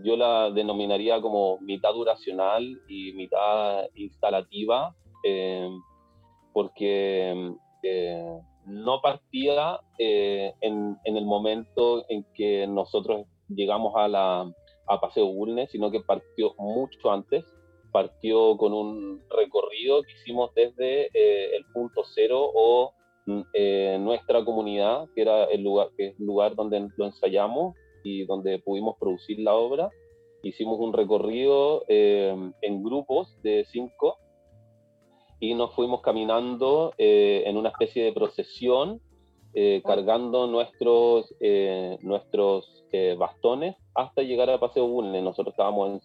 yo 0.04 0.16
la 0.16 0.50
denominaría 0.50 1.20
como 1.20 1.58
mitad 1.60 1.92
duracional 1.94 2.80
y 2.88 3.12
mitad 3.14 3.86
instalativa, 3.94 4.94
eh, 5.24 5.68
porque 6.52 7.54
eh, 7.82 8.38
no 8.66 9.00
partía 9.00 9.80
eh, 9.98 10.52
en, 10.60 10.98
el 11.04 11.24
momento 11.24 12.04
en 12.08 12.24
que 12.34 12.66
nosotros 12.66 13.26
llegamos 13.48 13.94
a, 13.96 14.08
la, 14.08 14.52
a 14.86 15.00
Paseo 15.00 15.26
Bulnes, 15.26 15.70
sino 15.70 15.90
que 15.90 16.00
partió 16.00 16.54
mucho 16.58 17.10
antes, 17.10 17.44
partió 17.90 18.56
con 18.58 18.74
un 18.74 19.22
recorrido 19.30 20.02
que 20.02 20.12
hicimos 20.12 20.52
desde 20.54 21.06
el 21.56 21.64
punto 21.72 22.02
cero 22.14 22.50
o 22.54 22.92
nuestra 23.98 24.44
comunidad, 24.44 25.08
que 25.14 25.22
era 25.22 25.44
el 25.44 25.62
lugar, 25.62 25.88
que 25.96 26.08
es 26.08 26.20
el 26.20 26.26
lugar 26.26 26.54
donde 26.54 26.88
lo 26.96 27.06
ensayamos, 27.06 27.74
y 28.02 28.24
donde 28.24 28.58
pudimos 28.58 28.96
producir 28.98 29.38
la 29.40 29.54
obra. 29.54 29.90
Hicimos 30.42 30.78
un 30.78 30.92
recorrido 30.92 31.84
eh, 31.88 32.34
en 32.62 32.82
grupos 32.82 33.40
de 33.42 33.64
cinco 33.70 34.18
y 35.40 35.54
nos 35.54 35.74
fuimos 35.74 36.02
caminando 36.02 36.94
eh, 36.98 37.42
en 37.46 37.56
una 37.56 37.70
especie 37.70 38.04
de 38.04 38.12
procesión, 38.12 39.00
eh, 39.54 39.82
cargando 39.84 40.46
nuestros, 40.46 41.34
nuestros 42.00 42.84
bastones 43.18 43.76
hasta 43.94 44.22
llegar 44.22 44.48
a 44.50 44.60
Paseo 44.60 44.86
Bulnes. 44.86 45.22
Nosotros 45.22 45.52
estábamos 45.52 46.02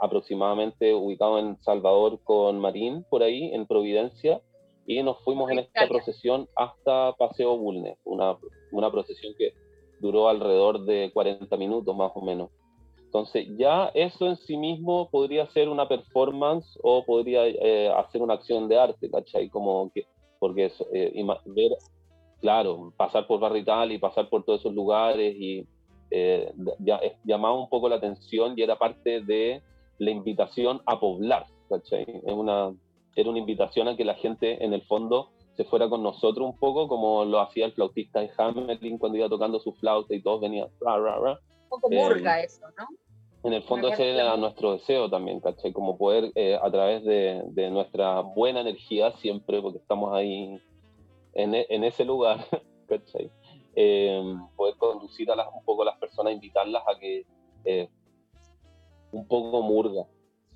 aproximadamente 0.00 0.94
ubicados 0.94 1.42
en 1.42 1.60
Salvador 1.62 2.20
con 2.24 2.58
Marín, 2.58 3.04
por 3.10 3.22
ahí, 3.22 3.52
en 3.52 3.66
Providencia, 3.66 4.40
y 4.88 5.02
nos 5.02 5.22
fuimos 5.22 5.50
en 5.50 5.58
esta 5.58 5.86
procesión 5.86 6.48
hasta 6.56 7.12
Paseo 7.18 7.58
Bulnes, 7.58 7.98
una, 8.04 8.38
una 8.72 8.90
procesión 8.90 9.34
que 9.36 9.52
duró 10.00 10.28
alrededor 10.28 10.84
de 10.84 11.10
40 11.12 11.56
minutos 11.56 11.96
más 11.96 12.12
o 12.14 12.20
menos. 12.20 12.50
Entonces 13.08 13.46
ya 13.56 13.90
eso 13.94 14.26
en 14.26 14.36
sí 14.36 14.56
mismo 14.56 15.08
podría 15.10 15.46
ser 15.50 15.70
una 15.70 15.88
performance 15.88 16.78
o 16.82 17.04
podría 17.04 17.46
eh, 17.46 17.90
hacer 17.90 18.20
una 18.20 18.34
acción 18.34 18.68
de 18.68 18.78
arte, 18.78 19.10
¿cachai? 19.10 19.48
Como 19.48 19.90
que, 19.94 20.06
porque 20.38 20.70
eh, 20.92 21.24
ver, 21.46 21.72
claro, 22.42 22.92
pasar 22.98 23.26
por 23.26 23.40
Barrital 23.40 23.92
y 23.92 23.98
pasar 23.98 24.28
por 24.28 24.44
todos 24.44 24.60
esos 24.60 24.74
lugares 24.74 25.34
y 25.38 25.66
eh, 26.10 26.52
llamaba 27.24 27.58
un 27.58 27.70
poco 27.70 27.88
la 27.88 27.96
atención 27.96 28.52
y 28.56 28.62
era 28.62 28.76
parte 28.76 29.22
de 29.22 29.62
la 29.98 30.10
invitación 30.10 30.82
a 30.84 31.00
poblar, 31.00 31.46
¿cachai? 31.70 32.04
Era 33.16 33.30
una 33.30 33.38
invitación 33.38 33.88
a 33.88 33.96
que 33.96 34.04
la 34.04 34.14
gente 34.16 34.62
en 34.62 34.74
el 34.74 34.82
fondo 34.82 35.30
se 35.58 35.64
fuera 35.64 35.88
con 35.88 36.04
nosotros 36.04 36.46
un 36.46 36.56
poco, 36.56 36.86
como 36.86 37.24
lo 37.24 37.40
hacía 37.40 37.66
el 37.66 37.72
flautista 37.72 38.20
de 38.20 38.30
Hamelin 38.38 38.96
cuando 38.96 39.18
iba 39.18 39.28
tocando 39.28 39.58
su 39.58 39.72
flauta 39.72 40.14
y 40.14 40.22
todos 40.22 40.40
venían. 40.40 40.68
un 40.80 41.36
poco 41.68 41.90
murga 41.90 42.40
eh, 42.40 42.44
eso, 42.44 42.64
¿no? 42.78 42.86
En 43.42 43.52
el 43.54 43.64
fondo 43.64 43.88
ese 43.88 44.14
era 44.14 44.36
nuestro 44.36 44.74
deseo 44.74 45.10
también, 45.10 45.40
¿cachai? 45.40 45.72
Como 45.72 45.98
poder, 45.98 46.30
eh, 46.36 46.56
a 46.62 46.70
través 46.70 47.04
de, 47.04 47.42
de, 47.48 47.70
nuestra 47.70 48.20
buena 48.20 48.60
energía 48.60 49.10
siempre, 49.16 49.60
porque 49.60 49.78
estamos 49.78 50.14
ahí 50.14 50.60
en, 51.34 51.54
e, 51.56 51.66
en 51.68 51.82
ese 51.82 52.04
lugar, 52.04 52.38
¿cachai? 52.88 53.28
eh, 53.74 54.36
poder 54.54 54.76
conducir 54.76 55.28
a 55.32 55.34
las, 55.34 55.48
un 55.52 55.64
poco 55.64 55.82
a 55.82 55.86
las 55.86 55.98
personas, 55.98 56.34
invitarlas 56.34 56.84
a 56.86 56.96
que 57.00 57.26
eh, 57.64 57.88
un 59.10 59.26
poco 59.26 59.60
murga. 59.62 60.06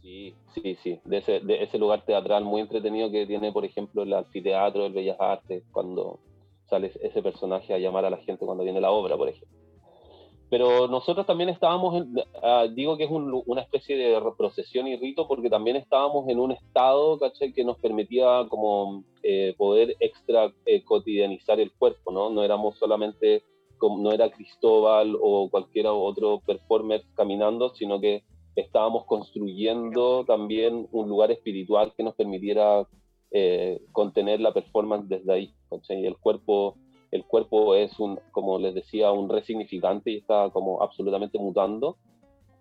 Sí, 0.03 0.35
sí, 0.53 0.77
sí, 0.83 1.01
de 1.05 1.19
ese, 1.63 1.79
lugar 1.79 2.05
teatral 2.05 2.45
muy 2.45 2.61
entretenido 2.61 3.09
que 3.09 3.25
tiene, 3.25 3.53
por 3.53 3.65
ejemplo, 3.65 4.03
el 4.03 4.13
anfiteatro 4.13 4.83
del 4.83 4.93
Bellas 4.93 5.17
Artes, 5.21 5.63
cuando 5.71 6.19
sale 6.69 6.91
ese 7.01 7.23
personaje 7.23 7.73
a 7.73 7.79
llamar 7.79 8.05
a 8.05 8.11
la 8.11 8.17
gente 8.17 8.45
cuando 8.45 8.65
viene 8.65 8.81
la 8.81 8.91
obra, 8.91 9.17
por 9.17 9.29
ejemplo. 9.29 9.57
Pero 10.51 10.89
nosotros 10.89 11.25
también 11.25 11.51
estábamos, 11.51 11.95
en, 11.95 12.19
uh, 12.19 12.69
digo 12.75 12.97
que 12.97 13.05
es 13.05 13.11
un, 13.11 13.43
una 13.47 13.63
especie 13.63 13.97
de 13.97 14.21
procesión 14.37 14.89
y 14.89 14.97
rito, 14.97 15.29
porque 15.29 15.49
también 15.49 15.77
estábamos 15.77 16.29
en 16.29 16.41
un 16.41 16.51
estado, 16.51 17.19
¿cachai? 17.21 17.53
Que 17.53 17.65
nos 17.65 17.79
permitía 17.79 18.47
como 18.49 19.05
eh, 19.23 19.55
poder 19.57 19.97
extra 20.01 20.53
eh, 20.67 20.83
cotidianizar 20.83 21.61
el 21.61 21.73
cuerpo, 21.73 22.11
¿no? 22.11 22.29
No 22.29 22.43
éramos 22.43 22.77
solamente, 22.77 23.45
como, 23.79 24.03
no 24.03 24.13
era 24.13 24.31
Cristóbal 24.31 25.17
o 25.19 25.49
cualquier 25.49 25.87
otro 25.87 26.41
performer 26.45 27.05
caminando, 27.15 27.73
sino 27.77 28.01
que 28.01 28.25
estábamos 28.57 29.07
construyendo 29.07 30.25
también 30.25 30.89
un 30.93 31.09
lugar 31.09 31.31
espiritual 31.31 31.93
que 31.97 32.03
nos 32.03 32.15
permitiera 32.15 32.87
eh, 33.31 33.81
contener 33.93 34.41
la 34.41 34.53
performance 34.53 35.09
desde 35.09 35.33
ahí, 35.33 35.55
¿cachai? 35.71 36.05
El 36.07 36.17
cuerpo 36.19 36.77
el 37.13 37.27
cuerpo 37.27 37.75
es 37.75 38.01
un, 38.01 38.19
como 38.33 38.59
les 38.59 38.75
decía, 38.75 39.13
un 39.13 39.29
resignificante 39.29 40.11
y 40.11 40.17
está 40.17 40.49
como 40.51 40.83
absolutamente 40.83 41.39
mutando, 41.39 41.99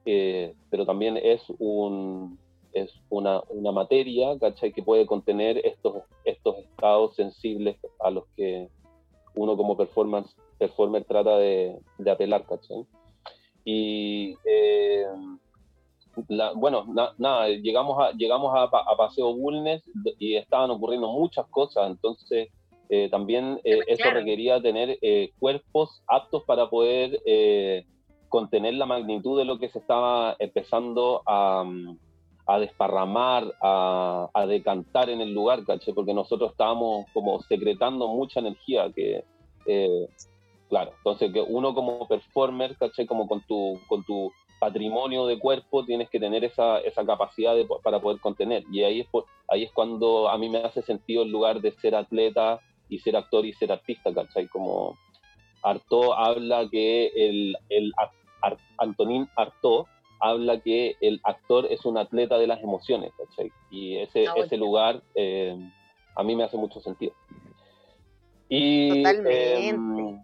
eh, 0.05 0.53
pero 0.69 0.85
también 0.85 1.15
es, 1.15 1.41
un, 1.57 2.37
es 2.73 2.91
una, 3.09 3.41
una, 3.47 3.71
materia, 3.71 4.37
¿cachai? 4.37 4.73
Que 4.73 4.83
puede 4.83 5.05
contener 5.05 5.65
estos, 5.65 6.03
estos 6.25 6.57
estados 6.57 7.15
sensibles 7.15 7.77
a 8.01 8.11
los 8.11 8.25
que 8.35 8.67
uno 9.35 9.55
como 9.55 9.77
performance, 9.77 10.35
performer 10.59 11.05
trata 11.05 11.37
de, 11.37 11.79
de 11.97 12.11
apelar, 12.11 12.45
¿cachai? 12.45 12.85
Y 13.63 14.35
eh, 14.43 15.05
la, 16.27 16.53
bueno, 16.53 16.85
na, 16.87 17.13
nada, 17.17 17.47
llegamos, 17.47 17.97
a, 17.99 18.11
llegamos 18.11 18.53
a, 18.55 18.63
a 18.63 18.97
Paseo 18.97 19.33
Bulnes 19.33 19.83
y 20.19 20.35
estaban 20.35 20.69
ocurriendo 20.71 21.09
muchas 21.11 21.45
cosas, 21.47 21.89
entonces 21.89 22.49
eh, 22.93 23.07
también 23.09 23.61
eh, 23.63 23.79
eso 23.87 24.11
requería 24.11 24.61
tener 24.61 24.97
eh, 25.01 25.31
cuerpos 25.39 26.03
aptos 26.07 26.43
para 26.43 26.69
poder 26.69 27.21
contener 28.27 28.73
la 28.73 28.85
magnitud 28.85 29.39
de 29.39 29.45
lo 29.45 29.59
que 29.59 29.69
se 29.69 29.79
estaba 29.79 30.35
empezando 30.39 31.21
a, 31.25 31.63
a 32.47 32.59
desparramar, 32.59 33.45
a, 33.61 34.29
a, 34.33 34.45
decantar 34.45 35.09
en 35.09 35.21
el 35.21 35.33
lugar, 35.33 35.63
¿caché? 35.65 35.93
Porque 35.93 36.13
nosotros 36.13 36.51
estábamos 36.51 37.05
como 37.13 37.41
secretando 37.43 38.09
mucha 38.09 38.41
energía 38.41 38.91
que, 38.93 39.23
claro, 40.67 40.91
entonces 40.97 41.31
que 41.31 41.39
uno 41.39 41.73
como 41.73 42.05
performer, 42.09 42.75
¿caché? 42.77 43.07
Como 43.07 43.25
con 43.25 43.41
tu, 43.47 43.79
con 43.87 44.03
tu 44.03 44.33
patrimonio 44.61 45.25
de 45.25 45.39
cuerpo 45.39 45.83
tienes 45.83 46.09
que 46.09 46.19
tener 46.19 46.45
esa, 46.45 46.77
esa 46.79 47.03
capacidad 47.03 47.55
de, 47.55 47.67
para 47.83 47.99
poder 47.99 48.21
contener. 48.21 48.63
Y 48.71 48.83
ahí 48.83 49.01
es, 49.01 49.07
ahí 49.49 49.63
es 49.63 49.71
cuando 49.71 50.29
a 50.29 50.37
mí 50.37 50.49
me 50.49 50.59
hace 50.59 50.83
sentido 50.83 51.23
el 51.23 51.31
lugar 51.31 51.61
de 51.61 51.71
ser 51.73 51.95
atleta, 51.95 52.61
y 52.91 52.99
ser 52.99 53.15
actor 53.15 53.45
y 53.45 53.53
ser 53.53 53.71
artista, 53.71 54.13
¿cachai? 54.13 54.47
Como 54.49 54.97
Artaud 55.63 56.13
habla 56.15 56.67
que 56.69 57.07
el, 57.15 57.57
el 57.69 57.93
Ar, 58.41 58.57
Antonín 58.77 59.29
Artaud 59.37 59.85
habla 60.19 60.59
que 60.59 60.97
el 60.99 61.19
actor 61.23 61.67
es 61.71 61.85
un 61.85 61.97
atleta 61.97 62.37
de 62.37 62.47
las 62.47 62.61
emociones, 62.61 63.11
¿cachai? 63.17 63.49
Y 63.71 63.95
ese, 63.97 64.25
no, 64.25 64.35
ese 64.35 64.57
lugar 64.57 65.01
eh, 65.15 65.57
a 66.15 66.23
mí 66.23 66.35
me 66.35 66.43
hace 66.43 66.57
mucho 66.57 66.81
sentido. 66.81 67.13
Y, 68.49 69.01
Totalmente. 69.01 69.69
Eh, 69.69 70.19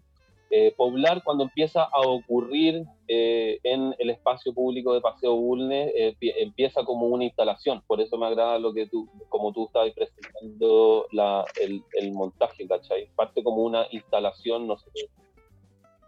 eh, 0.49 0.73
poblar 0.77 1.23
cuando 1.23 1.43
empieza 1.43 1.83
a 1.83 1.99
ocurrir 2.01 2.85
eh, 3.09 3.59
en 3.63 3.93
el 3.99 4.09
espacio 4.09 4.53
público 4.53 4.93
de 4.93 5.01
Paseo 5.01 5.35
Bulnes, 5.35 5.91
eh, 5.93 6.15
empieza 6.37 6.85
como 6.85 7.07
una 7.07 7.25
instalación, 7.25 7.83
por 7.85 7.99
eso 7.99 8.17
me 8.17 8.27
agrada 8.27 8.57
lo 8.57 8.73
que 8.73 8.87
tú, 8.87 9.09
como 9.27 9.51
tú 9.51 9.65
estabas 9.65 9.91
presentando 9.91 11.05
la, 11.11 11.43
el, 11.61 11.83
el, 11.93 12.13
montaje, 12.13 12.65
¿cachai? 12.65 13.09
Parte 13.15 13.43
como 13.43 13.63
una 13.63 13.87
instalación, 13.91 14.67
no 14.67 14.77
sé. 14.77 14.89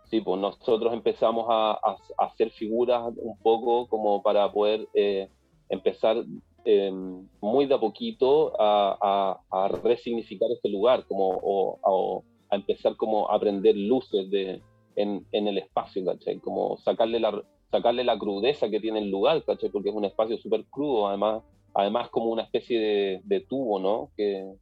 Sí, 0.06 0.22
pues 0.22 0.40
nosotros 0.40 0.94
empezamos 0.94 1.46
a, 1.50 1.72
a, 1.72 1.98
a 2.18 2.26
hacer 2.26 2.50
figuras 2.52 3.14
un 3.18 3.38
poco 3.40 3.88
como 3.90 4.24
para 4.24 4.50
poder 4.52 4.88
eh, 4.94 5.28
empezar 5.68 6.24
muy 7.42 7.66
de 7.66 7.74
a 7.74 7.80
poquito 7.80 8.54
a, 8.60 9.40
a, 9.50 9.68
resignificar 9.70 10.50
este 10.52 10.70
lugar, 10.70 11.06
como 11.08 11.30
o 11.42 12.24
a 12.50 12.56
empezar 12.56 12.96
como 12.96 13.30
a 13.30 13.36
aprender 13.36 13.76
luces 13.76 14.30
de, 14.30 14.62
en, 14.96 15.26
en 15.32 15.48
el 15.48 15.58
espacio, 15.58 16.04
¿cachai? 16.06 16.40
Como 16.40 16.78
sacarle 16.78 17.20
la, 17.20 17.44
sacarle 17.72 18.04
la 18.04 18.18
crudeza 18.18 18.70
que 18.70 18.80
tiene 18.80 19.00
el 19.00 19.10
lugar, 19.10 19.44
¿cachai? 19.44 19.70
Porque 19.70 19.90
es 19.90 19.96
un 19.96 20.06
espacio 20.06 20.38
súper 20.38 20.66
crudo, 20.66 21.08
además, 21.08 21.44
además 21.74 22.10
como 22.10 22.32
una 22.32 22.44
especie 22.44 22.80
de, 22.80 23.22
de 23.24 23.40
tubo, 23.42 23.80
¿no? 23.80 24.12
Que, 24.18 24.56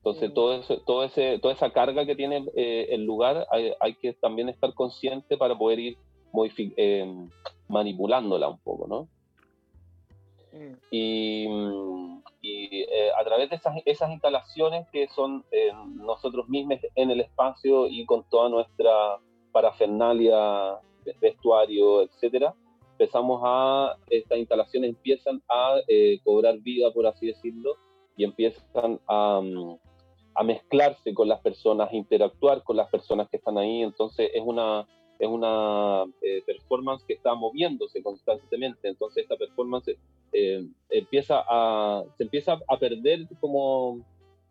entonces, 0.00 0.32
todo 0.32 0.54
eso, 0.54 0.78
todo 0.78 1.04
ese, 1.04 1.38
toda 1.40 1.52
esa 1.52 1.70
carga 1.72 2.06
que 2.06 2.16
tiene 2.16 2.46
eh, 2.56 2.86
el 2.90 3.04
lugar 3.04 3.46
hay, 3.50 3.72
hay, 3.80 3.94
que 3.96 4.14
también 4.14 4.48
estar 4.48 4.72
consciente 4.72 5.36
para 5.36 5.58
poder 5.58 5.78
ir 5.78 5.98
eh, 6.56 7.26
manipulándola 7.68 8.48
un 8.48 8.58
poco, 8.60 8.86
¿no? 8.88 9.08
Mm. 10.58 10.74
Y, 10.90 11.46
y 12.42 12.82
eh, 12.82 13.10
a 13.18 13.24
través 13.24 13.50
de 13.50 13.56
esas, 13.56 13.76
esas, 13.84 14.10
instalaciones 14.10 14.88
que 14.90 15.08
son 15.08 15.44
eh, 15.50 15.72
nosotros 15.96 16.48
mismos 16.48 16.78
en 16.94 17.10
el 17.10 17.20
espacio 17.20 17.86
y 17.86 18.06
con 18.06 18.24
toda 18.30 18.48
nuestra 18.48 19.18
parafernalia, 19.52 20.78
vestuario, 21.20 22.02
etcétera, 22.02 22.54
empezamos 22.92 23.40
a, 23.44 23.96
estas 24.08 24.38
instalaciones 24.38 24.90
empiezan 24.90 25.42
a 25.48 25.76
eh, 25.88 26.18
cobrar 26.24 26.58
vida, 26.58 26.92
por 26.92 27.06
así 27.06 27.26
decirlo, 27.26 27.76
y 28.16 28.24
empiezan 28.24 29.00
a, 29.08 29.40
a, 30.34 30.42
mezclarse 30.44 31.14
con 31.14 31.28
las 31.28 31.40
personas, 31.40 31.92
interactuar 31.92 32.62
con 32.62 32.76
las 32.76 32.88
personas 32.88 33.28
que 33.28 33.38
están 33.38 33.58
ahí, 33.58 33.82
entonces 33.82 34.30
es 34.32 34.42
una, 34.44 34.86
es 35.20 35.28
una 35.28 36.04
eh, 36.22 36.42
performance 36.46 37.04
que 37.04 37.12
está 37.12 37.34
moviéndose 37.34 38.02
constantemente, 38.02 38.88
entonces 38.88 39.22
esta 39.22 39.36
performance 39.36 39.94
eh, 40.32 40.66
empieza 40.88 41.44
a, 41.46 42.02
se 42.16 42.22
empieza 42.24 42.58
a 42.66 42.78
perder 42.78 43.26
como 43.38 44.00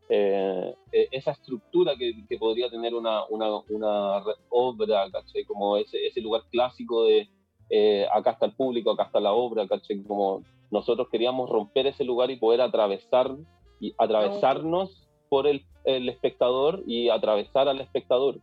eh, 0.09 0.75
esa 1.11 1.31
estructura 1.31 1.95
que, 1.97 2.23
que, 2.27 2.37
podría 2.37 2.69
tener 2.69 2.93
una, 2.93 3.25
una, 3.25 3.57
una 3.69 4.23
obra, 4.49 5.09
como 5.47 5.77
ese, 5.77 6.05
ese, 6.05 6.21
lugar 6.21 6.43
clásico 6.51 7.03
de 7.05 7.27
eh, 7.71 8.07
acá 8.13 8.31
está 8.31 8.45
el 8.45 8.53
público, 8.53 8.91
acá 8.91 9.03
está 9.03 9.19
la 9.19 9.33
obra, 9.33 9.67
como 10.07 10.43
nosotros 10.69 11.09
queríamos 11.09 11.49
romper 11.49 11.87
ese 11.87 12.03
lugar 12.03 12.29
y 12.29 12.37
poder 12.37 12.61
atravesar 12.61 13.35
y 13.79 13.93
atravesarnos 13.97 15.07
por 15.29 15.47
el, 15.47 15.63
el 15.83 16.09
espectador 16.09 16.83
y 16.85 17.09
atravesar 17.09 17.67
al 17.67 17.81
espectador, 17.81 18.39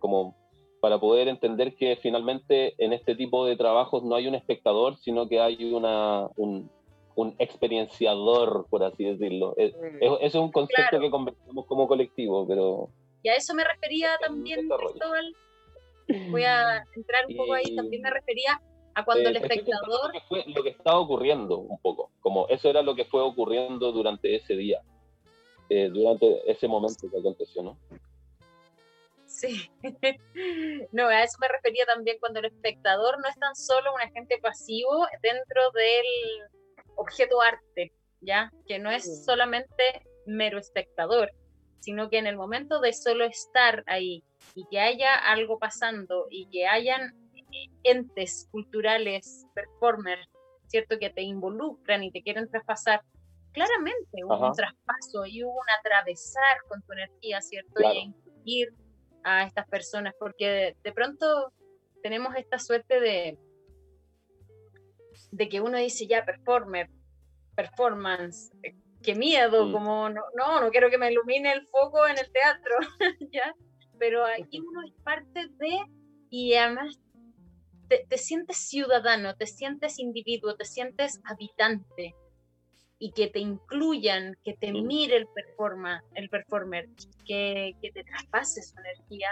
como 0.00 0.36
para 0.82 0.98
poder 0.98 1.28
entender 1.28 1.76
que 1.76 1.96
finalmente 2.02 2.74
en 2.84 2.92
este 2.92 3.14
tipo 3.14 3.46
de 3.46 3.56
trabajos 3.56 4.02
no 4.02 4.16
hay 4.16 4.26
un 4.26 4.34
espectador, 4.34 4.98
sino 4.98 5.28
que 5.28 5.38
hay 5.38 5.72
una, 5.72 6.26
un, 6.34 6.68
un 7.14 7.36
experienciador, 7.38 8.66
por 8.68 8.82
así 8.82 9.04
decirlo. 9.04 9.54
Es, 9.56 9.72
es, 10.00 10.10
es 10.20 10.34
un 10.34 10.50
concepto 10.50 10.82
claro. 10.90 11.04
que 11.04 11.10
conversamos 11.10 11.66
como 11.66 11.86
colectivo, 11.86 12.48
pero... 12.48 12.88
Y 13.22 13.28
a 13.28 13.36
eso 13.36 13.54
me 13.54 13.62
refería 13.62 14.08
también, 14.20 14.68
Cristóbal. 14.68 15.36
Voy 16.32 16.42
a 16.42 16.84
entrar 16.96 17.26
un 17.28 17.36
poco 17.36 17.52
ahí, 17.52 17.76
también 17.76 18.02
me 18.02 18.10
refería 18.10 18.60
a 18.96 19.04
cuando 19.04 19.28
eh, 19.28 19.30
el 19.30 19.36
espectador... 19.36 20.08
Lo 20.08 20.12
que, 20.12 20.20
fue, 20.28 20.44
lo 20.48 20.64
que 20.64 20.70
estaba 20.70 20.98
ocurriendo 20.98 21.58
un 21.58 21.78
poco, 21.78 22.10
como 22.18 22.48
eso 22.48 22.68
era 22.68 22.82
lo 22.82 22.96
que 22.96 23.04
fue 23.04 23.22
ocurriendo 23.22 23.92
durante 23.92 24.34
ese 24.34 24.56
día, 24.56 24.82
eh, 25.68 25.90
durante 25.94 26.50
ese 26.50 26.66
momento 26.66 27.08
que 27.08 27.20
aconteció, 27.20 27.62
¿no? 27.62 27.78
Sí. 29.42 29.70
No, 30.92 31.08
a 31.08 31.22
eso 31.22 31.36
me 31.40 31.48
refería 31.48 31.84
también 31.86 32.18
cuando 32.20 32.38
el 32.40 32.46
espectador 32.46 33.18
no 33.18 33.28
es 33.28 33.36
tan 33.38 33.54
solo 33.54 33.92
un 33.94 34.00
agente 34.00 34.38
pasivo 34.38 35.06
dentro 35.22 35.70
del 35.72 36.06
objeto 36.96 37.40
arte, 37.40 37.92
¿ya? 38.20 38.52
Que 38.66 38.78
no 38.78 38.90
es 38.90 39.24
solamente 39.24 40.06
mero 40.26 40.58
espectador, 40.58 41.32
sino 41.80 42.08
que 42.08 42.18
en 42.18 42.26
el 42.26 42.36
momento 42.36 42.80
de 42.80 42.92
solo 42.92 43.24
estar 43.24 43.82
ahí 43.86 44.24
y 44.54 44.64
que 44.70 44.80
haya 44.80 45.14
algo 45.14 45.58
pasando 45.58 46.26
y 46.30 46.48
que 46.50 46.66
hayan 46.66 47.14
entes 47.82 48.48
culturales, 48.50 49.46
performers, 49.54 50.28
¿cierto? 50.66 50.98
Que 50.98 51.10
te 51.10 51.22
involucran 51.22 52.02
y 52.02 52.10
te 52.10 52.22
quieren 52.22 52.48
traspasar, 52.48 53.02
claramente 53.52 54.24
hubo 54.24 54.34
Ajá. 54.34 54.46
un 54.48 54.52
traspaso 54.52 55.26
y 55.26 55.42
hubo 55.44 55.52
un 55.52 55.70
atravesar 55.78 56.58
con 56.68 56.82
tu 56.82 56.92
energía, 56.92 57.40
¿cierto? 57.40 57.72
Claro. 57.74 57.94
Y 57.94 58.02
incluir 58.04 58.81
a 59.24 59.44
estas 59.44 59.68
personas, 59.68 60.14
porque 60.18 60.48
de, 60.48 60.76
de 60.82 60.92
pronto 60.92 61.52
tenemos 62.02 62.34
esta 62.36 62.58
suerte 62.58 63.00
de, 63.00 63.38
de 65.30 65.48
que 65.48 65.60
uno 65.60 65.78
dice 65.78 66.06
ya 66.06 66.24
performer, 66.24 66.90
performance, 67.54 68.50
qué 69.02 69.14
miedo, 69.14 69.66
mm. 69.66 69.72
como 69.72 70.08
no, 70.08 70.22
no, 70.36 70.60
no 70.60 70.70
quiero 70.70 70.90
que 70.90 70.98
me 70.98 71.10
ilumine 71.10 71.52
el 71.52 71.66
foco 71.68 72.06
en 72.06 72.18
el 72.18 72.30
teatro, 72.32 72.76
¿ya? 73.32 73.54
pero 73.98 74.24
aquí 74.24 74.60
uno 74.60 74.82
es 74.86 74.92
parte 75.04 75.48
de, 75.58 75.84
y 76.30 76.54
además 76.54 76.98
te, 77.88 78.06
te 78.08 78.18
sientes 78.18 78.56
ciudadano, 78.56 79.36
te 79.36 79.46
sientes 79.46 79.98
individuo, 79.98 80.56
te 80.56 80.64
sientes 80.64 81.20
habitante 81.24 82.14
y 83.02 83.10
que 83.10 83.26
te 83.26 83.40
incluyan, 83.40 84.36
que 84.44 84.54
te 84.54 84.70
mire 84.70 85.16
el, 85.16 85.26
performa, 85.26 86.04
el 86.14 86.28
performer, 86.28 86.88
que, 87.26 87.74
que 87.82 87.90
te 87.90 88.04
traspase 88.04 88.62
su 88.62 88.76
energía, 88.78 89.28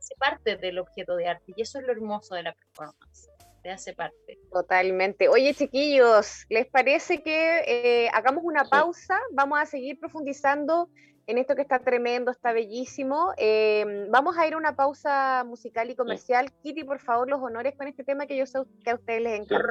se 0.00 0.16
parte 0.16 0.56
del 0.56 0.80
objeto 0.80 1.14
de 1.14 1.28
arte 1.28 1.52
y 1.56 1.62
eso 1.62 1.78
es 1.78 1.86
lo 1.86 1.92
hermoso 1.92 2.34
de 2.34 2.42
la 2.42 2.52
performance, 2.52 3.30
te 3.62 3.70
hace 3.70 3.94
parte. 3.94 4.40
Totalmente. 4.52 5.28
Oye 5.28 5.54
chiquillos, 5.54 6.46
¿les 6.48 6.66
parece 6.66 7.22
que 7.22 7.60
eh, 7.68 8.08
hagamos 8.12 8.42
una 8.42 8.64
pausa? 8.64 9.20
Vamos 9.30 9.60
a 9.60 9.66
seguir 9.66 10.00
profundizando 10.00 10.88
en 11.26 11.38
esto 11.38 11.56
que 11.56 11.62
está 11.62 11.80
tremendo, 11.80 12.30
está 12.30 12.52
bellísimo. 12.52 13.32
Em, 13.36 14.10
vamos 14.10 14.38
a 14.38 14.46
ir 14.46 14.54
a 14.54 14.56
una 14.56 14.76
pausa 14.76 15.42
musical 15.44 15.90
y 15.90 15.96
comercial. 15.96 16.52
Kitty, 16.62 16.84
por 16.84 17.00
favor, 17.00 17.28
los 17.28 17.40
honores 17.40 17.74
con 17.76 17.88
este 17.88 18.04
tema 18.04 18.26
que 18.26 18.36
yo 18.36 18.46
sé 18.46 18.60
que 18.84 18.90
a 18.90 18.94
ustedes 18.94 19.22
les 19.22 19.40
encanta. 19.40 19.66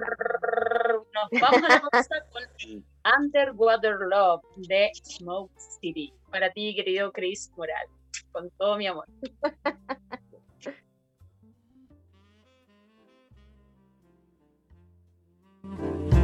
Nos 1.14 1.42
vamos 1.42 1.64
a 1.64 1.76
la 1.76 1.82
pausa 1.92 2.16
con 2.32 2.44
Underwater 3.20 3.96
Love 4.10 4.42
de 4.68 4.92
Smoke 5.04 5.52
City. 5.80 6.14
Para 6.30 6.52
ti, 6.52 6.76
querido 6.76 7.12
Chris 7.12 7.52
Moral. 7.56 7.88
Con 8.32 8.50
todo 8.52 8.78
mi 8.78 8.88
amor. 8.88 9.06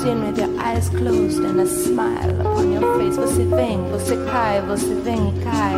jumped 0.00 0.06
in 0.06 0.26
with 0.26 0.38
your 0.38 0.60
eyes 0.60 0.88
closed 0.88 1.38
and 1.38 1.60
a 1.60 1.66
smile 1.66 2.40
upon 2.40 2.72
your 2.72 2.98
face. 2.98 3.16
Você 3.16 3.44
vem, 3.44 3.78
você 3.90 4.16
cai, 4.30 4.62
você 4.62 4.94
vem 4.94 5.28
e 5.28 5.44
cai. 5.44 5.74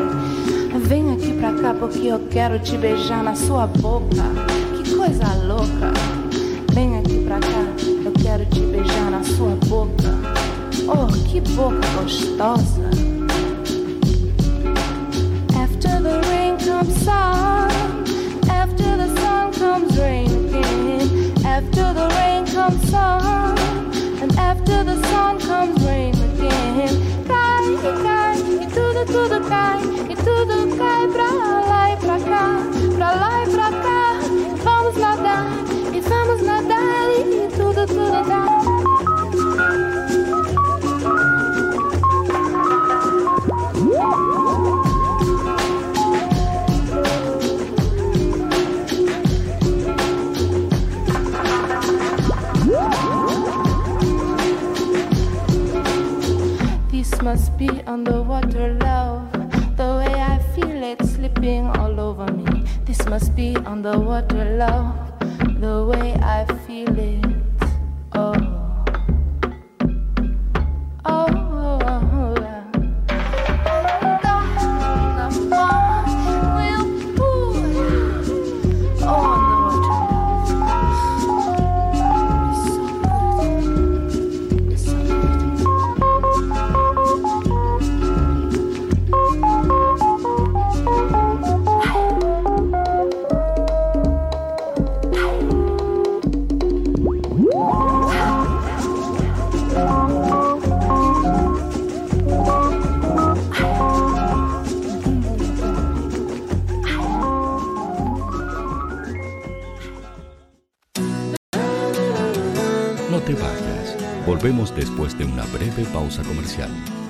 Vem 0.80 1.12
aqui 1.12 1.32
pra 1.38 1.52
cá 1.52 1.74
porque 1.74 2.06
eu 2.06 2.20
quero 2.30 2.58
te 2.58 2.76
beijar 2.76 3.22
na 3.22 3.34
sua 3.34 3.66
boca. 3.66 4.22
Que 4.76 4.94
coisa 4.94 5.24
louca. 5.44 5.92
Vem 6.72 6.98
aqui 6.98 7.24
pra 7.24 7.38
cá, 7.38 7.66
eu 8.04 8.12
quero 8.22 8.44
te 8.46 8.60
beijar 8.60 9.10
na 9.10 9.22
sua 9.22 9.56
boca. 9.66 10.14
Oh, 10.88 11.06
que 11.28 11.40
boca 11.40 11.86
gostosa. 12.00 12.90
After 15.54 16.02
the 16.02 16.20
rain 16.28 16.56
comes 16.58 16.94
sun, 17.04 17.61
tudo, 29.12 29.40
cai, 29.46 29.82
e 30.08 30.16
tudo 30.16 30.76
cai 30.76 31.06
pra 31.08 31.30
lá 31.68 31.92
e 31.92 31.96
pra 31.96 32.18
cá, 32.18 32.46
pra 32.96 33.10
lá 33.14 33.42
e 33.42 33.50
pra 33.50 33.70
cá. 33.70 34.18
Vamos 34.64 34.96
nadar, 34.96 35.46
e 35.92 36.00
vamos 36.00 36.42
nadar, 36.42 37.10
e 37.18 37.48
tudo, 37.54 37.86
tudo 37.86 38.24
cai. 38.26 38.62
Must 57.22 57.56
be 57.56 57.68
underwater 57.86 58.21
be 63.42 63.56
underwater 63.66 64.44
love. 64.56 65.01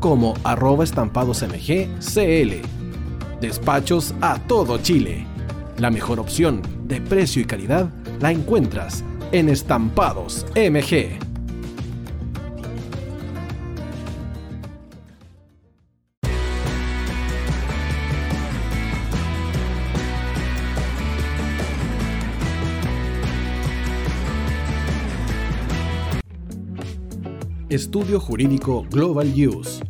como 0.00 0.34
arroba 0.42 0.82
estampadosmgcl. 0.82 2.62
Despachos 3.40 4.14
a 4.20 4.38
todo 4.38 4.78
Chile. 4.78 5.26
La 5.78 5.90
mejor 5.90 6.18
opción 6.18 6.62
de 6.84 7.00
precio 7.00 7.40
y 7.40 7.44
calidad 7.44 7.88
la 8.20 8.32
encuentras 8.32 9.04
en 9.32 9.48
Estampados 9.48 10.46
MG. 10.56 11.30
Estudio 27.70 28.18
Jurídico 28.18 28.84
Global 28.90 29.32
Use. 29.32 29.89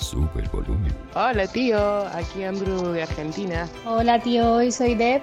sube 0.00 0.42
el 0.42 0.48
volumen. 0.48 0.92
Hola 1.14 1.46
tío, 1.46 2.06
aquí 2.08 2.42
Andrew 2.42 2.92
de 2.92 3.02
Argentina. 3.02 3.68
Hola 3.84 4.20
tío, 4.20 4.54
hoy 4.54 4.72
soy 4.72 4.94
Deb. 4.94 5.22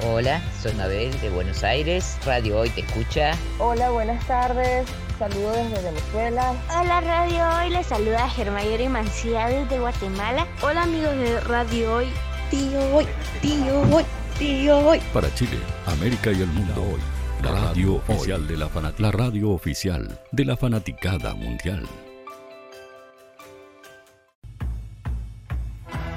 Hola, 0.00 0.40
soy 0.62 0.72
Mabel 0.74 1.10
de 1.20 1.28
Buenos 1.28 1.64
Aires, 1.64 2.16
Radio 2.24 2.60
Hoy 2.60 2.70
te 2.70 2.82
escucha. 2.82 3.32
Hola, 3.58 3.90
buenas 3.90 4.24
tardes, 4.28 4.86
saludos 5.18 5.56
desde 5.56 5.90
Venezuela. 5.90 6.54
Hola 6.70 7.00
Radio 7.00 7.44
Hoy, 7.58 7.70
les 7.70 7.86
saluda 7.86 8.28
Germayori 8.30 8.88
Mancía 8.88 9.48
desde 9.48 9.80
Guatemala. 9.80 10.46
Hola 10.62 10.84
amigos 10.84 11.16
de 11.16 11.40
Radio 11.40 11.96
Hoy, 11.96 12.06
tío 12.48 12.78
Hoy, 12.94 13.06
tío 13.42 13.80
Hoy, 13.92 14.04
tío 14.38 14.78
Hoy. 14.78 15.00
Para 15.12 15.34
Chile, 15.34 15.58
América 15.86 16.30
y 16.30 16.42
el 16.42 16.46
mundo 16.46 16.80
hoy. 16.80 17.00
La 17.42 17.50
radio 17.50 17.96
oficial 17.96 18.46
de 18.46 18.56
la 18.56 18.68
fanat 18.68 18.98
la 19.00 19.10
radio 19.10 19.50
oficial 19.50 20.20
de 20.30 20.44
la 20.44 20.56
fanaticada 20.56 21.34
mundial. 21.34 21.88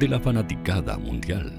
de 0.00 0.08
la 0.08 0.18
fanaticada 0.18 0.96
mundial. 0.96 1.52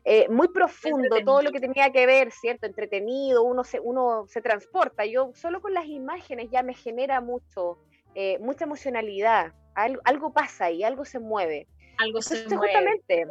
eh, 0.05 0.29
muy 0.29 0.47
profundo, 0.47 1.17
todo 1.25 1.41
lo 1.41 1.51
que 1.51 1.59
tenía 1.59 1.91
que 1.91 2.05
ver, 2.05 2.31
¿cierto? 2.31 2.65
Entretenido, 2.65 3.43
uno 3.43 3.65
se, 3.65 3.79
uno 3.81 4.25
se 4.27 4.41
transporta. 4.41 5.05
Yo 5.05 5.31
solo 5.35 5.61
con 5.61 5.73
las 5.73 5.85
imágenes 5.85 6.49
ya 6.49 6.63
me 6.63 6.73
genera 6.73 7.19
mucho, 7.19 7.77
eh, 8.15 8.37
mucha 8.39 8.63
emocionalidad. 8.63 9.51
Algo, 9.75 10.31
pasa 10.31 10.65
ahí, 10.65 10.83
algo 10.83 11.03
se 11.03 11.19
mueve. 11.19 11.67
Algo 11.97 12.21
se 12.21 12.47
mueve. 12.47 12.73
Justamente, 12.73 13.27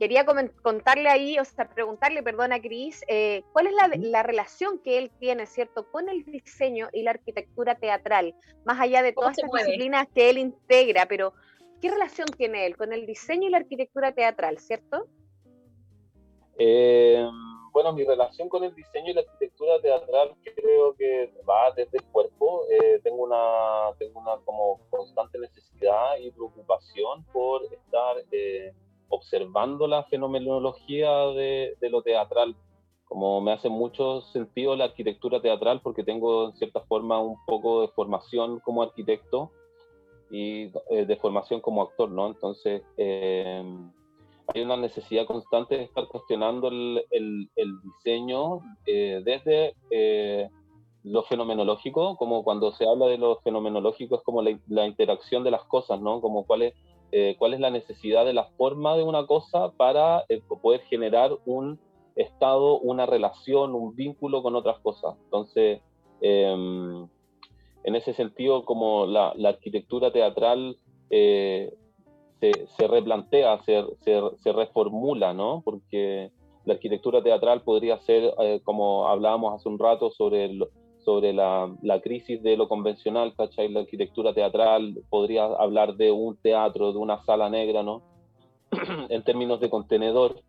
quería 0.00 0.24
contarle 0.62 1.10
ahí, 1.10 1.38
o 1.38 1.44
sea, 1.44 1.68
preguntarle, 1.68 2.22
perdón, 2.22 2.54
a 2.54 2.60
Cris, 2.60 3.04
eh, 3.06 3.44
¿cuál 3.52 3.66
es 3.66 3.74
la, 3.98 4.22
relación 4.22 4.78
que 4.78 4.96
él 4.96 5.10
tiene, 5.20 5.44
cierto, 5.44 5.90
con 5.92 6.08
el 6.08 6.24
diseño 6.24 6.88
y 6.94 7.02
la 7.02 7.10
arquitectura 7.10 7.74
teatral, 7.74 8.34
más 8.64 8.80
allá 8.80 9.02
de 9.02 9.12
todas 9.12 9.36
las 9.36 9.52
disciplinas 9.52 10.08
que 10.14 10.30
él 10.30 10.38
integra, 10.38 11.04
pero 11.04 11.34
¿qué 11.82 11.90
relación 11.90 12.26
tiene 12.28 12.64
él 12.64 12.78
con 12.78 12.94
el 12.94 13.04
diseño 13.04 13.48
y 13.48 13.50
la 13.50 13.58
arquitectura 13.58 14.12
teatral, 14.12 14.58
cierto? 14.58 15.06
Eh, 16.58 17.22
bueno, 17.70 17.92
mi 17.92 18.02
relación 18.02 18.48
con 18.48 18.64
el 18.64 18.74
diseño 18.74 19.10
y 19.10 19.14
la 19.14 19.20
arquitectura 19.20 19.82
teatral 19.82 20.34
creo 20.42 20.94
que 20.96 21.30
va 21.46 21.72
desde 21.76 21.98
el 21.98 22.04
cuerpo. 22.04 22.64
Eh, 22.70 23.00
tengo 23.02 23.22
una 23.22 23.94
tengo 23.98 24.20
una 24.20 24.36
como 24.46 24.80
constante 24.88 25.38
necesidad 25.38 26.16
y 26.18 26.30
preocupación 26.30 27.22
por 27.32 27.62
estar 27.64 28.16
observando 29.10 29.86
la 29.86 30.04
fenomenología 30.04 31.10
de, 31.28 31.76
lo 31.82 32.02
teatral. 32.02 32.56
Como 33.04 33.40
me 33.40 33.52
hace 33.52 33.68
mucho 33.68 34.22
sentido 34.32 34.76
la 34.76 34.84
arquitectura 34.84 35.42
teatral 35.42 35.80
porque 35.82 36.04
tengo 36.04 36.46
en 36.46 36.56
cierta 36.56 36.80
forma 36.80 37.20
un 37.20 37.36
poco 37.44 37.82
de 37.82 37.88
formación 37.88 38.60
como 38.60 38.82
arquitecto 38.82 39.50
y 40.30 40.70
eh, 40.90 41.06
de 41.06 41.16
formación 41.16 41.60
como 41.60 41.82
actor, 41.82 42.08
¿no? 42.08 42.28
Entonces, 42.28 42.82
eh, 42.96 43.64
hay 44.46 44.62
una 44.62 44.76
necesidad 44.76 45.26
constante 45.26 45.76
de 45.76 45.84
estar 45.84 46.06
cuestionando 46.06 46.68
el, 46.68 47.48
diseño 47.82 48.60
eh, 48.86 49.22
desde 49.24 49.74
lo 51.02 51.22
fenomenológico, 51.22 52.16
como 52.16 52.44
cuando 52.44 52.72
se 52.72 52.86
habla 52.86 53.06
de 53.06 53.18
lo 53.18 53.40
fenomenológico 53.40 54.16
es 54.16 54.22
como 54.22 54.42
la, 54.42 54.86
interacción 54.86 55.44
de 55.44 55.50
las 55.50 55.64
cosas, 55.64 56.00
¿no? 56.00 56.20
Como 56.20 56.44
cuál 56.44 56.62
es 56.62 56.74
eh, 57.12 57.36
cuál 57.38 57.54
es 57.54 57.60
la 57.60 57.70
necesidad 57.70 58.24
de 58.24 58.32
la 58.32 58.44
forma 58.56 58.96
de 58.96 59.02
una 59.02 59.26
cosa 59.26 59.72
para 59.76 60.24
eh, 60.28 60.40
poder 60.62 60.80
generar 60.82 61.32
un 61.44 61.78
estado, 62.14 62.78
una 62.78 63.06
relación, 63.06 63.74
un 63.74 63.94
vínculo 63.96 64.42
con 64.42 64.54
otras 64.54 64.78
cosas. 64.80 65.16
Entonces, 65.24 65.80
em, 66.20 67.08
en 67.84 67.96
ese 67.96 68.12
sentido, 68.14 68.64
como 68.64 69.06
la, 69.06 69.34
arquitectura 69.44 70.12
teatral 70.12 70.76
eh, 71.10 71.74
se, 72.40 72.88
replantea, 72.88 73.62
se, 73.64 73.84
se, 74.00 74.52
reformula, 74.52 75.34
¿no? 75.34 75.62
Porque 75.64 76.30
la 76.64 76.74
arquitectura 76.74 77.22
teatral 77.22 77.62
podría 77.62 77.98
ser, 78.00 78.32
como 78.64 79.08
hablábamos 79.08 79.54
hace 79.54 79.68
un 79.68 79.78
rato, 79.78 80.10
sobre 80.10 80.44
el, 80.44 80.64
sobre 81.04 81.32
la, 81.32 81.74
la, 81.82 82.00
crisis 82.00 82.42
de 82.42 82.56
lo 82.56 82.68
convencional, 82.68 83.34
¿cachai? 83.34 83.68
La 83.68 83.80
arquitectura 83.80 84.32
teatral, 84.34 85.02
podría 85.08 85.44
hablar 85.44 85.96
de 85.96 86.10
un 86.10 86.36
teatro, 86.36 86.92
de 86.92 86.98
una 86.98 87.22
sala 87.24 87.48
negra, 87.48 87.82
¿no? 87.82 88.02
en 89.08 89.22
términos 89.24 89.60
de 89.60 89.70
contenedor, 89.70 90.42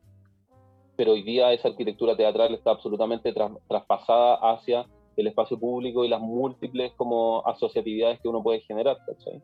pero 0.95 1.13
hoy 1.13 1.23
día 1.23 1.53
esa 1.53 1.69
arquitectura 1.69 2.15
teatral 2.15 2.53
está 2.53 2.71
absolutamente 2.71 3.33
traspasada 3.67 4.35
hacia 4.35 4.85
el 5.17 5.27
espacio 5.27 5.59
público 5.59 6.05
y 6.05 6.09
las 6.09 6.21
múltiples 6.21 6.93
como 6.93 7.45
asociatividades 7.47 8.19
que 8.19 8.27
uno 8.27 8.43
puede 8.43 8.61
generar, 8.61 8.97
¿cachai? 9.05 9.41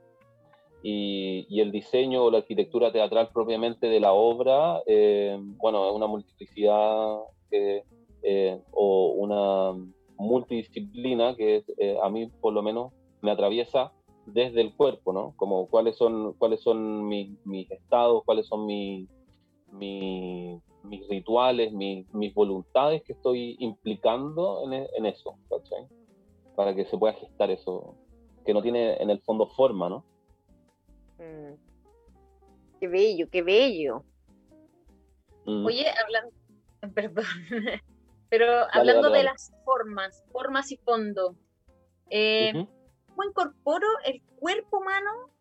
Y, 0.83 1.47
y 1.49 1.61
el 1.61 1.71
diseño 1.71 2.23
o 2.23 2.31
la 2.31 2.39
arquitectura 2.39 2.91
teatral 2.91 3.29
propiamente 3.33 3.87
de 3.87 3.99
la 3.99 4.13
obra, 4.13 4.81
eh, 4.85 5.37
bueno, 5.39 5.89
es 5.89 5.95
una 5.95 6.07
multiplicidad 6.07 7.17
eh, 7.49 8.61
o 8.71 9.13
una 9.17 9.73
multidisciplina 10.17 11.35
que 11.35 11.63
eh, 11.77 11.97
a 12.01 12.09
mí 12.09 12.27
por 12.41 12.53
lo 12.53 12.61
menos 12.61 12.93
me 13.21 13.31
atraviesa 13.31 13.91
desde 14.25 14.61
el 14.61 14.75
cuerpo, 14.75 15.13
¿no? 15.13 15.33
Como 15.37 15.67
cuáles 15.67 15.97
son, 15.97 16.33
cuáles 16.33 16.61
son 16.61 17.07
mis, 17.07 17.29
mis 17.45 17.69
estados, 17.71 18.23
cuáles 18.25 18.45
son 18.47 18.65
mis, 18.65 19.09
mis, 19.71 20.61
mis 20.83 21.07
rituales, 21.07 21.71
mis, 21.71 22.13
mis, 22.13 22.33
voluntades 22.33 23.03
que 23.03 23.13
estoy 23.13 23.55
implicando 23.59 24.63
en, 24.65 24.85
en 24.95 25.05
eso, 25.05 25.37
¿cachai? 25.49 25.87
Para 26.55 26.75
que 26.75 26.85
se 26.85 26.97
pueda 26.97 27.13
gestar 27.13 27.51
eso, 27.51 27.95
que 28.45 28.53
no 28.53 28.61
tiene 28.61 29.01
en 29.01 29.09
el 29.09 29.21
fondo 29.21 29.47
forma, 29.47 29.87
¿no? 29.87 30.03
Mm. 31.19 31.53
Qué 32.79 32.87
bello, 32.87 33.29
qué 33.31 33.41
bello. 33.41 34.03
Mm. 35.45 35.65
Oye, 35.65 35.85
hablando, 35.89 36.31
perdón, 36.93 37.25
pero 38.29 38.67
hablando 38.71 39.09
de 39.09 39.23
las 39.23 39.51
formas, 39.63 40.23
formas 40.31 40.71
y 40.71 40.77
fondo, 40.77 41.35
eh, 42.09 42.51
¿cómo 43.07 43.23
incorporo 43.23 43.87
el 44.05 44.21
cuerpo 44.39 44.79
humano 44.79 45.31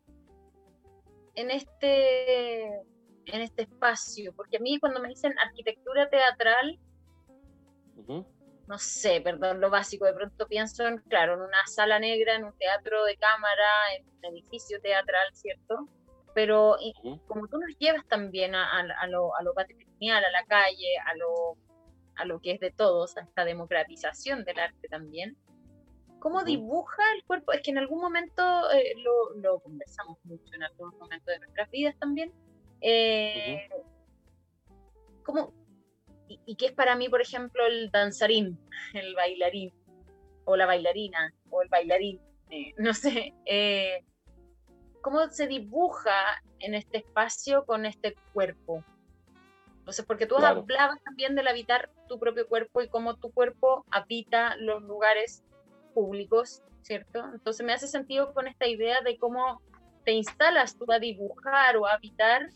en 1.35 1.51
este, 1.51 2.67
en 2.67 3.41
este 3.41 3.63
espacio? 3.63 4.35
Porque 4.35 4.59
a 4.59 4.61
mí 4.61 4.79
cuando 4.79 5.01
me 5.01 5.09
dicen 5.09 5.35
arquitectura 5.39 6.09
teatral, 6.09 6.79
no 8.69 8.79
sé, 8.79 9.21
perdón, 9.21 9.61
lo 9.61 9.71
básico, 9.71 10.07
de 10.07 10.15
pronto 10.15 10.47
pienso 10.47 10.87
en, 10.87 10.99
claro, 10.99 11.35
en 11.35 11.41
una 11.41 11.67
sala 11.67 11.99
negra, 11.99 12.35
en 12.35 12.45
un 12.45 12.57
teatro 12.59 13.05
de 13.05 13.17
cámara, 13.17 13.95
en 13.97 14.09
un 14.09 14.25
edificio 14.27 14.81
teatral, 14.81 15.29
¿cierto? 15.33 15.89
Pero 16.35 16.77
como 17.27 17.49
tú 17.49 17.59
nos 17.59 17.77
llevas 17.79 18.07
también 18.07 18.55
a, 18.55 18.81
a, 18.81 19.07
lo, 19.07 19.35
a 19.37 19.43
lo 19.43 19.55
patrimonial, 19.55 20.23
a 20.25 20.31
la 20.31 20.45
calle, 20.45 20.99
a 21.07 21.17
lo, 21.17 21.57
a 22.17 22.25
lo 22.25 22.41
que 22.41 22.53
es 22.53 22.61
de 22.61 22.71
todos, 22.71 23.17
a 23.17 23.23
esta 23.23 23.45
democratización 23.45 24.45
del 24.45 24.59
arte 24.59 24.89
también, 24.89 25.37
¿cómo 26.19 26.45
dibuja 26.45 27.03
el 27.17 27.25
cuerpo? 27.25 27.53
Es 27.53 27.63
que 27.63 27.71
en 27.71 27.79
algún 27.79 28.01
momento 28.01 28.43
eh, 28.73 28.95
lo, 28.97 29.41
lo, 29.41 29.61
conversamos 29.61 30.19
mucho, 30.25 30.55
en 30.55 30.63
algún 30.63 30.97
momento 30.99 31.31
de 31.31 31.39
nuestras 31.41 31.71
vidas 31.71 31.97
también. 31.99 32.33
Eh, 32.81 33.69
¿Cómo, 35.23 35.53
y, 36.29 36.57
qué 36.57 36.67
es 36.67 36.73
para 36.73 36.97
mí, 36.97 37.09
por 37.09 37.21
ejemplo, 37.21 37.65
el 37.67 37.91
danzarín, 37.91 38.59
el 38.95 39.15
bailarín, 39.15 39.73
o 40.45 40.57
la 40.57 40.67
bailarina, 40.67 41.35
o 41.51 41.63
el 41.63 41.69
bailarín, 41.69 42.21
eh, 42.51 42.75
no 42.79 42.95
sé, 42.95 43.35
eh, 43.45 44.05
cómo 45.03 45.29
se 45.31 45.47
dibuja 45.47 46.43
en 46.59 46.75
este 46.75 46.99
espacio 46.99 47.65
con 47.65 47.87
este 47.87 48.15
cuerpo. 48.33 48.85
Entonces, 49.87 50.05
porque 50.05 50.27
tú 50.27 50.37
hablabas 50.37 51.01
también 51.05 51.37
del 51.37 51.47
habitar 51.47 51.91
tu 52.09 52.19
propio 52.19 52.49
cuerpo 52.49 52.83
y 52.83 52.89
cómo 52.89 53.15
tu 53.17 53.31
cuerpo 53.31 53.85
habita 53.91 54.57
los 54.57 54.83
lugares 54.83 55.45
públicos, 55.95 56.63
¿cierto? 56.83 57.25
Entonces 57.33 57.65
me 57.65 57.73
hace 57.73 57.87
sentido 57.87 58.35
con 58.35 58.49
esta 58.49 58.67
idea 58.67 59.01
de 59.03 59.17
cómo 59.17 59.63
te 60.05 60.13
instalas 60.13 60.77
tú 60.77 60.91
a 60.91 60.99
dibujar 60.99 61.77
o 61.77 61.87
a 61.87 61.93
habitar 61.93 62.51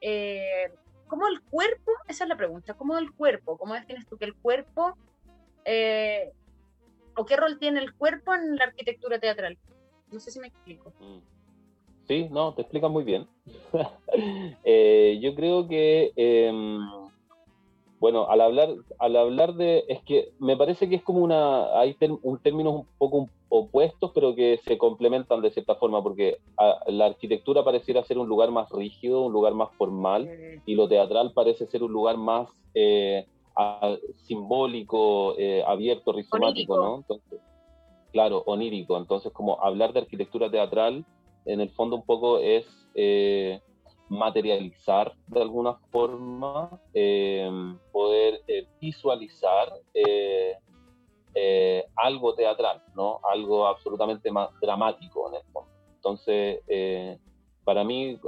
eh, 0.00 0.72
¿Cómo 1.06 1.28
el 1.28 1.40
cuerpo? 1.42 1.92
Esa 2.08 2.24
es 2.24 2.28
la 2.28 2.36
pregunta. 2.36 2.74
¿Cómo 2.74 2.98
el 2.98 3.12
cuerpo? 3.12 3.56
¿Cómo 3.56 3.74
defines 3.74 4.06
tú 4.06 4.16
que 4.16 4.24
el 4.24 4.34
cuerpo, 4.34 4.96
eh, 5.64 6.32
o 7.14 7.24
qué 7.24 7.36
rol 7.36 7.58
tiene 7.58 7.80
el 7.80 7.94
cuerpo 7.94 8.34
en 8.34 8.56
la 8.56 8.64
arquitectura 8.64 9.18
teatral? 9.18 9.58
No 10.10 10.20
sé 10.20 10.30
si 10.30 10.40
me 10.40 10.48
explico. 10.48 10.92
Mm. 11.00 11.18
Sí, 12.08 12.28
no, 12.30 12.54
te 12.54 12.62
explicas 12.62 12.90
muy 12.90 13.04
bien. 13.04 13.26
Eh, 14.64 15.18
yo 15.20 15.34
creo 15.34 15.68
que 15.68 16.12
em, 16.16 16.80
bueno, 17.98 18.28
al 18.28 18.40
hablar, 18.40 18.68
al 18.98 19.16
hablar 19.16 19.54
de, 19.54 19.84
es 19.88 20.02
que 20.04 20.32
me 20.38 20.56
parece 20.56 20.88
que 20.88 20.96
es 20.96 21.02
como 21.02 21.20
una, 21.20 21.78
hay 21.78 21.96
un 22.22 22.38
términos 22.38 22.74
un 22.74 22.88
poco 22.98 23.28
opuestos, 23.48 24.12
pero 24.14 24.34
que 24.34 24.60
se 24.66 24.76
complementan 24.76 25.40
de 25.40 25.50
cierta 25.50 25.76
forma, 25.76 26.02
porque 26.02 26.38
la 26.88 27.06
arquitectura 27.06 27.64
pareciera 27.64 28.04
ser 28.04 28.18
un 28.18 28.28
lugar 28.28 28.50
más 28.50 28.68
rígido, 28.70 29.22
un 29.22 29.32
lugar 29.32 29.54
más 29.54 29.70
formal, 29.76 30.28
y 30.66 30.74
lo 30.74 30.88
teatral 30.88 31.32
parece 31.32 31.66
ser 31.66 31.82
un 31.82 31.92
lugar 31.92 32.18
más 32.18 32.48
eh, 32.74 33.26
simbólico, 34.24 35.34
eh, 35.38 35.64
abierto, 35.66 36.12
rizomático, 36.12 36.76
¿no? 36.76 36.96
Entonces, 36.96 37.40
claro, 38.12 38.42
onírico. 38.46 38.98
Entonces, 38.98 39.32
como 39.32 39.62
hablar 39.62 39.92
de 39.94 40.00
arquitectura 40.00 40.50
teatral, 40.50 41.04
en 41.46 41.60
el 41.60 41.70
fondo 41.70 41.96
un 41.96 42.04
poco 42.04 42.38
es 42.40 42.66
eh, 42.94 43.60
materializar 44.08 45.14
de 45.28 45.40
alguna 45.40 45.74
forma, 45.90 46.80
eh, 46.92 47.48
poder 47.92 48.42
eh, 48.46 48.66
visualizar 48.80 49.72
algo 51.96 52.34
teatral, 52.34 52.82
¿no? 52.94 53.20
Algo 53.24 53.66
absolutamente 53.66 54.30
más 54.30 54.50
dramático 54.60 55.28
en 55.28 55.34
el 55.36 55.42
fondo. 55.52 55.70
Entonces, 55.96 56.60
para 57.64 57.84
mí, 57.84 58.18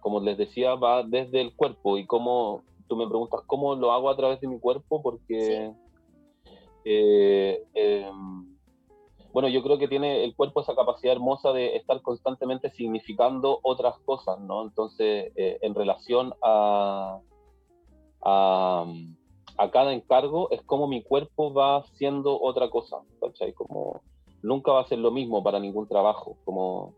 como 0.00 0.20
les 0.20 0.36
decía, 0.36 0.74
va 0.74 1.02
desde 1.02 1.40
el 1.40 1.54
cuerpo 1.54 1.98
y 1.98 2.06
cómo, 2.06 2.62
tú 2.88 2.96
me 2.96 3.06
preguntas 3.06 3.40
cómo 3.46 3.74
lo 3.74 3.92
hago 3.92 4.10
a 4.10 4.16
través 4.16 4.40
de 4.40 4.48
mi 4.48 4.58
cuerpo, 4.58 5.02
porque... 5.02 5.72
bueno, 9.36 9.50
yo 9.50 9.62
creo 9.62 9.76
que 9.76 9.86
tiene 9.86 10.24
el 10.24 10.34
cuerpo 10.34 10.62
esa 10.62 10.74
capacidad 10.74 11.12
hermosa 11.12 11.52
de 11.52 11.76
estar 11.76 12.00
constantemente 12.00 12.70
significando 12.70 13.60
otras 13.62 13.98
cosas, 13.98 14.40
¿no? 14.40 14.62
Entonces, 14.62 15.30
eh, 15.36 15.58
en 15.60 15.74
relación 15.74 16.32
a, 16.42 17.18
a, 18.22 18.86
cada 19.70 19.92
encargo, 19.92 20.50
es 20.52 20.62
como 20.62 20.86
mi 20.88 21.02
cuerpo 21.02 21.52
va 21.52 21.84
siendo 21.98 22.40
otra 22.40 22.70
cosa, 22.70 22.96
¿cachai? 23.20 23.52
Como 23.52 24.00
nunca 24.42 24.72
va 24.72 24.80
a 24.80 24.88
ser 24.88 25.00
lo 25.00 25.10
mismo 25.10 25.42
para 25.42 25.60
ningún 25.60 25.86
trabajo, 25.86 26.38
como 26.46 26.94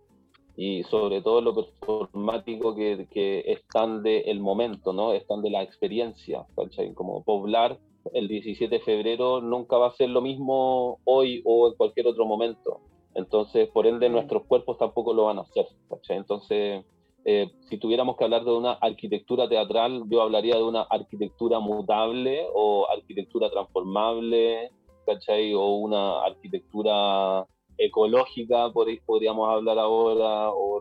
y 0.57 0.85
sobre 0.85 1.23
todo 1.23 1.41
lo 1.41 1.57
performático 1.57 2.77
que, 2.77 3.09
que 3.11 3.41
es 3.49 3.67
tan 3.67 4.05
del 4.05 4.39
momento, 4.39 4.93
¿no? 4.93 5.13
Es 5.13 5.27
tan 5.27 5.43
de 5.43 5.51
la 5.51 5.65
experiencia, 5.65 6.47
¿cachai? 6.55 6.95
Como 6.95 7.25
poblar 7.25 7.81
el 8.13 8.29
17 8.29 8.79
de 8.79 8.85
febrero 8.85 9.41
nunca 9.41 9.77
va 9.77 9.89
a 9.89 9.97
ser 9.97 10.11
lo 10.11 10.21
mismo 10.21 11.01
hoy 11.05 11.43
o 11.45 11.69
en 11.69 11.75
cualquier 11.75 12.07
otro 12.07 12.27
momento. 12.27 12.81
Entonces, 13.15 13.69
por 13.71 13.87
ende, 13.87 14.09
nuestros 14.09 14.45
cuerpos 14.45 14.79
tampoco 14.79 15.13
lo 15.13 15.25
van 15.25 15.39
a 15.39 15.43
hacer. 15.43 15.67
Entonces, 16.09 16.85
eh, 17.25 17.51
si 17.69 17.79
tuviéramos 17.79 18.17
que 18.17 18.25
hablar 18.25 18.45
de 18.45 18.53
una 18.53 18.73
arquitectura 18.73 19.49
teatral, 19.49 20.05
yo 20.09 20.23
hablaría 20.23 20.57
de 20.57 20.63
una 20.63 20.83
arquitectura 20.83 21.59
mutable 21.59 22.47
o 22.55 22.87
arquitectura 22.89 23.51
transformable, 23.51 24.71
¿cachai? 25.05 25.53
O 25.55 25.67
una 25.77 26.25
arquitectura 26.25 27.47
ecológica, 27.77 28.71
por 28.73 28.89
podríamos 29.05 29.49
hablar 29.49 29.79
ahora, 29.79 30.51
o, 30.51 30.81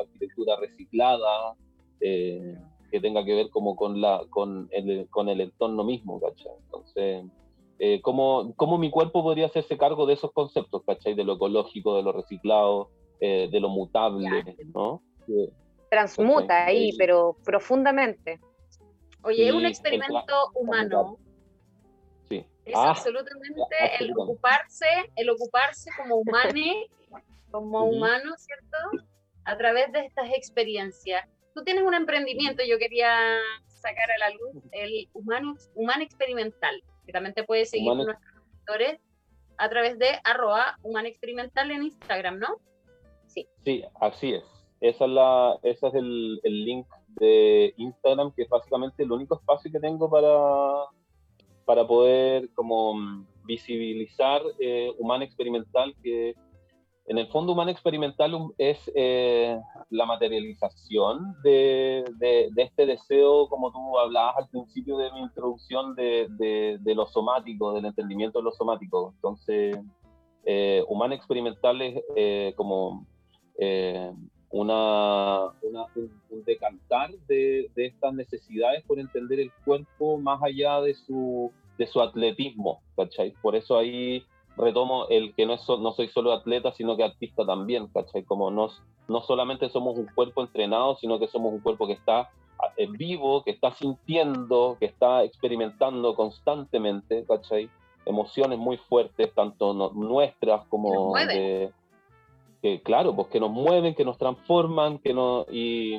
arquitectura 0.00 0.56
reciclada. 0.56 1.54
Eh, 2.00 2.54
que 2.90 3.00
tenga 3.00 3.24
que 3.24 3.34
ver 3.34 3.50
como 3.50 3.76
con, 3.76 4.00
la, 4.00 4.24
con, 4.30 4.68
el, 4.72 5.08
con 5.10 5.28
el 5.28 5.40
entorno 5.40 5.84
mismo, 5.84 6.20
¿cachai? 6.20 6.52
Entonces, 6.64 7.24
eh, 7.78 8.00
¿cómo, 8.02 8.52
¿cómo, 8.56 8.78
mi 8.78 8.90
cuerpo 8.90 9.22
podría 9.22 9.46
hacerse 9.46 9.76
cargo 9.76 10.06
de 10.06 10.14
esos 10.14 10.32
conceptos, 10.32 10.82
¿cachai? 10.84 11.14
De 11.14 11.24
lo 11.24 11.34
ecológico, 11.34 11.96
de 11.96 12.02
lo 12.02 12.12
reciclado, 12.12 12.90
eh, 13.20 13.48
de 13.50 13.60
lo 13.60 13.68
mutable, 13.68 14.56
¿no? 14.74 15.02
Transmuta 15.90 16.66
ahí, 16.66 16.90
pero 16.96 17.36
profundamente. 17.44 18.40
Oye, 19.22 19.48
es 19.48 19.54
un 19.54 19.66
experimento 19.66 20.34
humano. 20.54 21.18
Sí. 22.28 22.44
Es 22.64 22.74
ah, 22.74 22.90
absolutamente, 22.90 23.76
el 24.00 24.12
ocuparse, 24.16 24.86
el 25.16 25.30
ocuparse 25.30 25.90
como 25.96 26.16
humano, 26.16 26.52
como 27.50 27.84
humano, 27.84 28.34
¿cierto? 28.36 29.06
A 29.44 29.56
través 29.56 29.90
de 29.92 30.04
estas 30.04 30.30
experiencias 30.30 31.26
tú 31.58 31.64
tienes 31.64 31.82
un 31.82 31.94
emprendimiento, 31.94 32.62
yo 32.64 32.78
quería 32.78 33.10
sacar 33.66 34.10
a 34.10 34.18
la 34.18 34.30
luz 34.30 34.62
el 34.70 35.08
humano, 35.12 35.56
humano 35.74 36.04
experimental, 36.04 36.82
que 37.04 37.12
también 37.12 37.34
te 37.34 37.42
puedes 37.42 37.70
seguir 37.70 37.88
con 37.88 37.98
nuestros 37.98 38.32
seguidores 38.52 39.00
a 39.56 39.68
través 39.68 39.98
de 39.98 40.06
arroba 40.22 40.78
humano 40.82 41.08
experimental 41.08 41.70
en 41.72 41.82
Instagram, 41.82 42.38
¿no? 42.38 42.60
Sí. 43.26 43.48
Sí, 43.64 43.84
así 44.00 44.34
es. 44.34 44.44
Esa 44.80 45.06
es, 45.06 45.10
la, 45.10 45.58
esa 45.64 45.88
es 45.88 45.94
el, 45.94 46.40
el 46.44 46.64
link 46.64 46.86
de 47.20 47.74
Instagram, 47.76 48.32
que 48.32 48.42
es 48.42 48.48
básicamente 48.48 49.02
el 49.02 49.10
único 49.10 49.34
espacio 49.34 49.72
que 49.72 49.80
tengo 49.80 50.08
para, 50.08 50.84
para 51.64 51.86
poder 51.88 52.50
como 52.54 53.26
visibilizar 53.44 54.42
eh, 54.60 54.92
humano 54.98 55.24
experimental, 55.24 55.92
que 56.04 56.36
en 57.08 57.16
el 57.16 57.26
fondo 57.28 57.52
humano 57.52 57.70
experimental 57.70 58.32
es 58.58 58.78
eh, 58.94 59.58
la 59.88 60.04
materialización 60.04 61.34
de, 61.42 62.04
este 62.54 62.84
deseo, 62.84 63.48
como 63.48 63.72
tú 63.72 63.98
hablabas 63.98 64.36
al 64.36 64.48
principio 64.50 64.98
de 64.98 65.10
mi 65.12 65.20
introducción, 65.20 65.94
de, 65.94 66.78
lo 66.84 67.06
somático, 67.06 67.72
del 67.72 67.86
entendimiento 67.86 68.40
de 68.40 68.44
lo 68.44 68.52
somático. 68.52 69.12
Entonces, 69.16 69.78
eh, 70.44 70.84
humano 70.86 71.14
experimental 71.14 71.80
es 71.80 72.02
eh, 72.14 72.52
como 72.56 73.06
eh, 73.58 74.12
una, 74.50 75.46
un, 75.62 76.44
decantar 76.44 77.10
de, 77.26 77.70
estas 77.74 78.12
necesidades 78.12 78.84
por 78.84 78.98
entender 78.98 79.40
el 79.40 79.52
cuerpo 79.64 80.18
más 80.18 80.42
allá 80.42 80.82
de 80.82 80.92
su 80.92 81.50
de 81.78 81.86
su 81.86 82.00
atletismo, 82.00 82.82
¿cachai? 82.96 83.32
Por 83.40 83.54
eso 83.54 83.78
ahí 83.78 84.24
retomo 84.58 85.06
el 85.08 85.34
que 85.34 85.46
no, 85.46 85.54
es, 85.54 85.68
no 85.68 85.92
soy 85.92 86.08
solo 86.08 86.32
atleta, 86.32 86.72
sino 86.72 86.96
que 86.96 87.04
artista 87.04 87.46
también, 87.46 87.86
¿cachai? 87.88 88.24
Como 88.24 88.50
nos, 88.50 88.82
no 89.08 89.22
solamente 89.22 89.68
somos 89.70 89.96
un 89.96 90.06
cuerpo 90.14 90.42
entrenado, 90.42 90.96
sino 90.96 91.18
que 91.18 91.28
somos 91.28 91.52
un 91.52 91.60
cuerpo 91.60 91.86
que 91.86 91.94
está 91.94 92.30
vivo, 92.90 93.42
que 93.44 93.50
está 93.50 93.72
sintiendo, 93.72 94.76
que 94.78 94.86
está 94.86 95.24
experimentando 95.24 96.14
constantemente, 96.14 97.24
¿cachai? 97.26 97.70
Emociones 98.04 98.58
muy 98.58 98.76
fuertes, 98.76 99.32
tanto 99.34 99.72
nuestras 99.94 100.66
como 100.68 101.14
de, 101.14 101.70
que 102.62 102.82
claro, 102.82 103.14
pues 103.14 103.28
que 103.28 103.40
nos 103.40 103.50
mueven, 103.50 103.94
que 103.94 104.04
nos 104.04 104.18
transforman, 104.18 104.98
que 104.98 105.14
no 105.14 105.46
y 105.50 105.96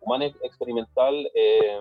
humano 0.00 0.24
experimental 0.42 1.30
eh, 1.34 1.80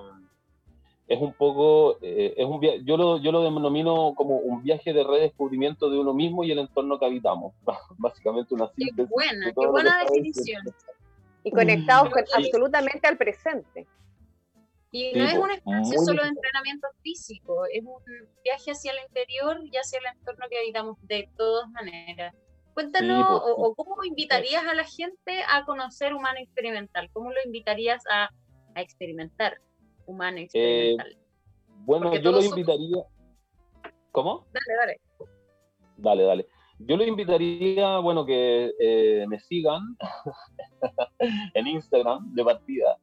es 1.08 1.22
un 1.22 1.34
poco, 1.34 1.98
eh, 2.02 2.34
es 2.38 2.46
un 2.46 2.62
yo 2.62 2.98
lo, 2.98 3.18
yo 3.18 3.32
lo 3.32 3.42
denomino 3.44 4.14
como 4.16 4.38
un 4.38 4.64
viaje 4.64 4.94
de 4.94 5.04
redescubrimiento 5.04 5.90
de 5.90 6.00
uno 6.00 6.14
mismo 6.14 6.44
y 6.44 6.52
el 6.52 6.60
entorno 6.60 6.98
que 6.98 7.06
habitamos. 7.06 7.54
Básicamente 7.98 8.54
una 8.54 8.72
Qué 8.76 9.04
buena, 9.04 9.52
qué 9.52 9.68
buena 9.68 10.04
definición. 10.04 10.64
Y 11.44 11.52
conectados 11.52 12.10
absolutamente 12.36 13.08
al 13.08 13.18
presente. 13.18 13.86
Y 14.92 15.12
no 15.18 15.26
es 15.26 15.38
un 15.38 15.50
espacio 15.50 16.00
solo 16.06 16.22
de 16.22 16.30
entrenamiento 16.30 16.88
físico, 17.02 17.66
es 17.66 17.84
un 17.84 18.30
viaje 18.44 18.72
hacia 18.72 18.92
el 18.92 19.00
interior 19.08 19.60
y 19.64 19.76
hacia 19.76 19.98
el 19.98 20.06
entorno 20.06 20.46
que 20.50 20.60
habitamos 20.60 20.98
de 21.02 21.28
todas 21.36 21.68
maneras. 21.72 22.36
Cuéntanos, 22.76 23.26
o, 23.28 23.74
cómo 23.76 24.04
invitarías 24.04 24.64
a 24.66 24.76
la 24.76 24.84
gente 24.84 25.42
a 25.50 25.66
conocer 25.66 26.14
humano 26.14 26.38
experimental, 26.40 27.10
cómo 27.12 27.32
lo 27.32 27.38
invitarías 27.44 28.04
a, 28.08 28.30
a 28.76 28.82
experimentar 28.82 29.60
humano 30.06 30.38
eh, 30.38 30.44
experimental. 30.44 31.18
bueno, 31.86 32.16
yo 32.16 32.32
lo 32.32 32.42
invitaría. 32.42 33.04
¿Cómo? 34.12 34.46
Dale, 34.54 34.78
dale. 34.80 35.02
Dale, 35.98 36.24
dale. 36.24 36.48
Yo 36.80 36.98
lo 36.98 37.04
invitaría, 37.06 38.00
bueno, 38.00 38.26
que 38.26 38.74
eh, 38.80 39.26
me 39.28 39.40
sigan 39.40 39.82
en 41.54 41.68
Instagram 41.68 42.34
de 42.34 42.44
partida. 42.44 42.98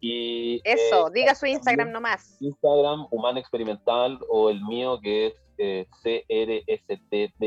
Y, 0.00 0.60
Eso, 0.62 1.08
eh, 1.08 1.12
diga 1.14 1.34
su 1.34 1.46
Instagram 1.46 1.90
nomás. 1.90 2.36
Instagram, 2.40 3.06
Humano 3.10 3.38
Experimental, 3.40 4.18
o 4.28 4.50
el 4.50 4.62
mío 4.64 5.00
que 5.00 5.28
es 5.28 5.34
eh, 5.58 5.86
CRSTDLM, 6.02 7.42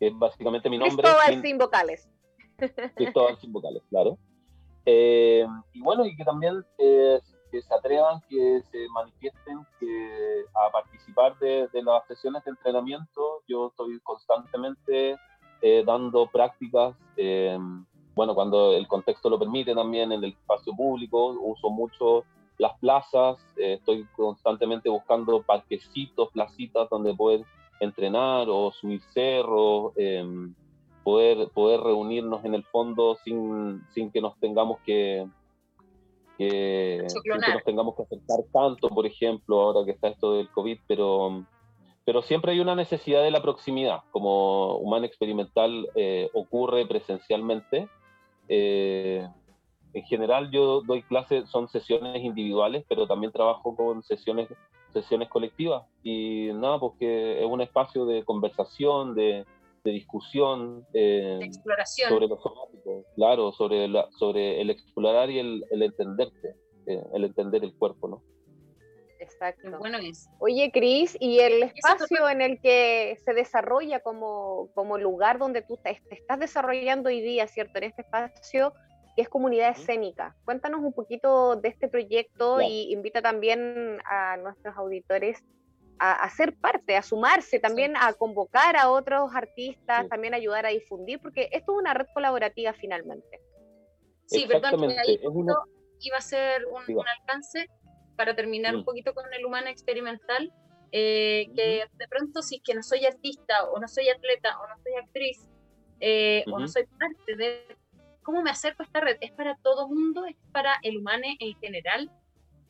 que 0.00 0.06
es 0.06 0.18
básicamente 0.18 0.68
mi 0.68 0.78
nombre. 0.78 1.02
Cristóbal 1.02 1.30
sin, 1.30 1.42
sin 1.42 1.58
vocales. 1.58 2.08
Cristóbal 2.96 3.38
sin 3.38 3.52
vocales, 3.52 3.82
claro. 3.90 4.18
Y 4.86 5.80
bueno, 5.80 6.04
y 6.04 6.16
que 6.16 6.24
también 6.24 6.64
que 7.54 7.62
se 7.62 7.72
atrevan, 7.72 8.20
que 8.28 8.62
se 8.72 8.88
manifiesten 8.88 9.64
que 9.78 10.44
a 10.54 10.72
participar 10.72 11.38
de, 11.38 11.68
las 11.84 12.04
sesiones 12.08 12.42
de 12.44 12.50
entrenamiento. 12.50 13.42
Yo 13.46 13.68
estoy 13.68 14.00
constantemente 14.00 15.16
eh, 15.62 15.84
dando 15.86 16.26
prácticas, 16.26 16.96
eh, 17.16 17.56
bueno, 18.16 18.34
cuando 18.34 18.72
el 18.72 18.88
contexto 18.88 19.30
lo 19.30 19.38
permite 19.38 19.72
también 19.72 20.10
en 20.10 20.24
el 20.24 20.30
espacio 20.32 20.74
público, 20.74 21.28
uso 21.40 21.70
mucho 21.70 22.24
las 22.58 22.76
plazas, 22.80 23.38
eh, 23.56 23.74
estoy 23.74 24.04
constantemente 24.16 24.88
buscando 24.88 25.40
parquecitos, 25.42 26.30
placitas 26.30 26.88
donde 26.90 27.14
poder 27.14 27.44
entrenar 27.78 28.48
o 28.48 28.72
subir 28.72 29.00
cerros, 29.12 29.92
poder, 31.04 31.48
poder 31.54 31.80
reunirnos 31.80 32.44
en 32.44 32.54
el 32.54 32.64
fondo 32.64 33.16
sin, 33.22 33.82
sin 33.92 34.10
que 34.10 34.20
nos 34.20 34.36
tengamos 34.40 34.80
que, 34.84 35.26
que, 36.38 37.06
nos 37.06 37.64
tengamos 37.64 37.94
que 37.94 38.02
acercar 38.02 38.40
tanto, 38.52 38.88
por 38.88 39.06
ejemplo, 39.06 39.60
ahora 39.60 39.84
que 39.84 39.92
está 39.92 40.08
esto 40.08 40.34
del 40.34 40.48
COVID, 40.48 40.78
pero, 40.88 41.44
pero 42.04 42.22
siempre 42.22 42.52
hay 42.52 42.60
una 42.60 42.74
necesidad 42.74 43.22
de 43.22 43.30
la 43.30 43.42
proximidad, 43.42 44.00
como 44.10 44.78
humano 44.78 45.04
experimental 45.04 45.88
eh, 45.94 46.30
ocurre 46.32 46.86
presencialmente. 46.86 47.88
Eh, 48.48 49.28
en 49.92 50.04
general 50.04 50.50
yo 50.50 50.80
doy 50.80 51.02
clases, 51.02 51.48
son 51.50 51.68
sesiones 51.68 52.24
individuales, 52.24 52.84
pero 52.88 53.06
también 53.06 53.30
trabajo 53.30 53.76
con 53.76 54.02
sesiones, 54.02 54.48
sesiones 54.92 55.28
colectivas. 55.28 55.84
Y 56.02 56.48
nada, 56.54 56.80
porque 56.80 57.40
es 57.40 57.46
un 57.46 57.60
espacio 57.60 58.04
de 58.06 58.24
conversación, 58.24 59.14
de, 59.14 59.44
de 59.84 59.90
discusión 59.92 60.86
eh, 60.94 61.38
exploración. 61.42 62.08
sobre 62.08 62.26
lo 62.26 62.40
somático, 62.40 63.04
claro, 63.14 63.52
sobre, 63.52 63.86
la, 63.86 64.08
sobre 64.18 64.60
el 64.60 64.70
explorar 64.70 65.30
y 65.30 65.38
el, 65.38 65.64
el 65.70 65.82
entenderte, 65.82 66.56
eh, 66.86 67.02
el 67.12 67.24
entender 67.24 67.62
el 67.62 67.74
cuerpo, 67.74 68.08
¿no? 68.08 68.22
Exacto. 69.20 69.78
Bueno 69.78 69.98
es. 69.98 70.28
Oye, 70.38 70.70
Cris, 70.72 71.16
¿y 71.20 71.38
el 71.38 71.62
espacio 71.62 72.28
en 72.28 72.40
el 72.40 72.60
que 72.60 73.18
se 73.24 73.32
desarrolla 73.32 74.00
como, 74.00 74.70
como 74.74 74.98
lugar 74.98 75.38
donde 75.38 75.62
tú 75.62 75.78
te, 75.82 76.00
estás 76.10 76.38
desarrollando 76.38 77.08
hoy 77.08 77.20
día, 77.20 77.46
¿cierto? 77.46 77.78
En 77.78 77.84
este 77.84 78.02
espacio 78.02 78.72
que 79.16 79.22
es 79.22 79.28
comunidad 79.28 79.70
escénica. 79.70 80.34
Cuéntanos 80.44 80.80
un 80.80 80.92
poquito 80.92 81.56
de 81.56 81.68
este 81.68 81.88
proyecto 81.88 82.60
y 82.60 82.92
invita 82.92 83.22
también 83.22 83.98
a 84.04 84.36
nuestros 84.38 84.76
auditores 84.76 85.44
a, 85.98 86.28
ser 86.30 86.54
parte, 86.56 86.96
a 86.96 87.02
sumarse, 87.02 87.58
también 87.58 87.96
a 87.96 88.12
convocar 88.14 88.76
a 88.76 88.90
otros 88.90 89.30
artistas, 89.34 90.08
también 90.08 90.34
ayudar 90.34 90.66
a 90.66 90.70
difundir, 90.70 91.20
porque 91.20 91.48
esto 91.52 91.72
es 91.72 91.78
una 91.78 91.94
red 91.94 92.06
colaborativa 92.12 92.72
finalmente. 92.72 93.40
Sí, 94.26 94.46
perdón, 94.46 94.88
que 94.88 94.98
ahí 94.98 95.20
iba 96.00 96.16
a 96.16 96.20
ser 96.20 96.66
un, 96.66 96.82
alcance 97.06 97.68
para 98.16 98.34
terminar 98.34 98.74
un 98.74 98.84
poquito 98.84 99.14
con 99.14 99.24
el 99.32 99.44
humano 99.44 99.68
experimental, 99.68 100.52
eh, 100.92 101.50
que 101.54 101.84
de 101.92 102.08
pronto 102.08 102.42
si 102.42 102.56
es 102.56 102.62
que 102.62 102.74
no 102.74 102.82
soy 102.82 103.04
artista 103.04 103.64
o 103.70 103.80
no 103.80 103.88
soy 103.88 104.08
atleta 104.08 104.58
o 104.60 104.68
no 104.68 104.76
soy 104.82 104.92
actriz 104.94 105.48
eh, 106.00 106.44
o 106.46 106.58
no 106.58 106.68
soy 106.68 106.84
parte 106.86 107.36
de... 107.36 107.76
¿Cómo 108.22 108.42
me 108.42 108.50
acerco 108.50 108.82
a 108.82 108.86
esta 108.86 109.00
red? 109.00 109.18
¿Es 109.20 109.32
para 109.32 109.56
todo 109.56 109.88
mundo? 109.88 110.24
¿Es 110.24 110.36
para 110.52 110.78
el 110.82 110.96
humano 110.96 111.24
en 111.38 111.54
general? 111.60 112.10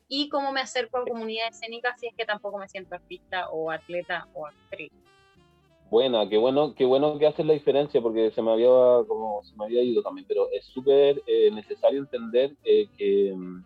Y 0.07 0.29
cómo 0.29 0.51
me 0.51 0.61
acerco 0.61 0.97
a 0.97 1.05
comunidad 1.05 1.49
escénica 1.49 1.95
si 1.97 2.07
es 2.07 2.15
que 2.15 2.25
tampoco 2.25 2.57
me 2.57 2.67
siento 2.67 2.95
artista 2.95 3.49
o 3.49 3.71
atleta 3.71 4.27
o 4.33 4.45
actriz. 4.45 4.91
Buena, 5.89 6.27
qué 6.27 6.37
bueno, 6.37 6.73
qué 6.75 6.83
bueno 6.83 7.17
que 7.19 7.27
haces 7.27 7.45
la 7.45 7.53
diferencia 7.53 8.01
porque 8.01 8.31
se 8.31 8.41
me 8.41 8.51
había 8.51 9.05
como 9.07 9.43
se 9.43 9.55
me 9.55 9.65
había 9.65 9.83
ido 9.83 10.01
también, 10.01 10.25
pero 10.27 10.49
es 10.51 10.65
súper 10.65 11.21
eh, 11.27 11.51
necesario 11.51 11.99
entender 11.99 12.55
eh, 12.63 12.87
que, 12.97 13.33
mm, 13.35 13.63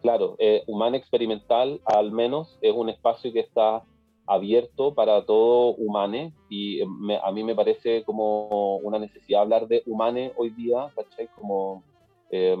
claro, 0.00 0.36
eh, 0.38 0.62
Humana 0.66 0.96
Experimental 0.96 1.80
al 1.84 2.12
menos 2.12 2.56
es 2.60 2.72
un 2.72 2.88
espacio 2.88 3.32
que 3.32 3.40
está 3.40 3.82
abierto 4.26 4.94
para 4.94 5.24
todo 5.24 5.74
humane 5.74 6.32
y 6.48 6.82
a 6.82 7.32
mí 7.32 7.44
me 7.44 7.54
parece 7.54 8.02
como 8.04 8.76
una 8.78 8.98
necesidad 8.98 9.42
hablar 9.42 9.68
de 9.68 9.82
humane 9.86 10.32
hoy 10.36 10.50
día, 10.50 10.90
¿cachai? 10.96 11.28
Como 11.28 11.84
eh, 12.30 12.56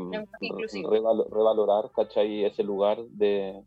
revalorar, 1.30 1.90
¿cachai? 1.94 2.44
Ese 2.44 2.62
lugar 2.62 2.98
de, 3.08 3.62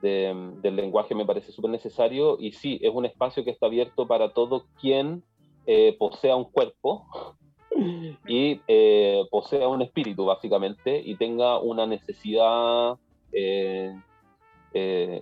del 0.00 0.76
lenguaje 0.76 1.14
me 1.14 1.26
parece 1.26 1.52
súper 1.52 1.70
necesario 1.70 2.36
y 2.38 2.52
sí, 2.52 2.78
es 2.82 2.92
un 2.94 3.04
espacio 3.04 3.44
que 3.44 3.50
está 3.50 3.66
abierto 3.66 4.06
para 4.06 4.32
todo 4.32 4.66
quien 4.80 5.22
eh, 5.66 5.96
posea 5.98 6.34
un 6.34 6.44
cuerpo 6.44 7.06
y 8.26 8.60
eh, 8.66 9.24
posea 9.30 9.68
un 9.68 9.82
espíritu, 9.82 10.24
básicamente, 10.24 11.00
y 11.04 11.16
tenga 11.16 11.58
una 11.60 11.86
necesidad 11.86 12.96
eh, 13.32 13.94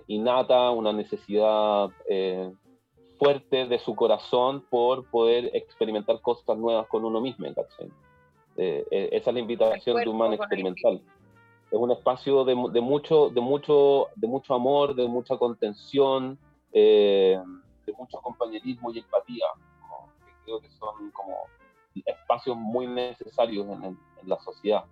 innata, 0.07 0.71
una 0.71 0.93
necesidad 0.93 1.89
fuerte 3.19 3.67
de 3.67 3.77
su 3.79 3.95
corazón 3.95 4.65
por 4.69 5.05
poder 5.05 5.51
experimentar 5.53 6.21
cosas 6.21 6.57
nuevas 6.57 6.87
con 6.87 7.05
uno 7.05 7.21
mismo, 7.21 7.45
¿cachai? 7.53 7.91
Eh, 8.57 8.85
eh, 8.91 9.09
esa 9.11 9.29
es 9.29 9.33
la 9.33 9.39
invitación 9.39 9.97
de 9.97 10.09
Humano 10.09 10.33
Experimental. 10.35 11.01
Es 11.71 11.79
un 11.79 11.91
espacio 11.91 12.43
de, 12.43 12.53
de, 12.73 12.81
mucho, 12.81 13.29
de, 13.29 13.39
mucho, 13.39 14.09
de 14.15 14.27
mucho 14.27 14.53
amor, 14.53 14.93
de 14.93 15.07
mucha 15.07 15.37
contención, 15.37 16.37
eh, 16.73 17.39
de 17.85 17.93
mucho 17.93 18.19
compañerismo 18.19 18.91
y 18.91 18.99
empatía. 18.99 19.45
Que 20.25 20.31
creo 20.43 20.59
que 20.59 20.69
son 20.71 21.11
como 21.11 21.37
espacios 22.05 22.57
muy 22.57 22.87
necesarios 22.87 23.65
en, 23.83 23.97
la 24.25 24.37
sociedad. 24.39 24.83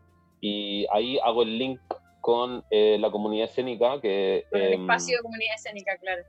Y 0.41 0.87
ahí 0.91 1.19
hago 1.19 1.43
el 1.43 1.59
link 1.59 1.79
con 2.21 2.63
la 2.71 3.11
comunidad 3.11 3.49
escénica. 3.49 3.99
Que, 4.01 4.45
el 4.51 4.73
em, 4.73 4.81
espacio 4.81 5.17
de 5.17 5.23
comunidad 5.23 5.55
escénica, 5.55 5.97
claro. 5.97 6.23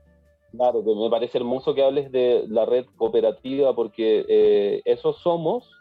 Claro, 0.51 0.83
que 0.83 0.93
me 0.93 1.09
parece 1.09 1.37
hermoso 1.37 1.73
que 1.73 1.83
hables 1.83 2.11
de 2.11 2.43
la 2.49 2.65
red 2.65 2.85
cooperativa 2.97 3.73
porque 3.73 4.81
eso 4.85 5.13
somos 5.13 5.71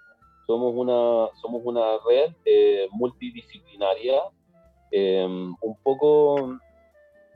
somos 0.50 0.74
una, 0.74 1.28
somos 1.40 1.62
una 1.64 1.98
red 2.04 2.32
eh, 2.44 2.88
multidisciplinaria, 2.90 4.20
em, 4.90 5.54
un 5.60 5.76
poco 5.80 6.58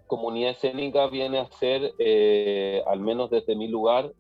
comunidad 0.09 0.51
escénica 0.51 1.07
viene 1.07 1.39
a 1.39 1.47
ser, 1.53 1.93
eh, 2.01 2.83
al 2.89 2.99
menos 2.99 3.31
desde 3.31 3.55
mi 3.55 3.69
lugar, 3.69 4.11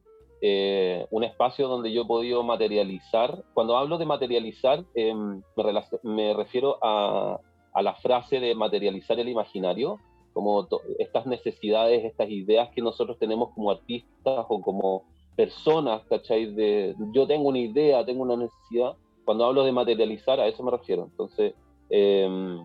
eh, 0.41 1.07
un 1.11 1.25
espacio 1.25 1.67
donde 1.67 1.91
yo 1.93 2.03
he 2.03 2.07
podido 2.07 2.45
materializar. 2.45 3.43
Cuando 3.53 3.77
hablo 3.77 3.99
de 3.99 4.07
materializar, 4.07 4.85
em, 4.95 5.43
me, 5.57 5.83
me, 6.05 6.35
refiero 6.35 6.79
a, 6.81 7.41
a, 7.73 7.83
la 7.83 7.95
frase 7.95 8.39
de 8.39 8.55
materializar 8.55 9.19
el 9.19 9.29
imaginario, 9.29 9.99
Como 10.33 10.67
estas 10.99 11.27
necesidades, 11.27 12.05
estas 12.05 12.29
ideas 12.29 12.69
que 12.75 12.83
nosotros 12.83 13.19
tenemos 13.19 13.51
como 13.55 13.71
artistas 13.71 14.47
o 14.49 14.61
como 14.61 15.05
personas, 15.37 16.03
¿cachai? 16.09 16.55
De, 16.55 16.95
yo 17.13 17.27
tengo 17.27 17.49
una 17.49 17.59
idea, 17.59 18.05
tengo 18.05 18.23
una 18.23 18.37
necesidad. 18.37 18.93
Cuando 19.25 19.45
hablo 19.45 19.65
de 19.65 19.73
materializar, 19.73 20.41
a 20.41 20.47
eso 20.47 20.63
me 20.63 20.71
refiero. 20.71 21.05
Entonces, 21.05 21.55
em, 21.91 22.61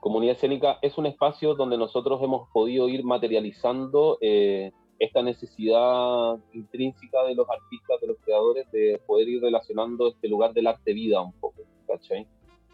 Comunidad 0.00 0.36
Escénica 0.36 0.78
es 0.80 0.96
un 0.96 1.06
espacio 1.06 1.54
donde 1.54 1.76
nosotros 1.76 2.22
hemos 2.22 2.48
podido 2.50 2.88
ir 2.88 3.04
materializando 3.04 4.16
eh, 4.22 4.72
esta 4.98 5.22
necesidad 5.22 6.38
intrínseca 6.54 7.24
de 7.24 7.34
los 7.34 7.48
artistas, 7.48 8.00
de 8.00 8.06
los 8.06 8.16
creadores, 8.24 8.70
de 8.72 9.00
poder 9.06 9.28
ir 9.28 9.42
relacionando 9.42 10.08
este 10.08 10.28
lugar 10.28 10.54
del 10.54 10.68
arte 10.68 10.94
vida 10.94 11.20
un 11.20 11.32
poco, 11.32 11.62
¿cachai? 11.86 12.26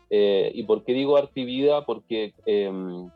Eh, 0.09 0.53
¿Y 0.55 0.63
por 0.65 0.85
qué 0.85 0.93
digo 0.93 1.17
arte 1.17 1.45
vida? 1.45 1.85
Porque 1.85 2.33
em, 2.47 3.11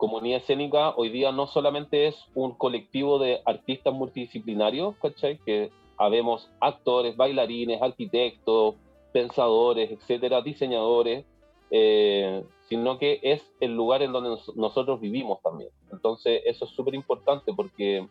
Comunidad 0.00 0.38
Escénica 0.38 0.94
hoy 0.96 1.10
día 1.10 1.30
no 1.30 1.46
solamente 1.46 2.06
es 2.06 2.16
un 2.34 2.54
colectivo 2.54 3.18
de 3.18 3.42
artistas 3.44 3.92
multidisciplinarios, 3.92 4.96
¿cachai? 4.96 5.36
Que 5.44 5.70
habemos 5.98 6.50
actores, 6.58 7.18
bailarines, 7.18 7.82
arquitectos, 7.82 8.76
pensadores, 9.12 9.90
etcétera, 9.90 10.40
diseñadores, 10.40 11.26
eh, 11.70 12.42
sino 12.70 12.98
que 12.98 13.20
es 13.22 13.42
el 13.60 13.74
lugar 13.74 14.00
en 14.00 14.12
donde 14.12 14.40
nosotros 14.56 15.02
vivimos 15.02 15.42
también. 15.42 15.68
Entonces, 15.92 16.40
eso 16.46 16.64
es 16.64 16.70
súper 16.70 16.94
importante 16.94 17.52
porque 17.52 18.08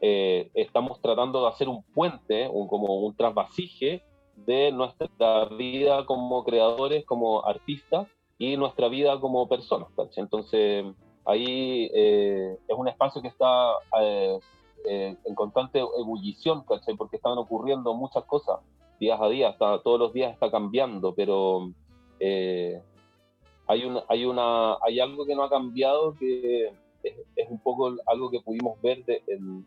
eh, 0.00 0.50
estamos 0.54 1.00
tratando 1.00 1.42
de 1.42 1.50
hacer 1.50 1.68
un 1.68 1.84
puente, 1.94 2.48
un, 2.48 2.66
como 2.66 2.96
un 2.96 3.14
trasvasije 3.14 4.02
de 4.34 4.72
nuestra 4.72 5.44
vida 5.44 6.04
como 6.04 6.42
creadores, 6.42 7.04
como 7.04 7.46
artistas 7.46 8.08
y 8.38 8.56
nuestra 8.56 8.88
vida 8.88 9.20
como 9.20 9.48
personas. 9.48 9.88
Entonces, 10.16 10.84
ahí 11.28 11.90
eh, 11.94 12.58
es 12.66 12.76
un 12.76 12.88
espacio 12.88 13.20
que 13.20 13.28
está 13.28 13.74
eh, 14.00 14.38
en 14.86 15.34
constante 15.34 15.78
ebullición, 15.78 16.64
porque 16.64 17.16
están 17.16 17.36
ocurriendo 17.36 17.94
muchas 17.94 18.24
cosas 18.24 18.60
días 18.98 19.20
a 19.20 19.28
día, 19.28 19.50
está, 19.50 19.80
todos 19.82 20.00
los 20.00 20.12
días 20.12 20.32
está 20.32 20.50
cambiando, 20.50 21.14
pero 21.14 21.70
hay, 22.18 23.84
una, 23.84 24.02
hay, 24.08 24.24
una, 24.24 24.76
hay 24.82 24.98
algo 24.98 25.26
que 25.26 25.36
no 25.36 25.44
ha 25.44 25.50
cambiado 25.50 26.14
que 26.14 26.72
es, 27.02 27.50
un 27.50 27.60
poco 27.60 27.94
algo 28.06 28.30
que 28.30 28.40
pudimos 28.40 28.80
ver 28.80 29.04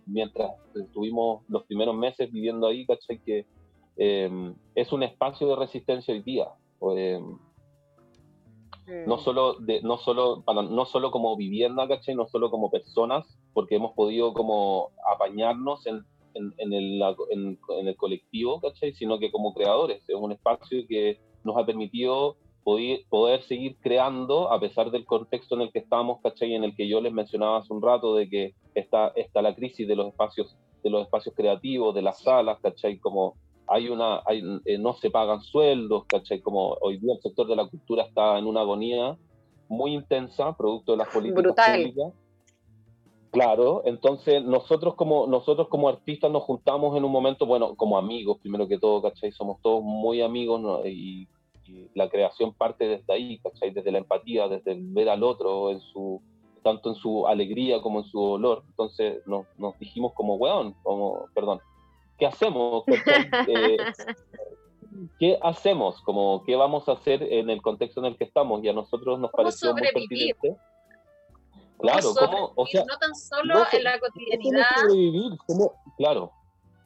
mientras 0.06 0.52
estuvimos 0.76 1.44
los 1.48 1.64
primeros 1.64 1.96
meses 1.96 2.32
viviendo 2.32 2.68
ahí, 2.68 2.86
¿cachai? 2.86 3.20
Que 3.20 3.46
em, 3.98 4.56
es 4.76 4.92
un 4.92 5.04
espacio 5.04 5.48
de 5.48 5.56
resistencia 5.56 6.14
hoy 6.14 6.22
día. 6.24 6.48
No 9.08 9.18
solo, 9.18 9.54
de, 9.54 9.82
no, 9.82 9.98
solo 9.98 10.42
para, 10.42 10.64
no 10.64 10.86
solo 10.86 11.12
como 11.12 11.38
vivienda, 11.38 11.88
¿cachai? 11.88 12.16
No 12.16 12.28
solo 12.28 12.50
como 12.50 12.70
personas, 12.70 13.38
porque 13.54 13.76
hemos 13.76 13.94
podido 13.94 14.34
como 14.34 14.90
apañarnos 15.10 15.86
en, 15.88 16.04
en, 16.34 16.54
en, 16.58 16.74
el, 16.74 17.02
en, 17.30 17.88
el, 17.88 17.96
colectivo, 17.96 18.60
¿cachai? 18.60 18.94
Sino 18.94 19.20
que 19.20 19.32
como 19.32 19.54
creadores. 19.54 20.04
Es 20.08 20.16
un 20.16 20.32
espacio 20.32 20.86
que 20.88 21.20
nos 21.44 21.58
ha 21.58 21.66
permitido 21.66 22.38
poder, 22.64 23.42
seguir 23.44 23.78
creando 23.82 24.52
a 24.52 24.60
pesar 24.60 24.92
del 24.92 25.06
contexto 25.06 25.56
en 25.56 25.62
el 25.62 25.72
que 25.72 25.80
estamos, 25.80 26.20
¿cachai? 26.22 26.54
En 26.54 26.64
el 26.64 26.76
que 26.76 26.88
yo 26.88 27.02
les 27.02 27.14
mencionaba 27.14 27.58
hace 27.58 27.74
un 27.74 27.82
rato 27.82 28.16
de 28.16 28.30
que 28.30 28.54
está, 28.76 29.10
está 29.16 29.42
la 29.42 29.56
crisis 29.56 29.88
de 29.88 29.96
los 29.96 30.08
espacios 30.08 30.58
de 30.84 30.90
los 30.90 31.04
espacios 31.04 31.36
creativos, 31.36 31.94
de 31.94 32.02
las 32.02 32.22
salas, 32.24 32.60
¿cachai? 32.60 32.98
Como 32.98 33.36
hay 33.72 33.90
una, 33.90 34.22
hay, 34.26 34.44
eh, 34.66 34.78
no 34.78 34.94
se 34.94 35.10
pagan 35.10 35.42
sueldos, 35.42 36.06
¿cachai? 36.08 36.42
Como 36.42 36.78
hoy 36.82 36.98
día 36.98 37.14
el 37.14 37.22
sector 37.22 37.48
de 37.48 37.56
la 37.56 37.68
cultura 37.68 38.04
está 38.04 38.38
en 38.38 38.46
una 38.46 38.62
agonía 38.62 39.18
muy 39.70 39.94
intensa, 39.94 40.56
producto 40.58 40.92
de 40.92 40.98
las 40.98 41.08
políticas 41.08 41.44
Brutal. 41.44 41.80
públicas. 41.80 42.14
Claro, 43.32 43.84
entonces 43.86 44.44
nosotros 44.44 44.96
como, 44.96 45.26
nosotros 45.26 45.70
como 45.70 45.88
artistas 45.88 46.30
nos 46.30 46.44
juntamos 46.44 46.98
en 46.98 47.06
un 47.06 47.12
momento, 47.14 47.46
bueno, 47.46 47.76
como 47.76 47.98
amigos, 47.98 48.40
primero 48.42 48.68
que 48.68 48.78
todo, 48.78 49.02
¿cachai? 49.02 49.32
Somos 49.32 49.62
todos 49.62 49.82
muy 49.82 50.22
amigos 50.22 50.60
¿no? 50.60 50.86
y 50.86 51.30
la 51.94 52.10
creación 52.10 52.54
parte 52.54 52.88
desde 52.88 53.14
ahí, 53.14 53.40
¿cachai? 53.40 53.72
Desde 53.72 53.92
la 53.92 54.00
empatía, 54.00 54.48
desde 54.48 54.74
el 54.74 54.84
ver 54.88 55.10
al 55.10 55.24
otro 55.24 55.72
en 55.72 55.80
su, 55.80 56.22
tanto 56.64 56.90
en 56.90 56.96
su 56.96 57.28
alegría 57.28 57.82
como 57.82 58.00
en 58.00 58.06
su 58.06 58.20
dolor. 58.20 58.64
Entonces 58.68 59.26
nos, 59.26 59.46
nos 59.58 59.78
dijimos 59.80 60.14
como, 60.14 60.36
weón, 60.36 60.76
como, 60.84 61.26
perdón, 61.34 61.60
¿qué 62.22 62.28
hacemos? 62.28 62.84
Eh, 63.48 63.78
¿Qué 65.18 65.40
hacemos? 65.42 66.02
Como, 66.02 66.44
¿Qué 66.44 66.56
vamos 66.56 66.88
a 66.88 66.92
hacer 66.92 67.24
en 67.24 67.50
el 67.50 67.62
contexto 67.62 68.02
en 68.02 68.08
el 68.08 68.18
que 68.18 68.26
estamos? 68.26 68.64
Y 68.64 68.70
a 68.70 68.74
nosotros 68.74 69.20
nos 69.20 69.32
pareció 69.32 69.74
muy 69.74 69.82
pertinente. 69.82 70.56
Claro, 71.80 72.14
¿cómo, 72.14 72.54
o 72.56 72.68
sea, 72.68 72.86
no 72.86 72.98
tan 73.00 73.16
solo 73.16 73.66
en 73.72 73.84
la 73.84 74.00
cotidianidad. 74.00 74.66
sobrevivir? 74.82 75.32
claro, 75.98 76.32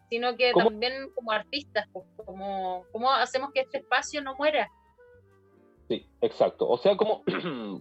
sino 0.09 0.37
que 0.37 0.53
también 0.53 1.09
como 1.13 1.31
artistas, 1.31 1.85
pues, 1.91 2.05
como, 2.25 2.85
¿cómo 2.93 3.11
hacemos 3.11 3.51
que 3.51 3.61
este 3.61 3.79
espacio 3.79 4.21
no 4.21 4.35
muera? 4.35 4.69
Sí, 5.89 6.07
exacto. 6.21 6.69
O 6.69 6.77
sea, 6.77 6.95
como, 6.95 7.23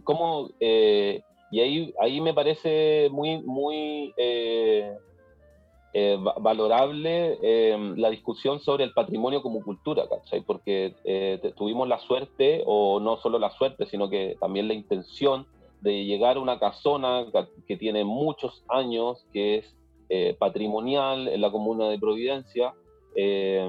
como 0.03 0.51
eh, 0.59 1.23
y 1.53 1.61
ahí, 1.61 1.95
ahí 2.01 2.21
me 2.21 2.35
parece 2.35 3.09
muy, 3.13 3.41
muy 3.43 4.13
eh, 4.17 4.97
eh, 5.95 6.19
valorable 6.41 7.39
la 7.97 8.11
discusión 8.11 8.61
sobre 8.61 8.85
el 8.85 8.93
patrimonio 8.93 9.41
como 9.41 9.63
cultura, 9.63 10.07
¿cachai? 10.09 10.43
Porque 10.43 10.95
tuvimos 11.57 11.89
la 11.89 11.99
suerte, 12.01 12.63
o 12.67 13.01
no 13.01 13.17
solo 13.17 13.39
la 13.39 13.51
suerte, 13.51 13.87
sino 13.87 14.11
que 14.11 14.37
también 14.41 14.69
la 14.69 14.75
intención 14.75 15.47
de 15.81 16.05
llegar 16.05 16.37
a 16.37 16.41
una 16.41 16.59
casona 16.59 17.27
que 17.67 17.77
tiene 17.77 18.05
muchos 18.05 18.65
años, 18.69 19.27
que 19.33 19.59
es 19.59 19.77
eh, 20.09 20.37
patrimonial 20.39 21.29
en 21.29 21.41
la 21.41 21.51
comuna 21.51 21.89
de 21.89 21.99
Providencia, 21.99 22.75
eh, 23.17 23.69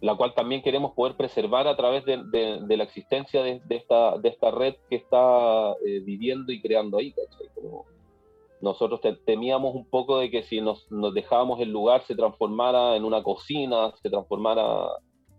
la 0.00 0.14
cual 0.14 0.34
también 0.34 0.62
queremos 0.62 0.92
poder 0.92 1.16
preservar 1.16 1.66
a 1.68 1.76
través 1.76 2.04
de, 2.04 2.16
la 2.68 2.84
existencia 2.84 3.42
de, 3.42 3.62
esta, 3.70 4.18
de 4.18 4.28
esta 4.28 4.50
red 4.50 4.74
que 4.90 4.96
está 4.96 5.72
eh, 5.86 6.00
viviendo 6.00 6.52
y 6.52 6.60
creando 6.60 6.98
ahí. 6.98 7.14
Nosotros 8.60 9.00
temíamos 9.24 9.74
un 9.74 9.88
poco 9.88 10.18
de 10.18 10.30
que 10.30 10.42
si 10.42 10.60
nos, 10.60 10.86
dejábamos 11.14 11.60
el 11.60 11.70
lugar 11.70 12.02
se 12.06 12.14
transformara 12.14 12.96
en 12.96 13.04
una 13.04 13.22
cocina, 13.22 13.92
se 14.02 14.08
transformara 14.08 14.88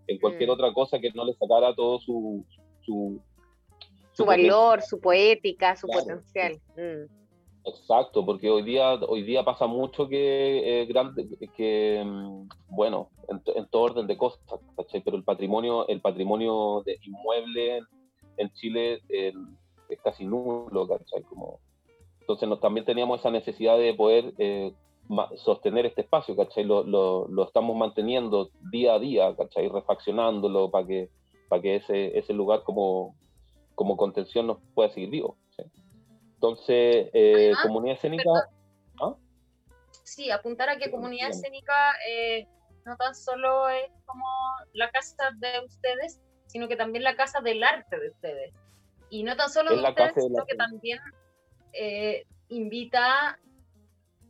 en 0.07 0.19
cualquier 0.19 0.49
mm. 0.49 0.53
otra 0.53 0.73
cosa 0.73 0.99
que 0.99 1.11
no 1.11 1.25
le 1.25 1.33
sacara 1.33 1.75
todo 1.75 1.99
su... 1.99 2.45
Su, 4.13 4.25
valor, 4.25 4.81
su 4.81 4.99
poética, 4.99 5.75
su 5.75 5.87
potencial. 5.87 6.59
Mm. 6.77 7.17
Exacto, 7.67 8.25
porque 8.25 8.49
hoy 8.49 8.63
día, 8.63 8.93
hoy 8.93 9.23
día 9.23 9.43
pasa 9.43 9.67
mucho 9.67 10.07
que, 10.07 10.81
eh, 10.81 10.85
grande, 10.85 11.27
que 11.55 12.01
mm, 12.03 12.47
bueno, 12.69 13.09
en, 13.27 13.67
todo 13.67 13.81
orden 13.81 14.07
de 14.07 14.17
cosas, 14.17 14.39
¿cachai? 14.77 15.01
Pero 15.01 15.17
el 15.17 15.23
patrimonio, 15.23 15.85
el 15.89 15.99
patrimonio 15.99 16.81
de 16.85 16.97
inmueble 17.03 17.81
en 18.37 18.49
Chile 18.53 19.01
es 19.09 20.01
casi 20.01 20.25
nulo, 20.25 20.87
¿cachai? 20.87 21.23
Como, 21.23 21.59
entonces 22.27 22.59
también 22.59 22.85
teníamos 22.85 23.21
esa 23.21 23.31
necesidad 23.31 23.77
de 23.77 23.93
poder 23.93 24.33
eh, 24.37 24.73
sostener 25.37 25.85
este 25.85 26.01
espacio, 26.01 26.35
¿cachai? 26.35 26.65
Lo, 26.65 26.83
lo, 26.83 27.25
lo, 27.29 27.45
estamos 27.45 27.77
manteniendo 27.77 28.49
día 28.69 28.95
a 28.95 28.99
día, 28.99 29.33
¿cachai? 29.37 29.69
Refaccionándolo 29.69 30.69
para 30.69 30.85
que, 30.85 31.09
para 31.47 31.61
que 31.61 31.77
ese, 31.77 32.17
ese 32.17 32.33
lugar 32.33 32.63
como, 32.63 33.15
como 33.75 33.95
contención 33.95 34.45
nos 34.45 34.57
pueda 34.75 34.89
seguir 34.89 35.09
vivo. 35.09 35.37
Entonces, 36.33 37.09
eh, 37.13 37.53
comunidad 37.63 37.95
escénica... 37.95 38.29
¿Ah? 39.01 39.15
Sí, 40.03 40.29
apuntar 40.29 40.67
a 40.67 40.77
que 40.77 40.91
comunidad 40.91 41.29
escénica 41.29 41.93
eh, 42.09 42.45
no 42.85 42.97
tan 42.97 43.15
solo 43.15 43.69
es 43.69 43.89
como 44.05 44.25
la 44.73 44.91
casa 44.91 45.29
de 45.37 45.65
ustedes, 45.65 46.19
sino 46.47 46.67
que 46.67 46.75
también 46.75 47.05
la 47.05 47.15
casa 47.15 47.39
del 47.39 47.63
arte 47.63 47.97
de 47.97 48.09
ustedes. 48.09 48.53
Y 49.09 49.23
no 49.23 49.37
tan 49.37 49.49
solo 49.49 49.69
de 49.73 49.81
ustedes, 49.81 50.13
sino 50.13 50.45
que 50.45 50.55
también 50.55 50.99
eh, 51.73 52.25
invita, 52.49 53.39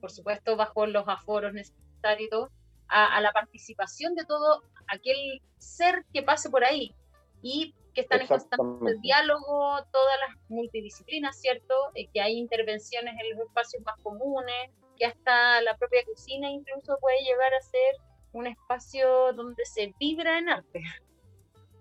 por 0.02 0.12
supuesto, 0.12 0.56
bajo 0.56 0.86
los 0.88 1.08
aforos 1.08 1.54
necesarios, 1.54 2.50
a, 2.88 3.18
a 3.18 3.22
la 3.22 3.32
participación 3.32 4.16
de 4.16 4.26
todo 4.26 4.64
aquel 4.88 5.42
ser 5.58 6.06
que 6.14 6.24
pase 6.24 6.50
por 6.50 6.64
ahí. 6.64 6.96
Y 7.42 7.74
que 7.98 8.02
están 8.02 8.22
en 8.22 8.28
constante 8.28 8.96
diálogo, 9.02 9.84
todas 9.92 10.20
las 10.28 10.38
multidisciplinas, 10.50 11.40
¿cierto? 11.42 11.74
Eh, 11.96 12.08
que 12.14 12.22
hay 12.22 12.38
intervenciones 12.38 13.16
en 13.20 13.32
los 13.32 13.48
espacios 13.48 13.82
más 13.84 14.00
comunes, 14.04 14.70
que 14.98 15.06
hasta 15.06 15.62
la 15.62 15.76
propia 15.78 16.04
cocina 16.06 16.48
incluso 16.48 16.96
puede 17.00 17.20
llegar 17.24 17.52
a 17.54 17.62
ser 17.62 17.96
un 18.34 18.46
espacio 18.46 19.34
donde 19.34 19.66
se 19.66 19.96
vibra 20.00 20.38
en 20.38 20.50
arte. 20.50 20.84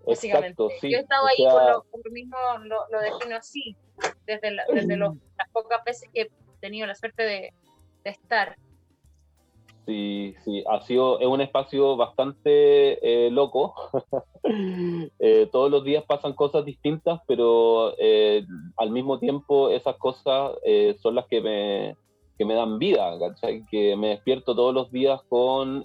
Básicamente. 0.06 0.62
Yo 0.82 0.98
he 0.98 1.00
estado 1.00 1.26
ahí 1.26 1.44
por 1.90 2.04
lo, 2.04 2.10
mismo, 2.12 2.36
lo, 2.64 2.88
lo, 2.90 3.00
defino 3.00 3.36
así, 3.36 3.76
desde, 4.24 4.56
desde 4.72 4.96
las 4.96 5.14
pocas 5.52 5.82
veces 5.84 6.08
que 6.12 6.22
he 6.22 6.30
tenido 6.60 6.86
la 6.86 6.94
suerte 6.94 7.22
de, 7.24 7.52
de 8.04 8.10
estar. 8.10 8.56
Sí, 9.86 10.34
sí, 10.44 10.64
ha 10.68 10.80
sido, 10.82 11.20
es 11.20 11.28
un 11.28 11.40
espacio 11.40 11.96
bastante 11.96 13.26
eh, 13.26 13.30
loco. 13.30 13.74
Eh, 15.18 15.48
todos 15.50 15.72
los 15.72 15.82
días 15.82 16.04
pasan 16.04 16.32
cosas 16.32 16.64
distintas, 16.64 17.20
pero 17.26 17.94
eh, 17.98 18.46
al 18.76 18.90
mismo 18.90 19.18
tiempo 19.18 19.70
esas 19.70 19.96
cosas 19.96 20.52
son 21.02 21.16
las 21.16 21.26
que 21.26 21.40
me, 21.40 21.96
que 22.38 22.44
me 22.44 22.54
dan 22.54 22.78
vida, 22.78 23.18
¿cachai? 23.18 23.66
Que 23.68 23.96
me 23.96 24.10
despierto 24.10 24.54
todos 24.54 24.72
los 24.72 24.92
días 24.92 25.20
con 25.28 25.84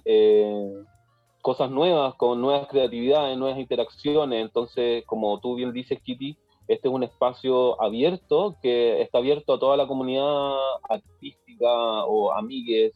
cosas 1.42 1.70
nuevas, 1.70 2.14
con 2.14 2.40
nuevas 2.40 2.68
creatividades, 2.68 3.36
nuevas 3.36 3.58
interacciones. 3.58 4.40
Entonces, 4.40 5.04
como 5.04 5.38
tú 5.40 5.56
bien 5.56 5.72
dices, 5.72 6.00
Kitty, 6.00 6.36
este 6.68 6.88
es 6.88 6.94
un 6.94 7.02
espacio 7.02 7.80
abierto 7.82 8.56
que 8.62 9.02
está 9.02 9.18
abierto 9.18 9.54
a 9.54 9.58
toda 9.58 9.76
la 9.76 9.86
comunidad 9.86 10.54
artística 10.88 12.04
o 12.04 12.32
amigues 12.32 12.92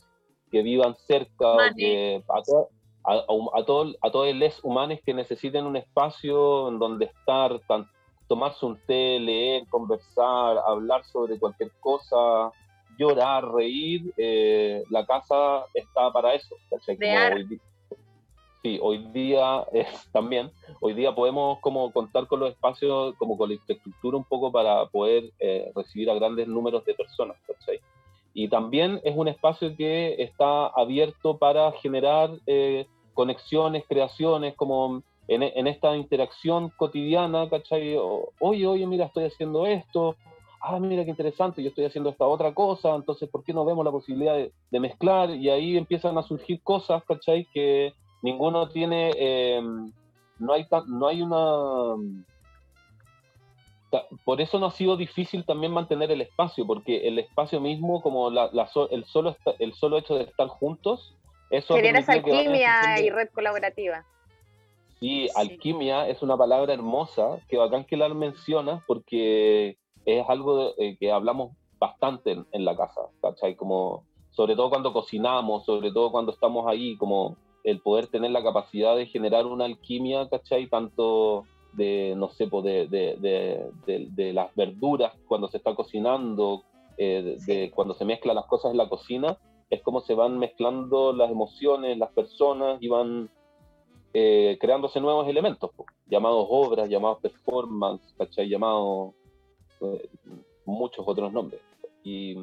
que 0.50 0.62
vivan 0.62 0.94
cerca, 0.94 1.74
que 1.76 2.22
a, 2.28 2.38
a, 3.04 3.14
a, 3.14 3.60
a 3.60 4.10
todos 4.10 4.34
los 4.34 4.64
humanos 4.64 5.00
que 5.04 5.12
necesiten 5.12 5.66
un 5.66 5.76
espacio 5.76 6.68
en 6.68 6.78
donde 6.78 7.06
estar, 7.06 7.60
tomarse 8.28 8.64
un 8.64 8.78
té, 8.86 9.18
leer, 9.18 9.66
conversar, 9.68 10.58
hablar 10.64 11.04
sobre 11.04 11.38
cualquier 11.38 11.72
cosa, 11.80 12.52
llorar, 12.96 13.44
reír, 13.52 14.12
eh, 14.16 14.84
la 14.90 15.04
casa 15.04 15.66
está 15.74 16.12
para 16.12 16.34
eso. 16.34 16.54
Sí, 18.66 18.78
hoy 18.82 18.98
día 19.12 19.64
es, 19.72 19.86
también, 20.12 20.50
hoy 20.80 20.94
día 20.94 21.14
podemos 21.14 21.60
como 21.60 21.92
contar 21.92 22.26
con 22.26 22.40
los 22.40 22.50
espacios, 22.50 23.14
como 23.16 23.38
con 23.38 23.48
la 23.48 23.54
infraestructura 23.54 24.16
un 24.16 24.24
poco 24.24 24.50
para 24.50 24.86
poder 24.86 25.30
eh, 25.38 25.70
recibir 25.74 26.10
a 26.10 26.14
grandes 26.14 26.48
números 26.48 26.84
de 26.84 26.94
personas. 26.94 27.36
¿cachai? 27.46 27.80
Y 28.34 28.48
también 28.48 29.00
es 29.04 29.16
un 29.16 29.28
espacio 29.28 29.74
que 29.76 30.16
está 30.18 30.66
abierto 30.66 31.38
para 31.38 31.72
generar 31.72 32.30
eh, 32.46 32.86
conexiones, 33.14 33.84
creaciones, 33.88 34.54
como 34.54 35.02
en, 35.28 35.66
esta 35.66 35.96
interacción 35.96 36.70
cotidiana, 36.76 37.48
¿cachai? 37.48 37.96
Oye, 38.40 38.66
oye, 38.66 38.86
mira, 38.86 39.06
estoy 39.06 39.24
haciendo 39.24 39.66
esto, 39.66 40.16
ah, 40.60 40.78
mira 40.78 41.04
qué 41.04 41.10
interesante, 41.10 41.62
yo 41.62 41.70
estoy 41.70 41.86
haciendo 41.86 42.10
esta 42.10 42.26
otra 42.26 42.52
cosa, 42.52 42.94
entonces, 42.94 43.28
¿por 43.28 43.42
qué 43.42 43.52
no 43.52 43.64
vemos 43.64 43.84
la 43.84 43.90
posibilidad 43.90 44.36
de, 44.36 44.80
mezclar? 44.80 45.30
Y 45.30 45.48
ahí 45.48 45.76
empiezan 45.76 46.16
a 46.18 46.22
surgir 46.22 46.60
cosas, 46.62 47.02
¿cachai? 47.04 47.46
Que 47.52 47.94
ninguno 48.22 48.68
tiene, 48.68 49.12
eh, 49.16 49.62
no, 50.38 50.52
hay 50.52 50.66
no 50.86 51.06
hay 51.08 51.22
una 51.22 51.96
por 54.24 54.40
eso 54.40 54.58
no 54.58 54.66
ha 54.66 54.70
sido 54.70 54.96
difícil 54.96 55.44
también 55.44 55.72
mantener 55.72 56.10
el 56.10 56.20
espacio, 56.20 56.66
porque 56.66 57.08
el 57.08 57.18
espacio 57.18 57.60
mismo, 57.60 58.02
como 58.02 58.30
la, 58.30 58.50
el, 58.90 59.04
solo, 59.04 59.36
el 59.58 59.74
solo 59.74 59.98
hecho 59.98 60.16
de 60.16 60.24
estar 60.24 60.48
juntos, 60.48 61.14
eso... 61.50 61.74
Genera 61.74 62.00
esa 62.00 62.12
alquimia 62.12 63.00
y 63.00 63.10
red 63.10 63.28
colaborativa. 63.30 64.04
Sí, 64.98 65.28
alquimia 65.34 66.08
es 66.08 66.22
una 66.22 66.36
palabra 66.36 66.72
hermosa, 66.72 67.38
que 67.48 67.58
bacán 67.58 67.84
que 67.84 67.96
la 67.96 68.08
menciona, 68.08 68.82
porque 68.86 69.76
es 70.04 70.28
algo 70.28 70.74
eh, 70.78 70.96
que 70.98 71.12
hablamos 71.12 71.52
bastante 71.78 72.36
en, 72.50 72.64
la 72.64 72.76
casa, 72.76 73.02
¿cachai? 73.20 73.54
Como, 73.54 74.04
sobre 74.30 74.56
todo 74.56 74.70
cuando 74.70 74.92
cocinamos, 74.92 75.64
sobre 75.64 75.92
todo 75.92 76.10
cuando 76.10 76.32
estamos 76.32 76.66
ahí, 76.66 76.96
como 76.96 77.36
el 77.66 77.80
poder 77.80 78.06
tener 78.06 78.30
la 78.30 78.44
capacidad 78.44 78.94
de 78.94 79.06
generar 79.06 79.44
una 79.44 79.64
alquimia, 79.64 80.28
¿cachai? 80.28 80.68
Tanto 80.68 81.44
de, 81.72 82.14
no 82.16 82.28
sé, 82.28 82.46
de, 82.46 82.86
de, 82.86 84.08
de, 84.08 84.32
las 84.32 84.54
verduras 84.54 85.12
cuando 85.26 85.48
se 85.48 85.56
está 85.56 85.74
cocinando, 85.74 86.62
eh, 86.96 87.36
de, 87.44 87.72
cuando 87.72 87.94
se 87.94 88.04
mezclan 88.04 88.36
las 88.36 88.46
cosas 88.46 88.70
en 88.70 88.76
la 88.76 88.88
cocina, 88.88 89.36
es 89.68 89.82
como 89.82 90.00
se 90.00 90.14
van 90.14 90.38
mezclando 90.38 91.12
las 91.12 91.28
emociones, 91.28 91.98
las 91.98 92.12
personas 92.12 92.78
y 92.80 92.86
van 92.86 93.28
eh, 94.14 94.56
creándose 94.60 95.00
nuevos 95.00 95.26
elementos, 95.28 95.72
llamados 96.08 96.46
obras, 96.48 96.88
llamados 96.88 97.18
performance, 97.18 98.14
¿cachai? 98.16 98.48
Llamados 98.48 99.12
eh, 99.80 100.08
muchos 100.64 101.04
otros 101.04 101.32
nombres. 101.32 101.60
Y 102.04 102.36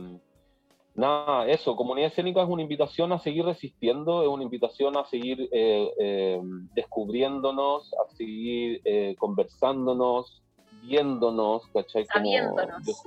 nada, 0.95 1.47
eso, 1.47 1.75
comunidad 1.75 2.09
escénica 2.09 2.41
es 2.41 2.49
una 2.49 2.61
invitación 2.61 3.11
a 3.11 3.19
seguir 3.19 3.45
resistiendo, 3.45 4.21
es 4.21 4.27
una 4.27 4.43
invitación 4.43 4.97
a 4.97 5.05
seguir 5.05 5.49
eh, 5.51 5.91
eh, 5.99 6.41
descubriéndonos, 6.73 7.93
a 7.93 8.15
seguir 8.15 8.81
eh, 8.85 9.15
conversándonos, 9.17 10.43
viéndonos, 10.83 11.65
¿cachai? 11.67 12.05
Sabiéndonos. 12.05 13.03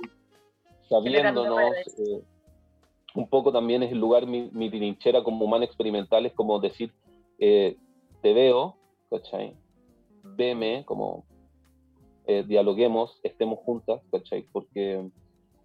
sabiéndonos. 0.89 1.73
un 3.15 3.29
poco 3.29 3.51
también 3.51 3.83
es 3.83 3.91
el 3.91 3.99
lugar, 3.99 4.27
mi, 4.27 4.49
mi 4.51 4.69
trinchera 4.69 5.23
como 5.23 5.45
humana 5.45 5.65
experimental, 5.65 6.25
es 6.25 6.33
como 6.33 6.59
decir, 6.59 6.93
te 7.37 7.77
veo, 8.21 8.75
¿cachai? 9.09 9.55
Veme, 10.23 10.83
como 10.85 11.25
dialoguemos, 12.25 13.19
estemos 13.23 13.59
juntas, 13.59 14.01
¿cachai? 14.11 14.45
Porque 14.51 15.09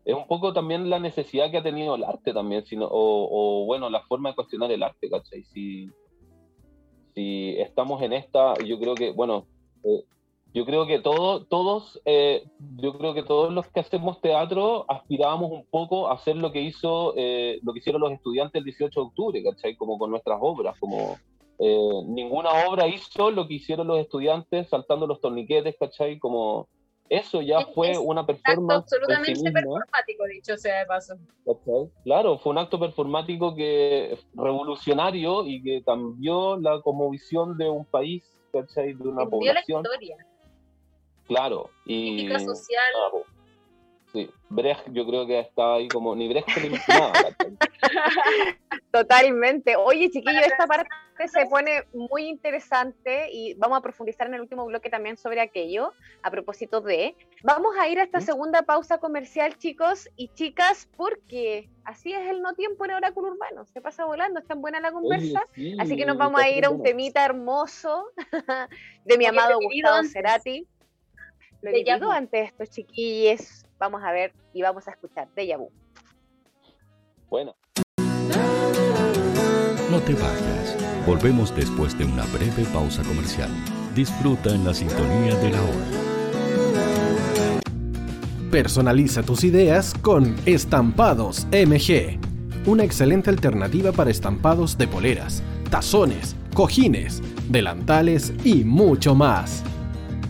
es 0.04 0.14
un 0.14 0.26
poco 0.26 0.52
también 0.52 0.90
la 0.90 0.98
necesidad 0.98 1.50
que 1.50 1.58
ha 1.58 1.62
tenido 1.62 1.94
el 1.94 2.04
arte 2.04 2.32
también, 2.32 2.64
sino, 2.66 2.88
o, 2.90 3.64
bueno, 3.66 3.88
la 3.88 4.02
forma 4.02 4.30
de 4.30 4.34
cuestionar 4.34 4.70
el 4.72 4.82
arte, 4.82 5.08
¿cachai? 5.08 5.44
Si, 5.44 5.90
si 7.14 7.54
estamos 7.58 8.02
en 8.02 8.12
esta, 8.12 8.54
yo 8.64 8.80
creo 8.80 8.94
que, 8.96 9.12
bueno, 9.12 9.46
eh, 9.84 10.02
yo 10.54 10.66
creo 10.66 10.86
que 10.86 10.98
todo, 10.98 11.44
todos, 11.44 12.00
eh, 12.04 12.44
yo 12.76 12.98
creo 12.98 13.14
que 13.14 13.22
todos 13.22 13.52
los 13.52 13.68
que 13.68 13.80
hacemos 13.80 14.20
teatro 14.20 14.84
aspirábamos 14.88 15.52
un 15.52 15.64
poco 15.66 16.08
a 16.08 16.14
hacer 16.14 16.36
lo 16.36 16.50
que 16.50 16.62
hizo, 16.62 17.14
eh, 17.16 17.60
lo 17.62 17.72
que 17.72 17.78
hicieron 17.78 18.02
los 18.02 18.12
estudiantes 18.12 18.58
el 18.58 18.64
18 18.64 19.00
de 19.00 19.06
octubre, 19.06 19.42
¿cachai? 19.44 19.76
Como 19.76 19.98
con 19.98 20.10
nuestras 20.10 20.38
obras, 20.40 20.76
como 20.78 21.16
ninguna 22.08 22.66
obra 22.66 22.88
hizo 22.88 23.30
lo 23.30 23.46
que 23.46 23.54
hicieron 23.54 23.86
los 23.86 24.00
estudiantes 24.00 24.68
saltando 24.68 25.06
los 25.06 25.20
torniquetes, 25.20 25.76
¿cachai? 25.78 26.18
Como 26.18 26.66
eso 27.08 27.42
ya 27.42 27.66
fue 27.74 27.98
una 27.98 28.24
performance. 28.24 28.84
absolutamente 28.84 29.52
performático, 29.52 30.24
dicho 30.26 30.56
sea 30.56 30.80
de 30.80 30.86
paso. 30.86 31.14
Claro, 32.04 32.38
fue 32.38 32.52
un 32.52 32.58
acto 32.58 32.80
performático 32.80 33.54
que 33.54 34.18
revolucionario 34.34 35.46
y 35.46 35.62
que 35.62 35.82
cambió 35.84 36.56
la 36.56 36.80
como 36.80 37.10
visión 37.10 37.58
de 37.58 37.68
un 37.68 37.84
país, 37.84 38.24
¿cachai? 38.52 38.94
De 38.94 39.08
una 39.08 39.26
población. 39.26 39.82
la 39.82 39.90
historia. 39.90 40.16
Claro. 41.26 41.70
Y, 41.84 42.28
Política 42.28 42.38
social. 42.40 42.92
Sí, 44.12 44.30
Brecht 44.48 44.88
yo 44.92 45.06
creo 45.06 45.26
que 45.26 45.40
está 45.40 45.74
ahí 45.74 45.88
como 45.88 46.14
ni 46.14 46.28
Brecht 46.28 46.48
ni 46.62 46.70
nada. 46.88 47.36
Totalmente. 48.90 49.76
Oye, 49.76 50.10
chiquillo, 50.10 50.40
esta 50.40 50.66
parte 50.66 50.90
se 51.28 51.46
pone 51.46 51.84
muy 51.92 52.26
interesante 52.26 53.30
y 53.32 53.54
vamos 53.54 53.78
a 53.78 53.80
profundizar 53.80 54.26
en 54.26 54.34
el 54.34 54.40
último 54.40 54.66
bloque 54.66 54.90
también 54.90 55.16
sobre 55.16 55.40
aquello, 55.40 55.92
a 56.22 56.30
propósito 56.30 56.80
de. 56.80 57.16
Vamos 57.42 57.74
a 57.78 57.88
ir 57.88 57.98
a 57.98 58.02
esta 58.02 58.20
segunda 58.20 58.62
pausa 58.62 58.98
comercial, 58.98 59.56
chicos 59.56 60.08
y 60.16 60.28
chicas, 60.28 60.88
porque 60.96 61.70
así 61.84 62.12
es 62.12 62.28
el 62.28 62.42
no 62.42 62.54
tiempo 62.54 62.84
en 62.84 62.92
Oráculo 62.92 63.32
Urbano. 63.32 63.64
Se 63.66 63.80
pasa 63.80 64.04
volando, 64.04 64.40
es 64.40 64.46
tan 64.46 64.60
buena 64.60 64.80
la 64.80 64.92
conversa. 64.92 65.44
así 65.78 65.96
que 65.96 66.04
nos 66.04 66.18
vamos 66.18 66.40
a 66.40 66.50
ir 66.50 66.64
a 66.64 66.70
un 66.70 66.82
temita 66.82 67.24
hermoso 67.24 68.10
de 69.04 69.18
mi 69.18 69.26
amado 69.26 69.58
Gustavo 69.58 70.04
Cerati. 70.04 70.66
Lo 71.62 71.70
he 71.70 71.84
antes 72.12 72.48
estos 72.48 72.70
chiquillos. 72.70 73.64
Vamos 73.82 74.02
a 74.04 74.12
ver 74.12 74.32
y 74.52 74.62
vamos 74.62 74.86
a 74.86 74.92
escuchar 74.92 75.26
de 75.34 75.44
Yabu. 75.44 75.68
Bueno. 77.28 77.56
No 79.90 79.98
te 80.06 80.14
vayas. 80.14 80.76
Volvemos 81.04 81.52
después 81.56 81.98
de 81.98 82.04
una 82.04 82.24
breve 82.26 82.64
pausa 82.72 83.02
comercial. 83.02 83.50
Disfruta 83.92 84.54
en 84.54 84.64
la 84.64 84.72
sintonía 84.72 85.34
de 85.34 85.50
la 85.50 85.60
hora. 85.60 85.86
Personaliza 88.52 89.24
tus 89.24 89.42
ideas 89.42 89.94
con 90.00 90.36
Estampados 90.46 91.48
MG. 91.50 92.20
Una 92.66 92.84
excelente 92.84 93.30
alternativa 93.30 93.90
para 93.90 94.12
estampados 94.12 94.78
de 94.78 94.86
poleras, 94.86 95.42
tazones, 95.72 96.36
cojines, 96.54 97.20
delantales 97.50 98.32
y 98.44 98.62
mucho 98.62 99.16
más. 99.16 99.64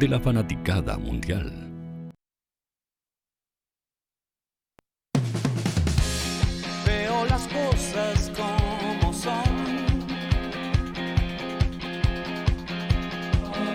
de 0.00 0.08
la 0.08 0.18
fanaticada 0.18 0.96
mundial. 0.96 1.52
Veo 6.86 7.26
las 7.26 7.46
cosas 7.48 8.32
como 8.34 9.12
son. 9.12 9.44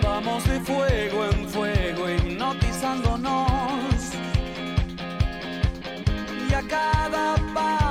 Vamos 0.02 0.44
de 0.48 0.58
fuego 0.62 1.26
en 1.26 1.48
fuego 1.48 2.10
hipnotizándonos. 2.10 3.94
Y 6.50 6.54
a 6.54 6.62
cada 6.62 7.36
paso 7.54 7.85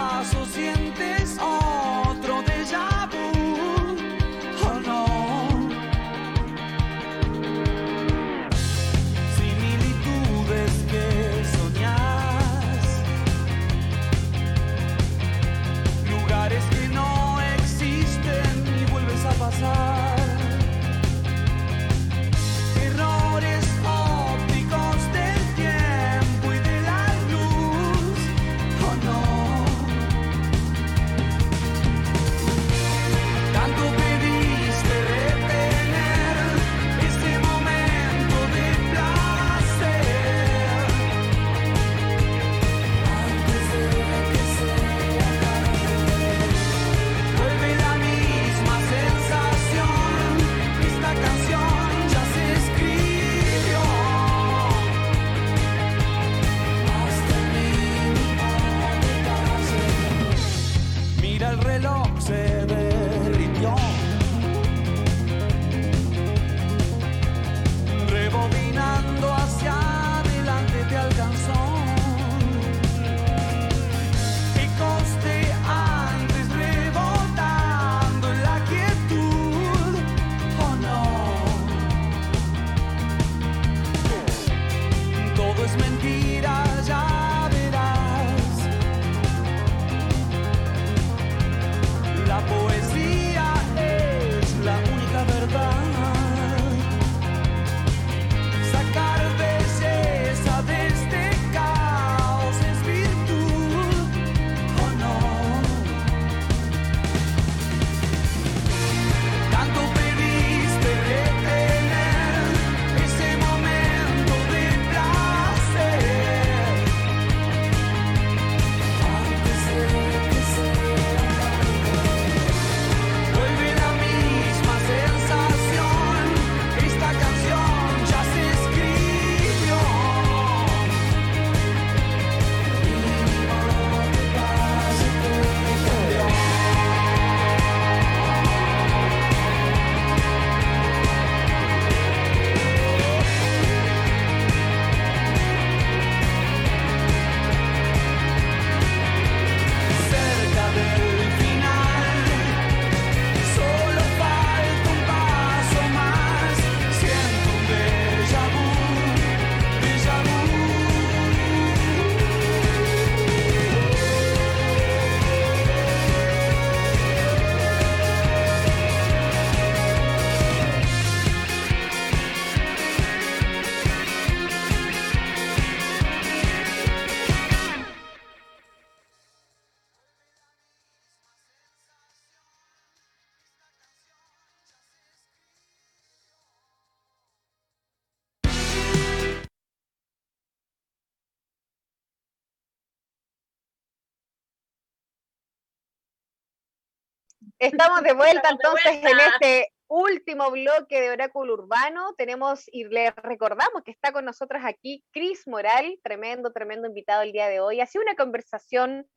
Estamos 197.60 198.04
de 198.04 198.14
vuelta 198.14 198.50
Estamos 198.50 198.60
de 198.60 198.68
entonces 198.68 198.96
en 198.96 199.02
vuelta. 199.02 199.36
este 199.40 199.74
último 199.88 200.52
bloque 200.52 201.00
de 201.00 201.10
Oráculo 201.12 201.54
Urbano. 201.54 202.14
Tenemos 202.18 202.66
y 202.72 202.84
les 202.86 203.16
recordamos 203.16 203.82
que 203.84 203.92
está 203.92 204.12
con 204.12 204.26
nosotros 204.26 204.62
aquí 204.66 205.04
Cris 205.12 205.48
Moral, 205.48 205.98
tremendo, 206.04 206.52
tremendo 206.52 206.88
invitado 206.88 207.22
el 207.22 207.32
día 207.32 207.48
de 207.48 207.62
hoy. 207.62 207.80
Ha 207.80 207.86
sido 207.86 208.04
una 208.04 208.16
conversación 208.16 209.08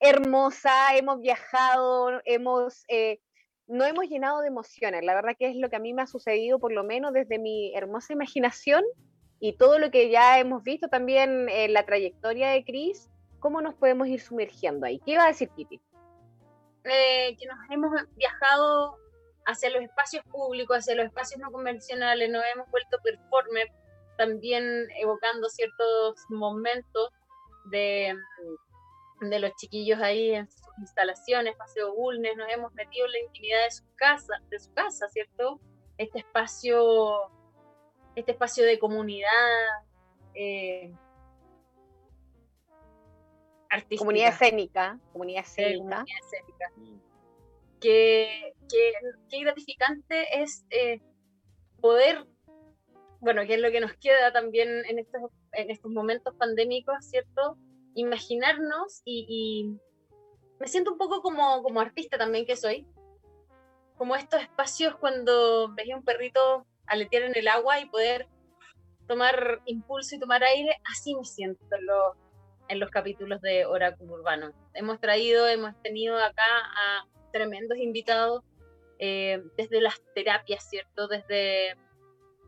hermosa, 0.00 0.96
hemos 0.96 1.20
viajado, 1.20 2.20
hemos, 2.24 2.84
eh, 2.88 3.20
no 3.68 3.84
hemos 3.84 4.06
llenado 4.06 4.40
de 4.40 4.48
emociones. 4.48 5.04
La 5.04 5.14
verdad 5.14 5.36
que 5.38 5.48
es 5.48 5.56
lo 5.56 5.70
que 5.70 5.76
a 5.76 5.80
mí 5.80 5.94
me 5.94 6.02
ha 6.02 6.06
sucedido, 6.06 6.58
por 6.58 6.72
lo 6.72 6.82
menos 6.82 7.12
desde 7.12 7.38
mi 7.38 7.74
hermosa 7.76 8.12
imaginación 8.12 8.82
y 9.38 9.56
todo 9.56 9.78
lo 9.78 9.90
que 9.92 10.10
ya 10.10 10.38
hemos 10.40 10.64
visto 10.64 10.88
también 10.88 11.48
en 11.48 11.72
la 11.72 11.86
trayectoria 11.86 12.50
de 12.50 12.64
Cris. 12.64 13.08
¿Cómo 13.38 13.60
nos 13.60 13.74
podemos 13.74 14.08
ir 14.08 14.20
sumergiendo 14.20 14.86
ahí? 14.86 14.98
¿Qué 15.04 15.12
iba 15.12 15.24
a 15.24 15.28
decir 15.28 15.50
Kitty? 15.50 15.80
Eh, 16.84 17.36
que 17.38 17.46
nos 17.46 17.58
hemos 17.70 17.90
viajado 18.16 18.98
hacia 19.46 19.70
los 19.70 19.82
espacios 19.82 20.24
públicos, 20.26 20.78
hacia 20.78 20.94
los 20.94 21.06
espacios 21.06 21.40
no 21.40 21.50
convencionales, 21.50 22.30
nos 22.30 22.42
hemos 22.54 22.70
vuelto 22.70 22.98
performer, 23.02 23.68
también 24.16 24.86
evocando 25.00 25.48
ciertos 25.48 26.16
momentos 26.28 27.10
de, 27.66 28.14
de 29.20 29.38
los 29.38 29.52
chiquillos 29.56 30.00
ahí 30.00 30.34
en 30.34 30.50
sus 30.50 30.62
instalaciones, 30.78 31.56
Paseo 31.56 31.94
Bulnes, 31.94 32.36
nos 32.36 32.50
hemos 32.52 32.72
metido 32.74 33.06
en 33.06 33.12
la 33.12 33.18
intimidad 33.20 33.64
de 33.64 33.70
su 33.70 33.84
casa, 33.96 34.34
de 34.50 34.58
su 34.58 34.72
casa, 34.72 35.08
¿cierto? 35.08 35.60
Este 35.98 36.20
espacio, 36.20 37.30
este 38.14 38.32
espacio 38.32 38.64
de 38.64 38.78
comunidad, 38.78 39.28
eh, 40.34 40.92
Comunidad 43.98 44.28
escénica, 44.28 44.98
comunidad 45.12 45.44
Sí, 45.44 45.62
escénica. 45.62 45.96
comunidad 45.96 46.18
escénica. 46.24 46.72
qué, 47.80 48.54
qué, 49.28 49.40
gratificante 49.40 50.42
es 50.42 50.64
eh, 50.70 51.00
poder, 51.80 52.26
bueno, 53.20 53.42
que 53.46 53.54
es 53.54 53.60
lo 53.60 53.70
que 53.70 53.80
nos 53.80 53.92
queda 53.94 54.32
también 54.32 54.84
en 54.86 54.98
estos, 54.98 55.22
en 55.52 55.70
estos 55.70 55.90
momentos 55.90 56.34
pandémicos, 56.36 56.96
¿cierto? 57.04 57.58
Imaginarnos 57.94 59.02
y, 59.04 59.76
me 60.60 60.68
siento 60.68 60.92
un 60.92 60.98
poco 60.98 61.20
como, 61.20 61.62
como 61.62 61.80
artista 61.80 62.16
también 62.16 62.46
que 62.46 62.56
soy, 62.56 62.86
como 63.96 64.16
estos 64.16 64.40
espacios 64.40 64.96
cuando 64.96 65.72
veía 65.74 65.96
un 65.96 66.04
perrito 66.04 66.66
aletear 66.86 67.24
en 67.24 67.36
el 67.36 67.48
agua 67.48 67.80
y 67.80 67.86
poder 67.86 68.28
tomar 69.06 69.60
impulso 69.66 70.14
y 70.14 70.18
tomar 70.18 70.42
aire, 70.44 70.80
así 70.90 71.14
me 71.14 71.24
siento 71.24 71.64
en 71.76 71.86
los, 71.86 72.16
en 72.68 72.80
los 72.80 72.90
capítulos 72.90 73.40
de 73.40 73.66
Oráculo 73.66 74.14
Urbano. 74.14 74.52
Hemos 74.74 75.00
traído, 75.00 75.46
hemos 75.46 75.80
tenido 75.82 76.16
acá 76.16 76.44
a 76.44 77.06
tremendos 77.32 77.78
invitados, 77.78 78.42
eh, 78.98 79.42
desde 79.56 79.80
las 79.80 80.00
terapias, 80.14 80.68
¿cierto? 80.68 81.08
Desde, 81.08 81.76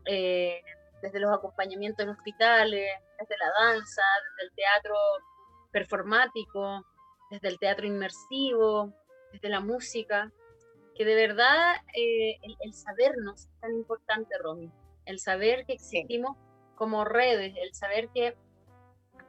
eh, 0.05 0.61
desde 1.01 1.19
los 1.19 1.35
acompañamientos 1.35 2.03
en 2.03 2.09
hospitales, 2.09 2.89
desde 3.19 3.35
la 3.37 3.65
danza, 3.65 4.01
desde 4.23 4.49
el 4.49 4.55
teatro 4.55 4.95
performático, 5.71 6.85
desde 7.29 7.49
el 7.49 7.59
teatro 7.59 7.85
inmersivo, 7.85 8.93
desde 9.31 9.49
la 9.49 9.59
música, 9.59 10.31
que 10.95 11.05
de 11.05 11.15
verdad 11.15 11.75
eh, 11.93 12.37
el, 12.61 12.73
sabernos 12.73 13.41
es 13.41 13.59
tan 13.59 13.71
importante, 13.75 14.37
Romy, 14.39 14.71
el 15.05 15.19
saber 15.19 15.65
que 15.65 15.73
existimos 15.73 16.37
como 16.75 17.05
redes, 17.05 17.53
el 17.57 17.73
saber 17.73 18.09
que 18.13 18.35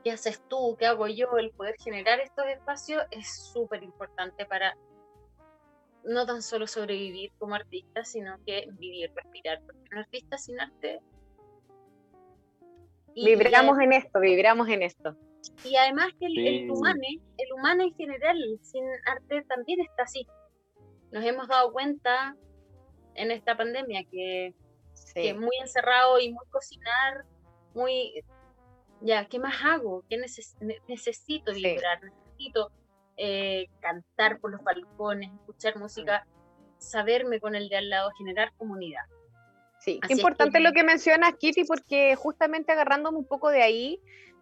qué 0.03 0.12
haces 0.12 0.43
tú, 0.49 0.77
qué 0.79 0.87
hago 0.87 1.07
yo, 1.07 1.37
el 1.39 1.51
poder 1.51 1.77
generar 1.79 2.20
estos 2.20 2.47
espacios 2.47 3.03
es 3.11 3.51
súper 3.53 3.83
importante 3.83 4.47
para 4.47 4.77
no 6.05 6.27
tan 6.27 6.43
solo 6.43 6.66
sobrevivir 6.66 7.33
como 7.39 7.55
artista, 7.55 8.05
sino 8.05 8.37
que 8.47 8.66
vivir, 8.73 9.12
respirar, 9.15 9.61
porque 9.65 9.81
un 9.93 9.99
artista 9.99 10.39
sin 10.39 10.61
arte... 10.61 11.01
vibramos 13.15 13.79
en 13.81 13.93
esto, 13.93 14.20
vibramos 14.20 14.69
en 14.69 14.83
esto. 14.83 15.16
Y 15.65 15.77
además 15.77 16.09
que 16.19 16.27
el, 16.27 16.70
humano, 16.70 17.01
el 17.37 17.53
humano 17.53 17.83
en 17.83 17.95
general, 17.95 18.37
sin 18.62 18.85
arte 19.07 19.43
también 19.43 19.81
está 19.81 20.05
así. 20.05 20.27
Nos 21.11 21.25
hemos 21.25 21.49
dado 21.49 21.73
cuenta 21.73 22.37
en 23.15 23.31
esta 23.31 23.57
pandemia 23.57 24.05
que, 24.11 24.55
que 25.15 25.35
muy 25.35 25.57
encerrado 25.61 26.19
y 26.20 26.33
muy 26.33 26.47
cocinar, 26.51 27.25
muy... 27.75 28.25
Ya, 29.01 29.27
¿qué 29.27 29.39
más 29.39 29.55
hago? 29.65 30.05
¿Qué 30.09 30.19
necesito 30.89 31.53
vibrar? 31.53 32.01
Necesito 32.03 32.70
eh, 33.16 33.66
cantar 33.81 34.41
por 34.41 34.51
los 34.51 34.62
balcones, 34.62 35.31
escuchar 35.33 35.77
música, 35.77 36.27
saberme 36.79 37.41
con 37.41 37.55
el 37.55 37.69
de 37.69 37.77
al 37.77 37.91
lado, 37.91 38.11
generar 38.19 38.53
comunidad. 38.57 39.03
Sí, 39.81 40.01
es 40.03 40.11
importante 40.11 40.61
lo 40.61 40.73
que 40.73 40.83
mencionas, 40.83 41.35
Kitty, 41.39 41.65
porque 41.65 42.16
justamente 42.16 42.73
agarrándome 42.73 43.19
un 43.19 43.27
poco 43.27 43.51
de 43.51 43.62
ahí, 43.62 44.01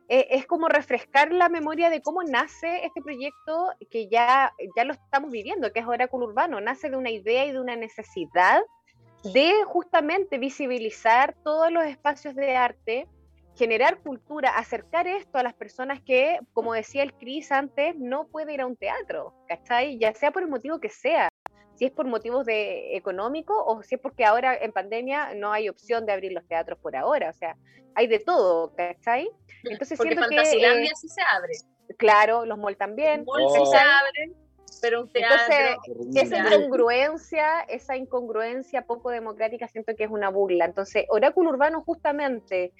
eh, 0.09 0.29
es 0.31 0.47
como 0.47 0.69
refrescar 0.69 1.33
la 1.33 1.49
memoria 1.49 1.91
de 1.91 2.01
cómo 2.01 2.23
nace 2.23 2.85
este 2.87 3.03
proyecto 3.03 3.71
que 3.91 4.09
ya, 4.09 4.53
ya 4.77 4.85
lo 4.85 4.93
estamos 4.93 5.31
viviendo, 5.31 5.73
que 5.73 5.81
es 5.81 5.87
Oráculo 5.87 6.27
Urbano. 6.27 6.61
Nace 6.61 6.89
de 6.91 6.97
una 6.97 7.11
idea 7.11 7.45
y 7.45 7.53
de 7.53 7.61
una 7.61 7.77
necesidad 7.77 8.63
de 9.25 9.53
justamente 9.67 10.39
visibilizar 10.39 11.35
todos 11.43 11.73
los 11.73 11.85
espacios 11.85 12.35
de 12.35 12.57
arte 12.57 13.09
generar 13.57 13.99
cultura, 14.01 14.51
acercar 14.51 15.07
esto 15.07 15.39
a 15.39 15.43
las 15.43 15.55
personas 15.55 16.01
que, 16.03 16.39
como 16.53 16.75
decía 16.75 17.03
el 17.03 17.15
Cris 17.15 17.51
antes, 17.51 17.97
no 17.97 18.29
puede 18.29 18.53
ir 18.53 18.61
a 18.61 18.67
un 18.67 18.77
teatro, 18.77 19.35
¿cachai? 19.49 19.99
Ya 19.99 20.13
sea 20.13 20.31
por 20.31 20.43
el 20.43 20.49
motivo 20.49 20.79
que 20.79 20.91
sea, 20.91 21.29
si 21.75 21.87
es 21.87 21.91
por 21.91 22.07
motivos 22.07 22.45
de 22.45 22.97
económico 22.97 23.65
o 23.65 23.83
si 23.83 23.97
es 23.97 24.01
porque 24.01 24.25
ahora 24.25 24.57
en 24.57 24.73
pandemia 24.73 25.35
no 25.35 25.53
hay 25.53 25.69
opción 25.69 26.07
de 26.07 26.13
abrir 26.13 26.33
los 26.33 26.47
teatros 26.47 26.79
por 26.79 26.97
ahora, 26.97 27.31
o 27.31 27.33
sea, 27.33 27.57
hay 27.95 28.07
de 28.07 28.19
todo, 28.19 28.75
¿cachai? 28.75 29.29
Entonces 29.65 29.97
porque 29.97 30.15
siento 30.15 30.29
que 30.29 30.37
eh, 30.37 30.91
sí 30.95 31.09
se 31.09 31.23
abre. 31.23 31.53
Claro, 31.97 32.45
los 32.45 32.59
malls 32.59 32.79
también. 32.79 33.25
Los 33.27 33.55
sí 33.55 33.61
se 33.71 33.77
abren, 33.77 34.37
pero 34.83 35.03
un 35.03 35.11
teatro. 35.11 35.37
Entonces, 35.89 36.33
esa 36.33 36.57
incongruencia, 36.57 37.61
esa 37.69 37.97
incongruencia 37.97 38.83
poco 38.83 39.11
democrática 39.11 39.67
siento 39.69 39.95
que 39.97 40.05
es 40.05 40.11
una 40.11 40.29
burla. 40.29 40.67
Entonces, 40.67 41.07
Oráculo 41.09 41.51
Urbano 41.51 41.83
justamente 41.83 42.73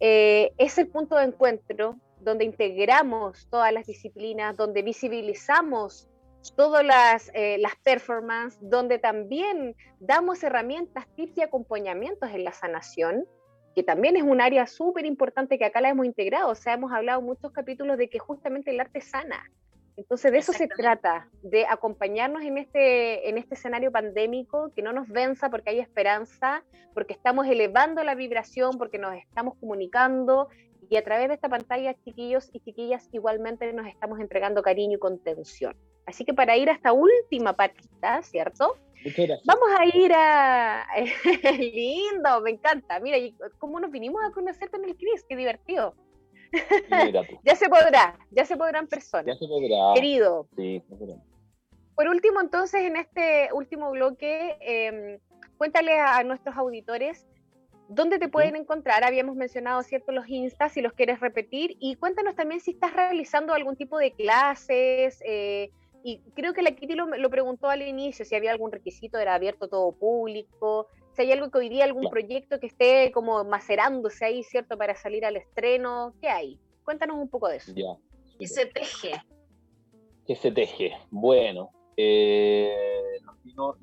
eh, 0.00 0.52
es 0.58 0.78
el 0.78 0.88
punto 0.88 1.16
de 1.16 1.24
encuentro 1.24 1.96
donde 2.20 2.44
integramos 2.44 3.46
todas 3.50 3.72
las 3.72 3.86
disciplinas, 3.86 4.56
donde 4.56 4.82
visibilizamos 4.82 6.08
todas 6.56 6.84
las, 6.84 7.30
eh, 7.34 7.58
las 7.58 7.76
performances, 7.76 8.58
donde 8.62 8.98
también 8.98 9.74
damos 10.00 10.42
herramientas, 10.42 11.06
tips 11.16 11.38
y 11.38 11.42
acompañamientos 11.42 12.30
en 12.30 12.44
la 12.44 12.52
sanación, 12.52 13.26
que 13.74 13.82
también 13.82 14.16
es 14.16 14.22
un 14.22 14.40
área 14.40 14.66
súper 14.66 15.06
importante 15.06 15.58
que 15.58 15.64
acá 15.64 15.80
la 15.80 15.90
hemos 15.90 16.06
integrado. 16.06 16.50
O 16.50 16.54
sea, 16.54 16.74
hemos 16.74 16.92
hablado 16.92 17.20
muchos 17.20 17.52
capítulos 17.52 17.98
de 17.98 18.08
que 18.08 18.18
justamente 18.18 18.70
el 18.70 18.80
arte 18.80 19.00
sana. 19.00 19.50
Entonces 19.96 20.30
de 20.30 20.38
eso 20.38 20.52
se 20.52 20.68
trata, 20.68 21.28
de 21.42 21.66
acompañarnos 21.66 22.42
en 22.42 22.58
este, 22.58 23.28
en 23.28 23.38
este 23.38 23.54
escenario 23.54 23.90
pandémico, 23.90 24.70
que 24.74 24.82
no 24.82 24.92
nos 24.92 25.08
venza 25.08 25.48
porque 25.48 25.70
hay 25.70 25.80
esperanza, 25.80 26.62
porque 26.92 27.14
estamos 27.14 27.46
elevando 27.46 28.04
la 28.04 28.14
vibración, 28.14 28.76
porque 28.76 28.98
nos 28.98 29.14
estamos 29.14 29.54
comunicando 29.58 30.48
y 30.88 30.96
a 30.96 31.02
través 31.02 31.28
de 31.28 31.34
esta 31.34 31.48
pantalla, 31.48 31.94
chiquillos 32.04 32.50
y 32.52 32.60
chiquillas, 32.60 33.08
igualmente 33.12 33.72
nos 33.72 33.86
estamos 33.86 34.20
entregando 34.20 34.62
cariño 34.62 34.96
y 34.96 35.00
contención. 35.00 35.74
Así 36.04 36.24
que 36.24 36.34
para 36.34 36.56
ir 36.56 36.70
a 36.70 36.72
esta 36.72 36.92
última 36.92 37.54
patita, 37.54 38.22
¿cierto? 38.22 38.76
Vamos 39.44 39.68
a 39.78 39.84
ir 39.96 40.12
a... 40.14 40.86
Lindo, 41.58 42.40
me 42.42 42.50
encanta. 42.50 43.00
Mira, 43.00 43.18
cómo 43.58 43.80
nos 43.80 43.90
vinimos 43.90 44.22
a 44.24 44.32
conocer 44.32 44.70
con 44.70 44.84
el 44.84 44.96
Cris, 44.96 45.24
qué 45.28 45.36
divertido. 45.36 45.94
ya 47.44 47.56
se 47.56 47.68
podrá, 47.68 48.18
ya 48.30 48.44
se 48.44 48.56
podrán 48.56 48.86
personas. 48.86 49.26
Ya 49.26 49.34
se 49.34 49.46
podrá. 49.46 49.94
Querido. 49.94 50.48
Sí, 50.56 50.82
Por 51.94 52.08
último, 52.08 52.40
entonces, 52.40 52.82
en 52.82 52.96
este 52.96 53.48
último 53.52 53.90
bloque, 53.90 54.56
eh, 54.60 55.18
cuéntale 55.58 55.98
a 55.98 56.22
nuestros 56.24 56.56
auditores 56.56 57.26
dónde 57.88 58.18
te 58.18 58.28
pueden 58.28 58.56
encontrar. 58.56 59.04
Habíamos 59.04 59.36
mencionado, 59.36 59.82
¿cierto?, 59.82 60.12
los 60.12 60.28
Insta, 60.28 60.68
si 60.68 60.80
los 60.80 60.92
quieres 60.92 61.20
repetir. 61.20 61.76
Y 61.80 61.96
cuéntanos 61.96 62.34
también 62.34 62.60
si 62.60 62.72
estás 62.72 62.92
realizando 62.92 63.54
algún 63.54 63.76
tipo 63.76 63.98
de 63.98 64.12
clases. 64.12 65.22
Eh, 65.24 65.70
y 66.02 66.20
creo 66.34 66.52
que 66.52 66.62
la 66.62 66.72
Kitty 66.72 66.94
lo, 66.94 67.06
lo, 67.06 67.30
preguntó 67.30 67.68
al 67.68 67.82
inicio, 67.82 68.24
si 68.24 68.34
había 68.36 68.52
algún 68.52 68.70
requisito, 68.70 69.18
era 69.18 69.34
abierto 69.34 69.68
todo 69.68 69.92
público 69.92 70.88
si 71.16 71.22
hay 71.22 71.32
algo 71.32 71.50
que 71.50 71.58
hoy 71.58 71.68
día, 71.70 71.84
algún 71.84 72.10
proyecto 72.10 72.60
que 72.60 72.66
esté 72.66 73.10
como 73.10 73.42
macerándose 73.44 74.26
ahí, 74.26 74.42
¿cierto? 74.42 74.76
Para 74.76 74.94
salir 74.94 75.24
al 75.24 75.36
estreno, 75.36 76.14
¿qué 76.20 76.28
hay? 76.28 76.60
Cuéntanos 76.84 77.16
un 77.16 77.28
poco 77.28 77.48
de 77.48 77.56
eso. 77.56 77.72
Ya. 77.74 77.96
¿Qué 78.38 78.46
se 78.46 78.66
teje? 78.66 79.12
¿Qué 80.26 80.36
se 80.36 80.52
teje? 80.52 80.92
Bueno, 81.10 81.70
eh, 81.96 82.70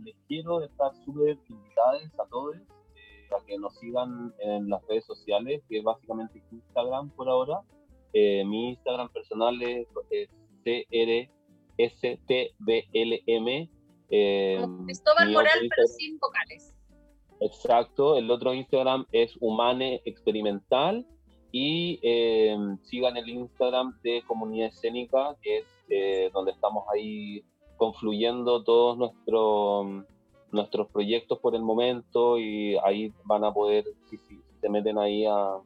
les 0.03 0.15
quiero 0.27 0.63
estar 0.63 0.93
súper 1.03 1.39
invitados 1.49 2.03
a 2.19 2.25
todos 2.29 2.55
eh, 2.55 3.27
a 3.35 3.43
que 3.45 3.57
nos 3.57 3.75
sigan 3.79 4.31
en 4.39 4.69
las 4.69 4.85
redes 4.87 5.05
sociales, 5.05 5.63
que 5.67 5.79
es 5.79 5.83
básicamente 5.83 6.43
Instagram 6.51 7.09
por 7.11 7.27
ahora. 7.29 7.61
Eh, 8.13 8.45
mi 8.45 8.69
Instagram 8.69 9.09
personal 9.11 9.59
es, 9.63 9.87
CRSTBLM. 11.77 13.69
Eh, 14.09 14.65
Cristóbal 14.85 15.31
Moral, 15.31 15.67
pero 15.75 15.87
sin 15.87 16.19
vocales. 16.19 16.73
Exacto, 17.43 18.15
el 18.15 18.31
otro 18.31 18.53
Instagram 18.53 19.05
es 19.11 19.35
Humane 19.41 20.01
Experimental 20.05 21.05
y 21.51 21.99
eh, 22.01 22.55
sigan 22.83 23.17
el 23.17 23.27
Instagram 23.27 23.99
de 24.01 24.23
Comunidad 24.25 24.69
Escénica, 24.69 25.35
que 25.41 25.57
es 25.57 25.65
eh, 25.89 26.29
donde 26.33 26.51
estamos 26.51 26.85
ahí 26.93 27.43
confluyendo 27.75 28.63
todos 28.63 28.97
nuestros 28.97 30.05
nuestros 30.53 30.87
proyectos 30.89 31.39
por 31.39 31.53
el 31.55 31.63
momento 31.63 32.37
y 32.37 32.77
ahí 32.77 33.11
van 33.25 33.43
a 33.43 33.51
poder, 33.51 33.83
si, 34.09 34.17
se 34.61 34.69
meten 34.69 34.97
ahí 34.97 35.25
a, 35.25 35.59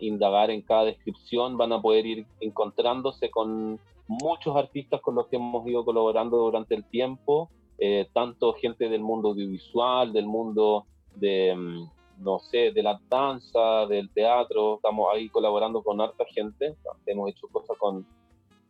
indagar 0.00 0.50
en 0.50 0.62
cada 0.62 0.86
descripción, 0.86 1.56
van 1.58 1.72
a 1.72 1.80
poder 1.80 2.06
ir 2.06 2.26
encontrándose 2.40 3.30
con 3.30 3.78
muchos 4.08 4.56
artistas 4.56 5.00
con 5.02 5.14
los 5.14 5.26
que 5.28 5.36
hemos 5.36 5.64
ido 5.68 5.84
colaborando 5.84 6.38
durante 6.38 6.74
el 6.74 6.84
tiempo 6.86 7.50
eh, 7.78 8.08
tanto 8.12 8.54
gente 8.54 8.88
del 8.88 9.00
mundo 9.00 9.30
audiovisual, 9.30 10.12
del 10.12 10.26
mundo 10.26 10.86
de, 11.14 11.54
mm, 11.54 12.22
no 12.22 12.38
sé, 12.38 12.72
de 12.72 12.82
la 12.82 13.00
danza, 13.08 13.86
del 13.86 14.10
teatro, 14.10 14.76
estamos 14.76 15.08
ahí 15.12 15.28
colaborando 15.28 15.82
con 15.82 16.00
harta 16.00 16.24
gente, 16.26 16.76
hemos 17.06 17.30
hecho 17.30 17.48
cosas 17.48 17.76
con, 17.78 18.06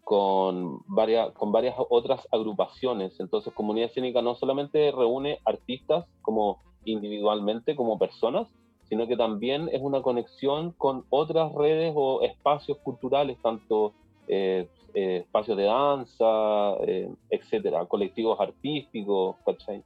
con, 0.03 0.81
varias, 0.87 1.33
con 1.33 1.53
varias 1.53 1.75
otras 1.79 2.27
agrupaciones, 2.31 3.19
entonces 3.21 3.53
Comunidad 3.53 3.91
Escénica 3.91 4.23
no 4.23 4.35
solamente 4.35 4.91
reúne 4.93 5.39
artistas 5.45 6.07
como 6.23 6.59
individualmente, 6.85 7.77
como 7.77 7.99
personas, 7.99 8.49
sino 8.89 9.07
que 9.07 9.17
también 9.17 9.69
es 9.73 9.81
una 9.81 10.03
conexión 10.03 10.73
con 10.73 11.05
otras 11.11 11.53
redes 11.55 11.93
o 11.97 12.23
espacios 12.23 12.79
culturales, 12.79 13.39
tanto 13.43 13.93
eh, 14.29 14.69
eh, 14.95 15.19
espacios 15.19 15.57
de 15.57 15.65
danza, 15.65 16.75
eh, 16.87 17.11
etcétera, 17.31 17.85
colectivos 17.87 18.39
artísticos, 18.41 19.37
¿cachai? 19.45 19.83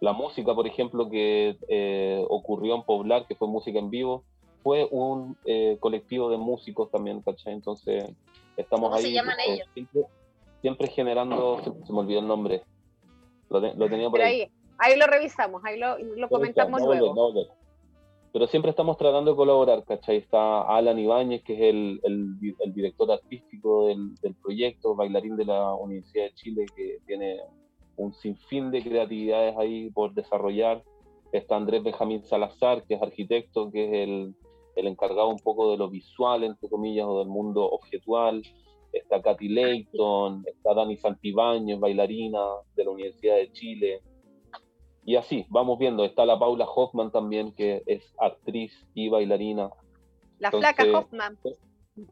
La 0.00 0.12
música, 0.12 0.54
por 0.54 0.66
ejemplo, 0.66 1.08
que 1.08 1.56
eh, 1.68 2.24
ocurrió 2.28 2.74
en 2.74 2.82
Poblar, 2.82 3.26
que 3.26 3.34
fue 3.34 3.48
música 3.48 3.78
en 3.78 3.90
vivo, 3.90 4.24
fue 4.62 4.88
un 4.90 5.36
colectivo 5.78 6.28
de 6.30 6.38
músicos 6.38 6.90
también, 6.90 7.20
¿cachai? 7.22 7.52
Entonces, 7.52 8.04
estamos 8.56 8.88
¿Cómo 8.88 8.96
ahí. 8.96 9.02
se 9.02 9.12
llaman 9.12 9.36
ellos? 9.46 9.68
Siempre, 9.74 10.02
siempre 10.60 10.88
generando, 10.88 11.58
se, 11.58 11.86
se, 11.86 11.92
me 11.92 12.00
olvidó 12.00 12.20
el 12.20 12.26
nombre. 12.26 12.62
Lo, 13.48 13.60
lo 13.60 13.88
tenía 13.88 14.10
por 14.10 14.20
ahí. 14.20 14.42
ahí, 14.42 14.50
ahí 14.78 14.98
lo 14.98 15.06
revisamos, 15.06 15.62
ahí 15.64 15.78
lo, 15.78 15.98
lo 15.98 16.28
comentamos 16.28 16.80
No, 16.80 16.86
luego. 16.88 17.14
no, 17.14 17.28
no, 17.32 17.34
no. 17.42 17.65
Pero 18.36 18.48
siempre 18.48 18.70
estamos 18.70 18.98
tratando 18.98 19.30
de 19.30 19.36
colaborar, 19.38 19.82
¿cachai? 19.84 20.18
Está 20.18 20.60
Alan 20.60 20.98
Ibáñez, 20.98 21.42
que 21.42 21.54
es 21.54 21.60
el, 21.60 22.00
el, 22.02 22.54
el 22.60 22.74
director 22.74 23.10
artístico 23.10 23.86
del, 23.86 24.14
del, 24.16 24.34
proyecto, 24.34 24.94
bailarín 24.94 25.36
de 25.36 25.46
la 25.46 25.72
Universidad 25.72 26.24
de 26.24 26.34
Chile, 26.34 26.66
que 26.76 26.98
tiene 27.06 27.40
un 27.96 28.12
sinfín 28.12 28.70
de 28.70 28.82
creatividades 28.82 29.56
ahí 29.56 29.88
por 29.88 30.12
desarrollar. 30.12 30.84
Está 31.32 31.56
Andrés 31.56 31.82
Benjamín 31.82 32.24
Salazar, 32.24 32.84
que 32.84 32.96
es 32.96 33.02
arquitecto, 33.02 33.70
que 33.70 33.86
es 33.86 34.06
el, 34.06 34.34
el 34.76 34.86
encargado 34.86 35.30
un 35.30 35.38
poco 35.38 35.70
de 35.70 35.78
lo 35.78 35.88
visual, 35.88 36.44
entre 36.44 36.68
comillas, 36.68 37.06
o 37.06 37.20
del 37.20 37.28
mundo 37.28 37.64
objetual. 37.64 38.42
Está 38.92 39.22
Katy 39.22 39.48
Leighton, 39.48 40.44
está 40.46 40.74
Dani 40.74 40.98
Santibáñez, 40.98 41.80
bailarina 41.80 42.44
de 42.74 42.84
la 42.84 42.90
Universidad 42.90 43.36
de 43.36 43.50
Chile. 43.52 44.02
Y 45.06 45.14
así, 45.14 45.46
vamos 45.48 45.78
viendo. 45.78 46.04
Está 46.04 46.26
la 46.26 46.36
Paula 46.36 46.66
Hoffman 46.66 47.12
también, 47.12 47.52
que 47.52 47.84
es 47.86 48.02
actriz 48.18 48.72
y 48.92 49.08
bailarina. 49.08 49.70
La 50.40 50.48
Entonces, 50.48 50.74
flaca 50.74 50.98
Hoffman. 50.98 51.38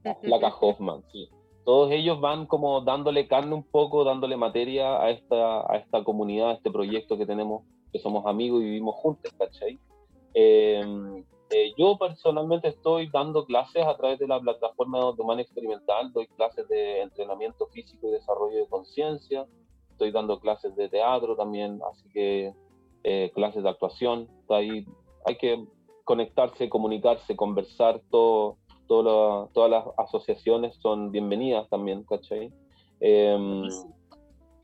La 0.05 0.15
flaca 0.15 0.55
Hoffman, 0.61 1.03
sí. 1.11 1.29
Todos 1.65 1.91
ellos 1.91 2.21
van 2.21 2.47
como 2.47 2.83
dándole 2.83 3.27
carne 3.27 3.55
un 3.55 3.65
poco, 3.65 4.05
dándole 4.05 4.37
materia 4.37 5.03
a 5.03 5.11
esta, 5.11 5.61
a 5.71 5.77
esta 5.77 6.05
comunidad, 6.05 6.51
a 6.51 6.55
este 6.55 6.71
proyecto 6.71 7.19
que 7.19 7.27
tenemos, 7.27 7.65
que 7.93 7.99
somos 7.99 8.27
amigos 8.27 8.62
y 8.62 8.66
vivimos 8.66 8.95
juntos, 8.95 9.33
¿cachai? 9.37 9.77
Eh, 10.35 10.85
eh, 11.51 11.73
yo 11.77 11.99
personalmente 11.99 12.69
estoy 12.69 13.11
dando 13.11 13.45
clases 13.45 13.85
a 13.85 13.97
través 13.97 14.21
de 14.21 14.29
la 14.29 14.39
plataforma 14.39 14.99
de 14.99 15.23
Humana 15.23 15.43
Experimental, 15.43 16.12
doy 16.12 16.29
clases 16.29 16.69
de 16.69 17.01
entrenamiento 17.01 17.66
físico 17.66 18.09
y 18.09 18.12
desarrollo 18.12 18.59
de 18.59 18.69
conciencia, 18.69 19.47
estoy 19.91 20.12
dando 20.12 20.39
clases 20.39 20.77
de 20.77 20.89
teatro 20.89 21.35
también, 21.35 21.81
así 21.91 22.09
que 22.11 22.53
eh, 23.05 23.31
clases 23.35 23.62
de 23.62 23.68
actuación, 23.68 24.28
ahí 24.48 24.86
hay 25.24 25.36
que 25.36 25.64
conectarse, 26.05 26.68
comunicarse, 26.68 27.36
conversar, 27.36 28.01
todo, 28.10 28.56
todo 28.86 29.02
la, 29.02 29.48
todas 29.52 29.70
las 29.70 29.85
asociaciones 29.97 30.76
son 30.81 31.10
bienvenidas 31.10 31.68
también, 31.70 32.05
¿cachai? 32.05 32.52
Eh, 33.01 33.68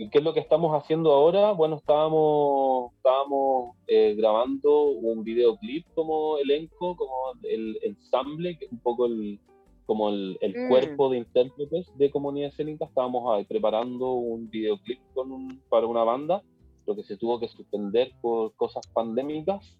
¿Y 0.00 0.08
qué 0.08 0.16
es 0.16 0.24
lo 0.24 0.32
que 0.32 0.40
estamos 0.40 0.72
haciendo 0.72 1.12
ahora? 1.12 1.52
Bueno, 1.52 1.76
estábamos, 1.76 2.94
estábamos 2.94 3.76
eh, 3.86 4.14
grabando 4.16 4.84
un 4.84 5.22
videoclip 5.22 5.86
como 5.94 6.38
elenco, 6.38 6.96
como 6.96 7.12
el 7.42 7.78
ensamble, 7.82 8.56
que 8.56 8.64
es 8.64 8.72
un 8.72 8.78
poco 8.78 9.04
el, 9.04 9.38
como 9.84 10.08
el, 10.08 10.38
el 10.40 10.54
mm. 10.56 10.68
cuerpo 10.70 11.10
de 11.10 11.18
intérpretes 11.18 11.86
de 11.98 12.10
comunidad 12.10 12.48
escénica. 12.48 12.86
Estábamos 12.86 13.30
ahí 13.30 13.44
preparando 13.44 14.12
un 14.12 14.48
videoclip 14.48 15.00
con 15.12 15.32
un, 15.32 15.60
para 15.68 15.86
una 15.86 16.02
banda 16.02 16.42
lo 16.86 16.97
que 16.97 17.05
se 17.05 17.16
tuvo 17.16 17.39
que 17.39 17.48
suspender 17.48 18.12
por 18.20 18.55
cosas 18.55 18.86
pandémicas, 18.89 19.77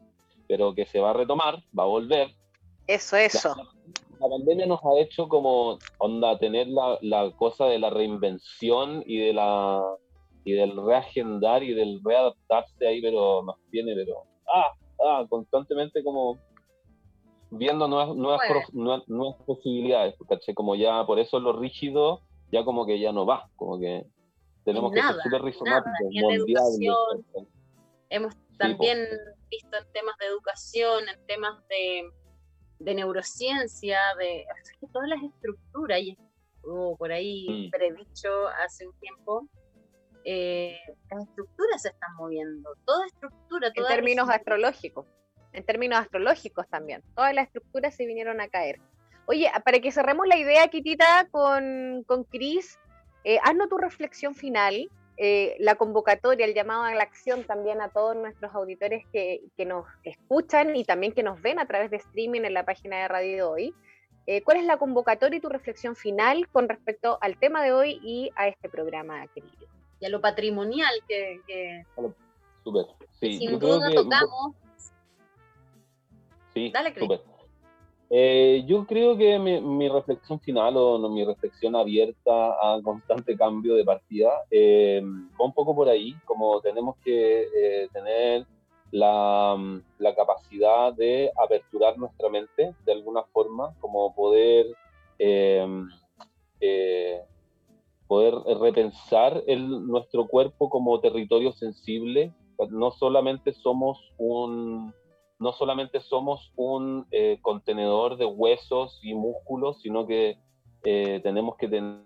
pero 0.49 0.75
que 0.75 0.87
se 0.87 1.01
va 1.01 1.11
a 1.11 1.15
retomar, 1.15 1.63
va 1.79 1.85
a 1.85 1.87
volver. 1.87 2.35
Eso, 2.87 3.17
eso. 3.17 3.55
La, 3.57 3.65
la 4.21 4.29
pandemia 4.29 4.67
nos 4.67 4.81
ha 4.85 4.99
hecho 4.99 5.29
como, 5.29 5.79
onda, 5.99 6.39
tener 6.39 6.69
la, 6.69 6.99
la, 7.03 7.31
cosa 7.33 7.67
de 7.67 7.79
la 7.79 7.91
reinvención 7.91 9.03
y 9.07 9.19
de 9.19 9.33
la 9.33 9.83
y 10.43 10.53
del 10.53 10.75
reagendar 10.75 11.63
y 11.63 11.75
del 11.75 12.01
readaptarse 12.03 12.87
ahí, 12.87 13.03
pero 13.03 13.43
nos 13.43 13.57
tiene, 13.71 13.95
pero, 13.95 14.25
ah, 14.55 14.73
ah, 15.07 15.27
constantemente 15.29 16.03
como 16.03 16.39
viendo 17.51 17.89
nuevas, 17.89 18.17
nuevas, 18.17 18.41
bueno. 18.49 18.67
nuevas, 18.73 19.09
nuevas 19.09 19.37
posibilidades, 19.45 20.15
¿caché? 20.29 20.55
Como 20.55 20.77
ya, 20.77 21.05
por 21.05 21.19
eso 21.19 21.41
lo 21.41 21.53
rígido 21.53 22.23
ya 22.53 22.65
como 22.65 22.87
que 22.87 22.99
ya 22.99 23.13
no 23.13 23.27
va, 23.27 23.49
como 23.57 23.79
que 23.79 24.05
tenemos 24.65 24.93
nada, 24.93 25.09
que 25.09 25.15
ser 25.15 25.23
súper 25.25 25.43
rizomáticos, 25.43 25.99
mundiales. 26.01 26.79
Hemos 28.11 28.35
también 28.59 28.99
sí, 29.07 29.47
visto 29.51 29.77
en 29.79 29.93
temas 29.93 30.17
de 30.19 30.27
educación, 30.27 31.09
en 31.09 31.27
temas 31.27 31.67
de, 31.69 32.11
de 32.81 32.95
neurociencia, 32.95 33.99
de 34.19 34.45
o 34.51 34.65
sea, 34.65 34.89
todas 34.93 35.09
las 35.09 35.23
estructuras, 35.23 36.01
y 36.01 36.19
oh, 36.65 36.97
por 36.97 37.13
ahí 37.13 37.47
Mm. 37.49 37.71
predicho 37.71 38.49
hace 38.65 38.87
un 38.89 38.95
tiempo, 38.99 39.49
eh, 40.25 40.77
las 41.11 41.23
estructuras 41.29 41.83
se 41.83 41.89
están 41.91 42.15
moviendo, 42.17 42.75
toda 42.85 43.07
estructura, 43.07 43.69
En 43.69 43.75
toda 43.75 43.89
términos 43.89 44.27
rigidez. 44.27 44.41
astrológicos, 44.41 45.07
en 45.53 45.65
términos 45.65 46.01
astrológicos 46.01 46.69
también, 46.69 47.03
todas 47.15 47.33
las 47.35 47.47
estructuras 47.47 47.95
se 47.95 48.07
vinieron 48.07 48.41
a 48.41 48.49
caer. 48.49 48.81
Oye, 49.27 49.49
para 49.65 49.79
que 49.79 49.93
cerremos 49.93 50.27
la 50.27 50.37
idea, 50.37 50.67
Kitita, 50.69 51.29
con, 51.31 52.03
con 52.05 52.25
Cris, 52.25 52.80
eh, 53.25 53.39
haznos 53.43 53.69
tu 53.69 53.79
reflexión 53.79 54.35
final, 54.35 54.91
eh, 55.17 55.57
la 55.59 55.75
convocatoria, 55.75 56.47
el 56.47 56.55
llamado 56.55 56.85
a 56.85 56.95
la 56.95 57.03
acción 57.03 57.45
también 57.45 57.81
a 57.81 57.91
todos 57.91 58.17
nuestros 58.17 58.55
auditores 58.55 59.05
que, 59.13 59.43
que, 59.57 59.67
nos 59.67 59.85
escuchan 60.03 60.75
y 60.75 60.85
también 60.85 61.13
que 61.13 61.23
nos 61.23 61.43
ven 61.43 61.59
a 61.59 61.67
través 61.67 61.91
de 61.91 61.99
streaming 61.99 62.43
en 62.43 62.55
la 62.55 62.65
página 62.65 62.97
de 63.03 63.09
Radio 63.09 63.51
Hoy. 63.51 63.75
Eh, 64.27 64.43
¿Cuál 64.43 64.59
es 64.59 64.65
la 64.65 64.79
convocatoria 64.79 65.37
y 65.37 65.41
tu 65.41 65.49
reflexión 65.49 65.97
final 65.97 66.49
con 66.49 66.69
respecto 66.69 67.19
al 67.21 67.37
tema 67.39 67.63
de 67.63 67.73
hoy 67.73 68.01
y 68.03 68.31
a 68.37 68.49
este 68.49 68.69
programa, 68.69 69.27
querido? 69.29 69.67
Y 69.99 70.07
a 70.07 70.09
lo 70.09 70.21
patrimonial 70.21 70.93
que, 71.09 71.41
que 71.47 71.85
Súper, 72.65 72.87
sí. 73.19 73.39
sin 73.39 73.51
yo 73.51 73.59
creo 73.59 73.75
duda 73.75 73.89
que- 73.89 73.95
tocamos. 73.97 74.55
Sí, 76.55 76.71
Dale, 76.73 76.95
Cris. 76.95 77.09
Eh, 78.13 78.65
yo 78.67 78.87
creo 78.87 79.17
que 79.17 79.39
mi, 79.39 79.89
reflexión 79.89 80.41
final 80.41 80.77
o 80.77 80.99
no, 80.99 81.09
mi 81.09 81.25
reflexión 81.25 81.77
abierta 81.77 82.33
a 82.33 82.83
constante 82.83 83.37
cambio 83.37 83.77
de 83.77 83.85
partida 83.85 84.33
eh, 84.51 85.01
va 85.41 85.45
un 85.45 85.53
poco 85.53 85.77
por 85.77 85.89
ahí, 85.89 86.17
como 86.25 86.61
tenemos 86.61 86.97
que 87.05 87.43
eh, 87.43 87.89
tener 87.93 88.47
la, 88.91 89.57
capacidad 90.17 90.93
de 90.93 91.31
aperturar 91.41 91.97
nuestra 91.99 92.29
mente 92.29 92.75
de 92.85 92.93
alguna 92.93 93.23
forma, 93.33 93.77
como 93.79 94.13
poder, 94.13 94.67
eh, 95.21 95.65
poder 98.09 98.35
repensar 98.59 99.45
nuestro 99.47 100.27
cuerpo 100.27 100.69
como 100.69 100.99
territorio 100.99 101.53
sensible. 101.53 102.35
No 102.71 102.91
solamente 102.91 103.53
somos 103.53 103.99
un, 104.19 104.93
no 105.41 105.53
solamente 105.55 106.01
somos 106.01 106.53
un 106.55 107.07
eh, 107.11 107.39
contenedor 107.41 108.19
de 108.19 108.27
huesos 108.27 109.01
y 109.03 109.15
músculos, 109.15 109.81
sino 109.81 110.07
que 110.07 110.39
eh, 110.85 111.21
tenemos 111.23 111.57
que 111.57 111.67
tener 111.67 112.05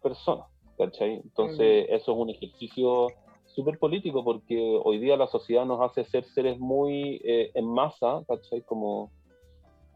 personas, 0.00 0.55
¿cachai? 0.76 1.14
Entonces, 1.14 1.86
eso 1.90 2.12
es 2.12 2.18
un 2.18 2.30
ejercicio 2.30 3.08
súper 3.46 3.78
político 3.78 4.22
porque 4.22 4.78
hoy 4.84 4.98
día 4.98 5.16
la 5.16 5.28
sociedad 5.28 5.64
nos 5.64 5.80
hace 5.80 6.04
ser 6.04 6.24
seres 6.24 6.58
muy 6.58 7.20
eh, 7.24 7.50
en 7.54 7.66
masa, 7.66 8.22
¿cachai? 8.28 8.62
Como 8.62 9.10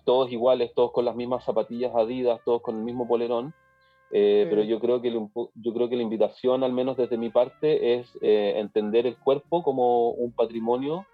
todos 0.05 0.33
iguales, 0.33 0.73
todos 0.75 0.93
con 0.93 1.05
las 1.05 1.15
mismas 1.15 1.45
zapatillas 1.45 1.95
adidas, 1.95 2.41
todos 2.45 2.63
con 2.63 2.77
el 2.77 2.83
mismo 2.83 3.07
polerón. 3.07 3.53
Eh, 4.13 4.47
Pero 4.51 4.65
yo 4.65 4.81
creo, 4.81 5.01
que, 5.01 5.13
yo 5.13 5.75
creo 5.75 5.89
que 5.89 5.97
la 5.97 6.03
invitación, 6.03 6.65
al 6.65 6.73
menos 6.73 6.97
desde 6.97 7.17
mi 7.17 7.29
parte, 7.29 7.95
es 7.95 8.09
eh, 8.23 8.55
entender 8.57 9.07
el 9.07 9.17
cuerpo 9.17 9.63
como 9.63 10.11
un 10.11 10.33
patrimonio 10.33 11.07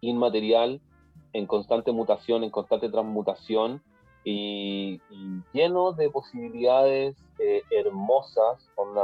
inmaterial 0.00 0.80
en 1.32 1.46
constante 1.46 1.92
mutación, 1.92 2.42
en 2.42 2.50
constante 2.50 2.88
transmutación 2.88 3.82
y, 4.24 5.00
y 5.10 5.42
lleno 5.52 5.92
de 5.92 6.10
posibilidades 6.10 7.16
eh, 7.38 7.62
hermosas. 7.70 8.68
Onda, 8.76 9.02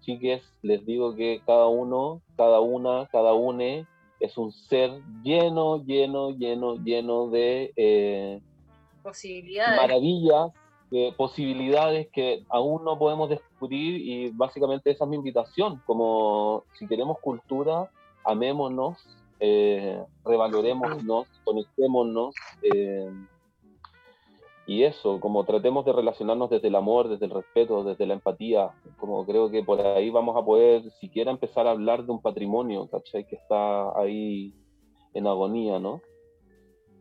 chiques, 0.00 0.42
les 0.62 0.84
digo 0.86 1.14
que 1.14 1.40
cada 1.46 1.66
uno, 1.66 2.20
cada 2.36 2.60
una, 2.60 3.06
cada 3.12 3.34
une 3.34 3.86
es 4.20 4.36
un 4.38 4.52
ser 4.52 4.90
lleno, 5.22 5.82
lleno, 5.84 6.30
lleno, 6.30 6.76
lleno 6.76 7.28
de 7.28 7.72
eh, 7.76 8.40
Posibilidades. 9.02 9.76
maravillas, 9.80 10.52
de 10.90 11.12
posibilidades 11.16 12.08
que 12.10 12.44
aún 12.48 12.84
no 12.84 12.98
podemos 12.98 13.28
descubrir 13.28 14.00
y 14.00 14.30
básicamente 14.30 14.90
esa 14.90 15.04
es 15.04 15.10
mi 15.10 15.16
invitación, 15.16 15.82
como 15.86 16.64
si 16.78 16.86
queremos 16.86 17.18
cultura, 17.18 17.90
amémonos, 18.24 18.96
eh, 19.40 20.02
revalorémonos, 20.24 21.26
conectémonos, 21.44 22.34
eh, 22.62 23.10
y 24.66 24.84
eso, 24.84 25.20
como 25.20 25.44
tratemos 25.44 25.84
de 25.84 25.92
relacionarnos 25.92 26.48
desde 26.48 26.68
el 26.68 26.74
amor, 26.74 27.08
desde 27.08 27.26
el 27.26 27.32
respeto, 27.32 27.84
desde 27.84 28.06
la 28.06 28.14
empatía, 28.14 28.70
como 28.98 29.26
creo 29.26 29.50
que 29.50 29.62
por 29.62 29.80
ahí 29.80 30.08
vamos 30.08 30.36
a 30.36 30.44
poder 30.44 30.90
siquiera 31.00 31.30
empezar 31.30 31.66
a 31.66 31.72
hablar 31.72 32.04
de 32.04 32.12
un 32.12 32.22
patrimonio, 32.22 32.88
¿cachai? 32.88 33.26
Que 33.26 33.36
está 33.36 33.98
ahí 33.98 34.54
en 35.12 35.26
agonía, 35.26 35.78
¿no? 35.78 36.00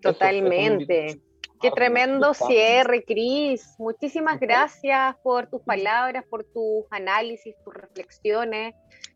Totalmente. 0.01 1.21
Qué 1.61 1.71
tremendo 1.71 2.33
cierre, 2.33 3.05
Cris. 3.05 3.75
Muchísimas 3.79 4.37
gracias 4.37 5.15
por 5.23 5.47
tus 5.47 5.61
palabras, 5.61 6.25
por 6.29 6.43
tus 6.43 6.83
análisis, 6.89 7.55
tus 7.63 7.73
reflexiones. 7.73 8.75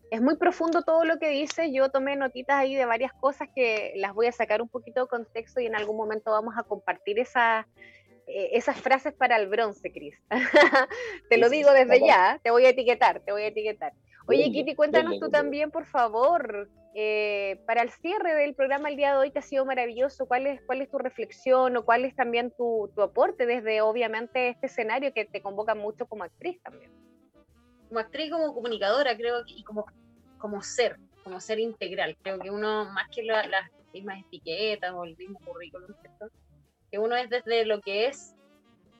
Es 0.09 0.21
muy 0.21 0.37
profundo 0.37 0.83
todo 0.83 1.03
lo 1.03 1.19
que 1.19 1.27
dices. 1.27 1.69
Yo 1.73 1.89
tomé 1.89 2.15
notitas 2.15 2.55
ahí 2.55 2.75
de 2.75 2.85
varias 2.85 3.11
cosas 3.11 3.49
que 3.53 3.91
las 3.97 4.13
voy 4.13 4.27
a 4.27 4.31
sacar 4.31 4.61
un 4.61 4.69
poquito 4.69 5.01
de 5.01 5.07
contexto 5.07 5.59
y 5.59 5.65
en 5.65 5.75
algún 5.75 5.97
momento 5.97 6.31
vamos 6.31 6.53
a 6.57 6.63
compartir 6.63 7.19
esas 7.19 7.65
eh, 8.27 8.49
esas 8.53 8.79
frases 8.81 9.13
para 9.13 9.37
el 9.37 9.47
bronce, 9.47 9.91
Cris. 9.91 10.15
te 11.29 11.37
lo 11.37 11.49
digo 11.49 11.71
desde 11.71 12.05
ya, 12.05 12.39
te 12.43 12.51
voy 12.51 12.65
a 12.65 12.69
etiquetar, 12.69 13.21
te 13.21 13.31
voy 13.31 13.43
a 13.43 13.47
etiquetar. 13.47 13.93
Oye, 14.27 14.51
Kitty, 14.51 14.75
cuéntanos 14.75 15.19
tú 15.19 15.29
también, 15.29 15.71
por 15.71 15.85
favor, 15.85 16.69
eh, 16.93 17.61
para 17.65 17.81
el 17.81 17.91
cierre 17.91 18.35
del 18.35 18.55
programa 18.55 18.89
el 18.89 18.97
día 18.97 19.11
de 19.11 19.17
hoy 19.19 19.31
que 19.31 19.39
ha 19.39 19.41
sido 19.41 19.65
maravilloso, 19.65 20.25
¿cuál 20.25 20.47
es, 20.47 20.61
cuál 20.63 20.81
es 20.81 20.91
tu 20.91 20.97
reflexión 20.97 21.77
o 21.77 21.85
cuál 21.85 22.03
es 22.03 22.13
también 22.13 22.51
tu, 22.57 22.91
tu 22.93 23.01
aporte 23.01 23.45
desde, 23.45 23.79
obviamente, 23.79 24.49
este 24.49 24.65
escenario 24.65 25.13
que 25.13 25.23
te 25.23 25.41
convoca 25.41 25.75
mucho 25.75 26.07
como 26.07 26.25
actriz 26.25 26.61
también? 26.61 26.91
Como 27.87 28.01
actriz, 28.01 28.29
como 28.29 28.53
comunicadora, 28.53 29.15
creo, 29.15 29.43
y 29.47 29.63
como, 29.63 29.85
como 30.37 30.61
ser, 30.61 30.97
como 31.23 31.39
ser 31.39 31.59
integral. 31.59 32.17
Creo 32.21 32.37
que 32.39 32.51
uno, 32.51 32.91
más 32.91 33.07
que 33.15 33.23
las 33.23 33.47
mismas 33.93 34.19
etiquetas 34.25 34.91
o 34.93 35.05
el 35.05 35.15
mismo 35.15 35.39
currículum, 35.45 35.95
¿cierto? 36.01 36.29
Que 36.91 36.99
uno 36.99 37.15
es 37.15 37.29
desde 37.29 37.65
lo 37.65 37.81
que 37.81 38.07
es, 38.07 38.35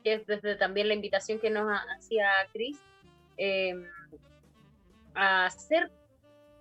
que 0.03 0.13
es 0.13 0.27
desde 0.27 0.55
también 0.55 0.87
la 0.87 0.93
invitación 0.93 1.39
que 1.39 1.49
nos 1.49 1.69
hacía 1.97 2.29
Cris, 2.53 2.79
eh, 3.37 3.75
a 5.15 5.49
ser 5.49 5.91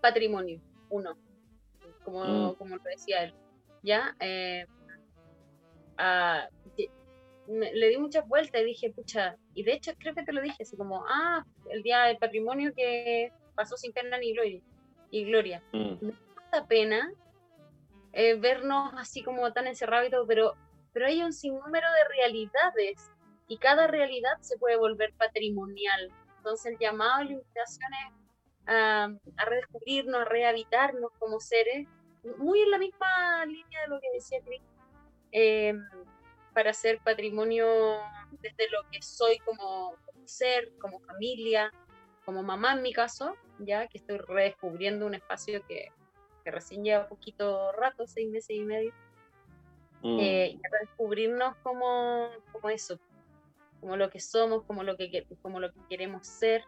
patrimonio, 0.01 0.61
uno, 0.89 1.17
como, 2.05 2.25
mm. 2.25 2.55
como 2.57 2.77
lo 2.77 2.83
decía 2.83 3.25
él, 3.25 3.35
¿ya? 3.83 4.17
Eh, 4.21 4.67
le 7.49 7.89
di 7.89 7.99
muchas 7.99 8.27
vueltas 8.27 8.61
y 8.61 8.65
dije, 8.65 8.91
pucha, 8.91 9.37
y 9.55 9.63
de 9.63 9.73
hecho 9.75 9.93
creo 9.99 10.15
que 10.15 10.23
te 10.23 10.33
lo 10.33 10.41
dije, 10.41 10.63
así 10.63 10.77
como, 10.77 11.05
ah, 11.09 11.45
el 11.71 11.83
día 11.83 12.05
del 12.05 12.19
patrimonio 12.19 12.73
que 12.75 13.33
pasó 13.55 13.77
sin 13.77 13.93
pena 13.93 14.19
ni 14.19 14.33
gloria. 14.33 14.61
Y 15.11 15.25
gloria. 15.25 15.63
Mm. 15.73 16.07
Me 16.07 16.15
da 16.53 16.67
pena 16.67 17.13
eh, 18.13 18.35
vernos 18.35 18.93
así 18.97 19.23
como 19.23 19.53
tan 19.53 19.67
encerrados 19.67 20.09
y 20.09 20.11
todo, 20.11 20.27
pero 20.27 20.55
pero 20.97 21.09
hay 21.09 21.23
un 21.23 21.35
sinnúmero 21.35 21.87
de 21.93 22.09
realidades 22.17 23.11
y 23.49 23.59
cada 23.59 23.87
realidad 23.87 24.39
se 24.41 24.57
puede 24.57 24.79
volver 24.79 25.13
patrimonial. 25.19 26.11
Entonces 26.39 26.73
el 26.73 26.79
llamado 26.79 27.23
y 27.23 27.27
la 27.27 27.33
invitación 27.33 27.91
es 27.93 28.15
a, 28.67 29.09
redescubrirnos, 29.45 30.23
a 30.23 30.25
rehabitarnos 30.25 31.13
como 31.19 31.39
seres, 31.39 31.87
muy 32.39 32.63
en 32.63 32.71
la 32.71 32.79
misma 32.79 33.45
línea 33.45 33.83
de 33.83 33.89
lo 33.89 34.01
que 34.01 34.11
decía 34.15 34.41
Cris, 34.43 34.63
em, 35.33 35.87
para 36.55 36.73
ser 36.73 36.99
patrimonio 37.05 38.01
desde 38.41 38.71
lo 38.71 38.89
que 38.91 39.03
soy 39.03 39.37
como, 39.41 39.97
ser, 40.25 40.73
como 40.79 41.01
familia, 41.01 41.71
como 42.25 42.43
mamá 42.43 42.73
en 42.73 42.81
mi 42.81 42.95
caso, 42.95 43.37
ya 43.59 43.87
que 43.87 43.99
estoy 43.99 44.17
redescubriendo 44.17 45.05
un 45.05 45.15
espacio 45.15 45.63
que, 45.67 45.93
que 46.43 46.51
recién 46.51 46.85
lleva 46.85 47.07
poquito 47.07 47.71
rato, 47.73 48.07
seis 48.07 48.31
meses 48.31 48.57
y 48.57 48.65
medio, 48.65 48.95
Mm. 50.03 50.19
Eh, 50.21 50.47
y 50.55 50.61
descubrirnos 50.81 51.57
como, 51.63 52.29
como 52.53 52.71
eso, 52.71 52.99
como 53.81 53.97
lo 53.97 54.11
que 54.11 54.21
somos, 54.21 54.63
como 54.65 54.83
lo 54.83 54.97
que, 54.97 55.27
como 55.43 55.61
lo 55.61 55.73
que 55.73 55.81
queremos 55.89 56.27
ser, 56.27 56.65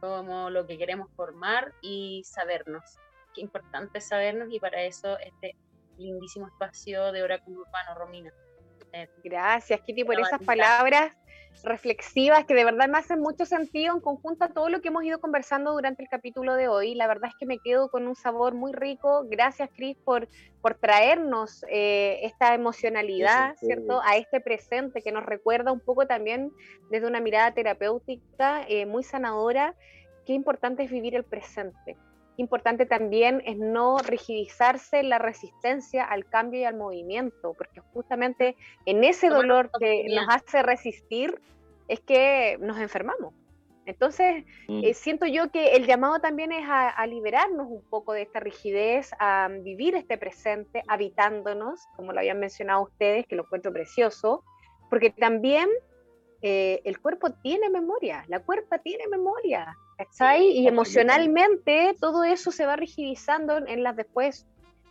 como 0.00 0.50
lo 0.50 0.66
que 0.66 0.78
queremos 0.78 1.10
formar 1.16 1.72
y 1.80 2.22
sabernos. 2.24 2.98
Qué 3.34 3.40
importante 3.42 4.00
sabernos 4.00 4.52
y 4.52 4.58
para 4.58 4.82
eso 4.82 5.18
este 5.18 5.56
lindísimo 5.98 6.46
espacio 6.46 7.12
de 7.12 7.22
Oráculo 7.22 7.60
Urbano, 7.60 7.94
Romina. 7.94 8.32
Eh, 8.92 9.08
Gracias, 9.22 9.80
Kitty, 9.82 10.04
por 10.04 10.18
esas 10.18 10.42
palabras 10.42 11.16
reflexivas 11.62 12.44
que 12.46 12.54
de 12.54 12.64
verdad 12.64 12.88
me 12.88 12.98
hacen 12.98 13.20
mucho 13.20 13.44
sentido 13.44 13.94
en 13.94 14.00
conjunto 14.00 14.44
a 14.44 14.48
todo 14.48 14.68
lo 14.68 14.80
que 14.80 14.88
hemos 14.88 15.04
ido 15.04 15.20
conversando 15.20 15.72
durante 15.72 16.02
el 16.02 16.08
capítulo 16.08 16.54
de 16.54 16.68
hoy. 16.68 16.94
La 16.94 17.06
verdad 17.06 17.30
es 17.30 17.36
que 17.38 17.46
me 17.46 17.58
quedo 17.58 17.90
con 17.90 18.06
un 18.06 18.16
sabor 18.16 18.54
muy 18.54 18.72
rico. 18.72 19.24
Gracias, 19.28 19.70
Cris, 19.74 19.96
por, 20.04 20.28
por 20.62 20.74
traernos 20.74 21.64
eh, 21.68 22.20
esta 22.22 22.54
emocionalidad, 22.54 23.56
¿cierto? 23.56 24.00
A 24.02 24.16
este 24.16 24.40
presente 24.40 25.02
que 25.02 25.12
nos 25.12 25.24
recuerda 25.24 25.72
un 25.72 25.80
poco 25.80 26.06
también 26.06 26.52
desde 26.90 27.06
una 27.06 27.20
mirada 27.20 27.52
terapéutica 27.52 28.64
eh, 28.68 28.86
muy 28.86 29.02
sanadora. 29.02 29.74
Qué 30.26 30.32
importante 30.32 30.84
es 30.84 30.90
vivir 30.90 31.14
el 31.14 31.24
presente. 31.24 31.96
Importante 32.40 32.86
también 32.86 33.42
es 33.44 33.58
no 33.58 33.98
rigidizarse 33.98 35.02
la 35.02 35.18
resistencia 35.18 36.04
al 36.04 36.24
cambio 36.24 36.60
y 36.60 36.64
al 36.64 36.74
movimiento, 36.74 37.52
porque 37.52 37.80
justamente 37.92 38.56
en 38.86 39.04
ese 39.04 39.28
dolor 39.28 39.70
que 39.78 40.06
nos 40.08 40.24
hace 40.30 40.62
resistir 40.62 41.38
es 41.86 42.00
que 42.00 42.56
nos 42.58 42.78
enfermamos. 42.78 43.34
Entonces, 43.84 44.46
mm. 44.68 44.84
eh, 44.84 44.94
siento 44.94 45.26
yo 45.26 45.50
que 45.50 45.76
el 45.76 45.86
llamado 45.86 46.18
también 46.18 46.50
es 46.50 46.64
a, 46.66 47.06
liberarnos 47.06 47.66
un 47.66 47.82
poco 47.90 48.14
de 48.14 48.22
esta 48.22 48.40
rigidez, 48.40 49.10
a 49.18 49.50
vivir 49.50 49.94
este 49.94 50.16
presente, 50.16 50.82
habitándonos, 50.88 51.88
como 51.94 52.14
lo 52.14 52.20
habían 52.20 52.40
mencionado 52.40 52.84
ustedes, 52.84 53.26
que 53.26 53.36
lo 53.36 53.42
encuentro 53.42 53.70
precioso, 53.70 54.44
porque 54.88 55.10
también 55.10 55.68
eh, 56.42 56.80
el 56.84 57.00
cuerpo 57.00 57.30
tiene 57.30 57.68
memoria, 57.68 58.24
la 58.28 58.40
cuerpa 58.40 58.78
tiene 58.78 59.06
memoria, 59.08 59.76
¿cachai? 59.98 60.50
Y 60.50 60.66
emocionalmente 60.66 61.94
todo 62.00 62.24
eso 62.24 62.50
se 62.50 62.64
va 62.64 62.76
rigidizando 62.76 63.58
en 63.58 63.82
las 63.82 63.96
después 63.96 64.46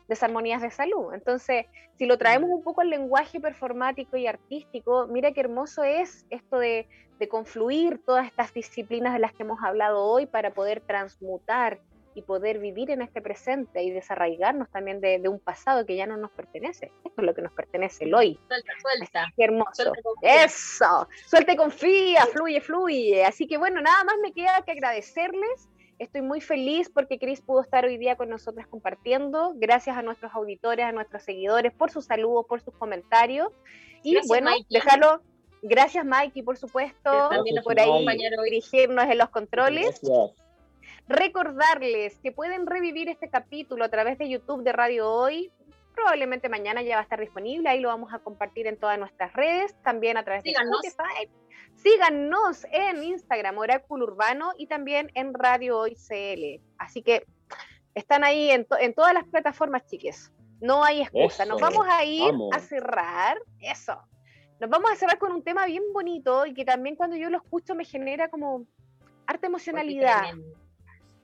desarmonías 0.07 0.61
de 0.61 0.71
salud. 0.71 1.13
Entonces, 1.13 1.65
si 1.97 2.05
lo 2.05 2.17
traemos 2.17 2.49
un 2.49 2.63
poco 2.63 2.81
al 2.81 2.89
lenguaje 2.89 3.39
performático 3.39 4.17
y 4.17 4.27
artístico, 4.27 5.07
mira 5.07 5.31
qué 5.31 5.39
hermoso 5.41 5.83
es 5.83 6.25
esto 6.29 6.59
de, 6.59 6.87
de 7.19 7.27
confluir 7.27 7.99
todas 8.05 8.25
estas 8.25 8.53
disciplinas 8.53 9.13
de 9.13 9.19
las 9.19 9.33
que 9.33 9.43
hemos 9.43 9.59
hablado 9.63 10.03
hoy 10.03 10.25
para 10.25 10.51
poder 10.51 10.81
transmutar 10.81 11.79
y 12.19 12.21
poder 12.21 12.59
vivir 12.59 12.91
en 12.91 13.01
este 13.01 13.21
presente 13.21 13.81
y 13.81 13.91
desarraigarnos 13.91 14.69
también 14.69 14.99
de, 14.99 15.21
un 15.29 15.39
pasado 15.39 15.85
que 15.85 15.95
ya 15.95 16.05
no 16.05 16.17
nos 16.17 16.31
pertenece. 16.31 16.91
Esto 17.05 17.21
es 17.21 17.23
lo 17.23 17.33
que 17.33 17.41
nos 17.41 17.53
pertenece 17.53 18.03
el 18.03 18.13
hoy. 18.13 18.39
Suelta, 18.47 18.71
suelta. 18.81 19.33
Qué 19.35 19.43
hermoso. 19.45 19.93
Eso. 20.21 21.07
Suelta 21.25 21.55
confía, 21.55 22.25
fluye, 22.25 22.61
fluye. 22.61 23.23
Así 23.23 23.47
que 23.47 23.57
bueno, 23.57 23.81
nada 23.81 24.03
más 24.03 24.15
me 24.21 24.33
queda 24.33 24.61
que 24.65 24.73
agradecerles. 24.73 25.69
Estoy 25.97 26.21
muy 26.21 26.41
feliz 26.41 26.89
porque 26.89 27.19
Cris 27.19 27.41
pudo 27.41 27.61
estar 27.61 27.85
hoy 27.85 27.97
día 27.97 28.15
con 28.15 28.29
nosotras 28.29 28.67
compartiendo. 28.67 29.53
Gracias 29.55 29.97
a 29.97 30.01
nuestros 30.01 30.33
auditores, 30.33 30.85
a 30.85 30.91
nuestros 30.91 31.23
seguidores 31.23 31.73
por 31.73 31.89
sus 31.89 32.05
saludos, 32.05 32.45
por 32.47 32.61
sus 32.61 32.73
comentarios. 32.75 33.49
Y 34.03 34.17
bueno, 34.27 34.51
dejarlo. 34.69 35.21
Gracias, 35.61 36.05
Mikey, 36.05 36.43
por 36.43 36.57
supuesto, 36.57 37.29
por 37.63 37.79
ahí 37.79 38.05
dirigirnos 38.45 39.05
en 39.05 39.17
los 39.17 39.29
controles. 39.29 39.99
Gracias. 40.01 40.48
Recordarles 41.09 42.19
que 42.19 42.31
pueden 42.31 42.67
revivir 42.67 43.09
este 43.09 43.31
capítulo 43.31 43.83
a 43.83 43.89
través 43.89 44.19
de 44.19 44.29
YouTube 44.29 44.61
de 44.61 44.71
Radio 44.71 45.11
Hoy. 45.11 45.51
Probablemente 45.95 46.49
mañana 46.49 46.83
ya 46.83 46.97
va 46.97 46.99
a 46.99 47.03
estar 47.03 47.19
disponible, 47.19 47.67
ahí 47.67 47.79
lo 47.79 47.89
vamos 47.89 48.13
a 48.13 48.19
compartir 48.19 48.67
en 48.67 48.77
todas 48.77 48.99
nuestras 48.99 49.33
redes, 49.33 49.75
también 49.81 50.17
a 50.17 50.23
través 50.23 50.43
de 50.43 50.51
Spotify. 50.51 51.27
Síganos 51.77 52.63
en 52.71 53.03
Instagram, 53.03 53.57
Oráculo 53.57 54.05
Urbano, 54.05 54.51
y 54.55 54.67
también 54.67 55.09
en 55.15 55.33
Radio 55.33 55.79
Hoy 55.79 55.95
CL. 55.95 56.61
Así 56.77 57.01
que 57.01 57.25
están 57.95 58.23
ahí 58.23 58.51
en, 58.51 58.67
todas 58.93 59.13
las 59.15 59.25
plataformas, 59.25 59.87
chiques. 59.87 60.31
No 60.61 60.83
hay 60.83 61.01
excusa. 61.01 61.43
Nos 61.43 61.59
vamos 61.59 61.87
a 61.89 62.05
ir 62.05 62.35
a 62.53 62.59
cerrar. 62.59 63.39
Eso. 63.59 63.99
Nos 64.59 64.69
vamos 64.69 64.91
a 64.91 64.95
cerrar 64.95 65.17
con 65.17 65.31
un 65.31 65.43
tema 65.43 65.65
bien 65.65 65.83
bonito 65.91 66.45
y 66.45 66.53
que 66.53 66.65
también 66.65 66.95
cuando 66.95 67.15
yo 67.15 67.31
lo 67.31 67.37
escucho 67.37 67.73
me 67.73 67.83
genera 67.83 68.29
como 68.29 68.67
arte 69.25 69.47
emocionalidad. 69.47 70.35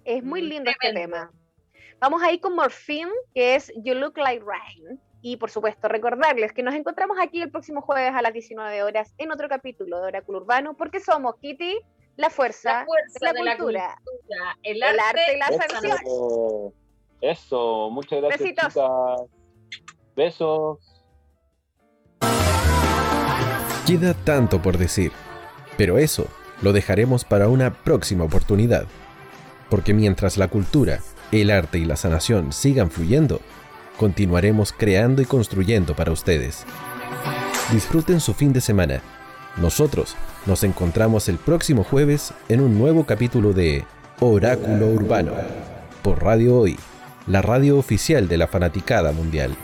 Es 0.06 0.24
muy 0.24 0.42
mm, 0.42 0.46
lindo 0.46 0.72
este 0.72 0.94
tema. 0.94 1.32
Vamos 2.00 2.22
a 2.22 2.32
ir 2.32 2.40
con 2.40 2.56
Morphine, 2.56 3.12
que 3.34 3.56
es 3.56 3.74
You 3.84 3.96
Look 3.96 4.18
Like 4.18 4.46
Rain. 4.46 5.02
Y 5.22 5.38
por 5.38 5.50
supuesto, 5.50 5.88
recordarles 5.88 6.54
que 6.54 6.62
nos 6.62 6.76
encontramos 6.76 7.18
aquí 7.20 7.42
el 7.42 7.50
próximo 7.50 7.82
jueves 7.82 8.14
a 8.14 8.22
las 8.22 8.32
19 8.32 8.84
horas 8.84 9.14
en 9.18 9.32
otro 9.32 9.50
capítulo 9.50 10.00
de 10.00 10.08
Oráculo 10.08 10.40
Urbano, 10.40 10.78
porque 10.78 11.00
somos 11.00 11.36
Kitty, 11.42 11.80
la 12.16 12.30
fuerza, 12.30 12.86
de, 13.20 13.44
la, 13.44 13.58
cultura, 13.58 13.98
el, 14.62 14.84
arte, 14.84 15.22
y 15.34 15.38
la 15.40 15.48
sanación. 15.48 16.74
Eso. 17.22 17.90
muchas 17.90 18.22
gracias. 18.22 18.40
Besitos. 18.40 19.30
Besos. 20.16 21.04
Queda 23.88 24.14
tanto 24.14 24.62
por 24.62 24.78
decir, 24.78 25.12
pero 25.78 25.98
eso 25.98 26.28
lo 26.62 26.72
dejaremos 26.72 27.26
para 27.26 27.48
una 27.48 27.74
próxima 27.74 28.24
oportunidad 28.24 28.86
porque 29.76 29.94
mientras 29.94 30.38
la 30.38 30.48
cultura, 30.48 31.02
el 31.34 31.52
arte 31.52 31.80
y 31.80 31.84
la 31.84 31.98
sanación 31.98 32.54
sigan 32.54 32.90
fluyendo, 32.90 33.42
continuaremos 33.98 34.72
creando 34.72 35.22
y 35.22 35.26
construyendo 35.26 35.98
para 35.98 36.14
ustedes. 36.14 36.64
Disfruten 37.74 38.22
su 38.22 38.34
fin 38.34 38.54
de 38.54 38.62
semana 38.62 39.02
Nosotros 39.58 40.16
nos 40.46 40.64
encontramos 40.64 41.28
el 41.28 41.36
próximo 41.36 41.84
jueves 41.84 42.34
en 42.48 42.62
un 42.62 42.80
nuevo 42.80 43.06
capítulo 43.06 43.52
de 43.52 43.84
Oráculo 44.22 44.88
Urbano 44.88 45.34
por 46.02 46.24
Radio 46.24 46.58
Hoy, 46.58 46.80
la 47.28 47.42
radio 47.42 47.78
oficial 47.78 48.30
de 48.30 48.38
la 48.38 48.48
fanaticada 48.48 49.12
mundial. 49.12 49.58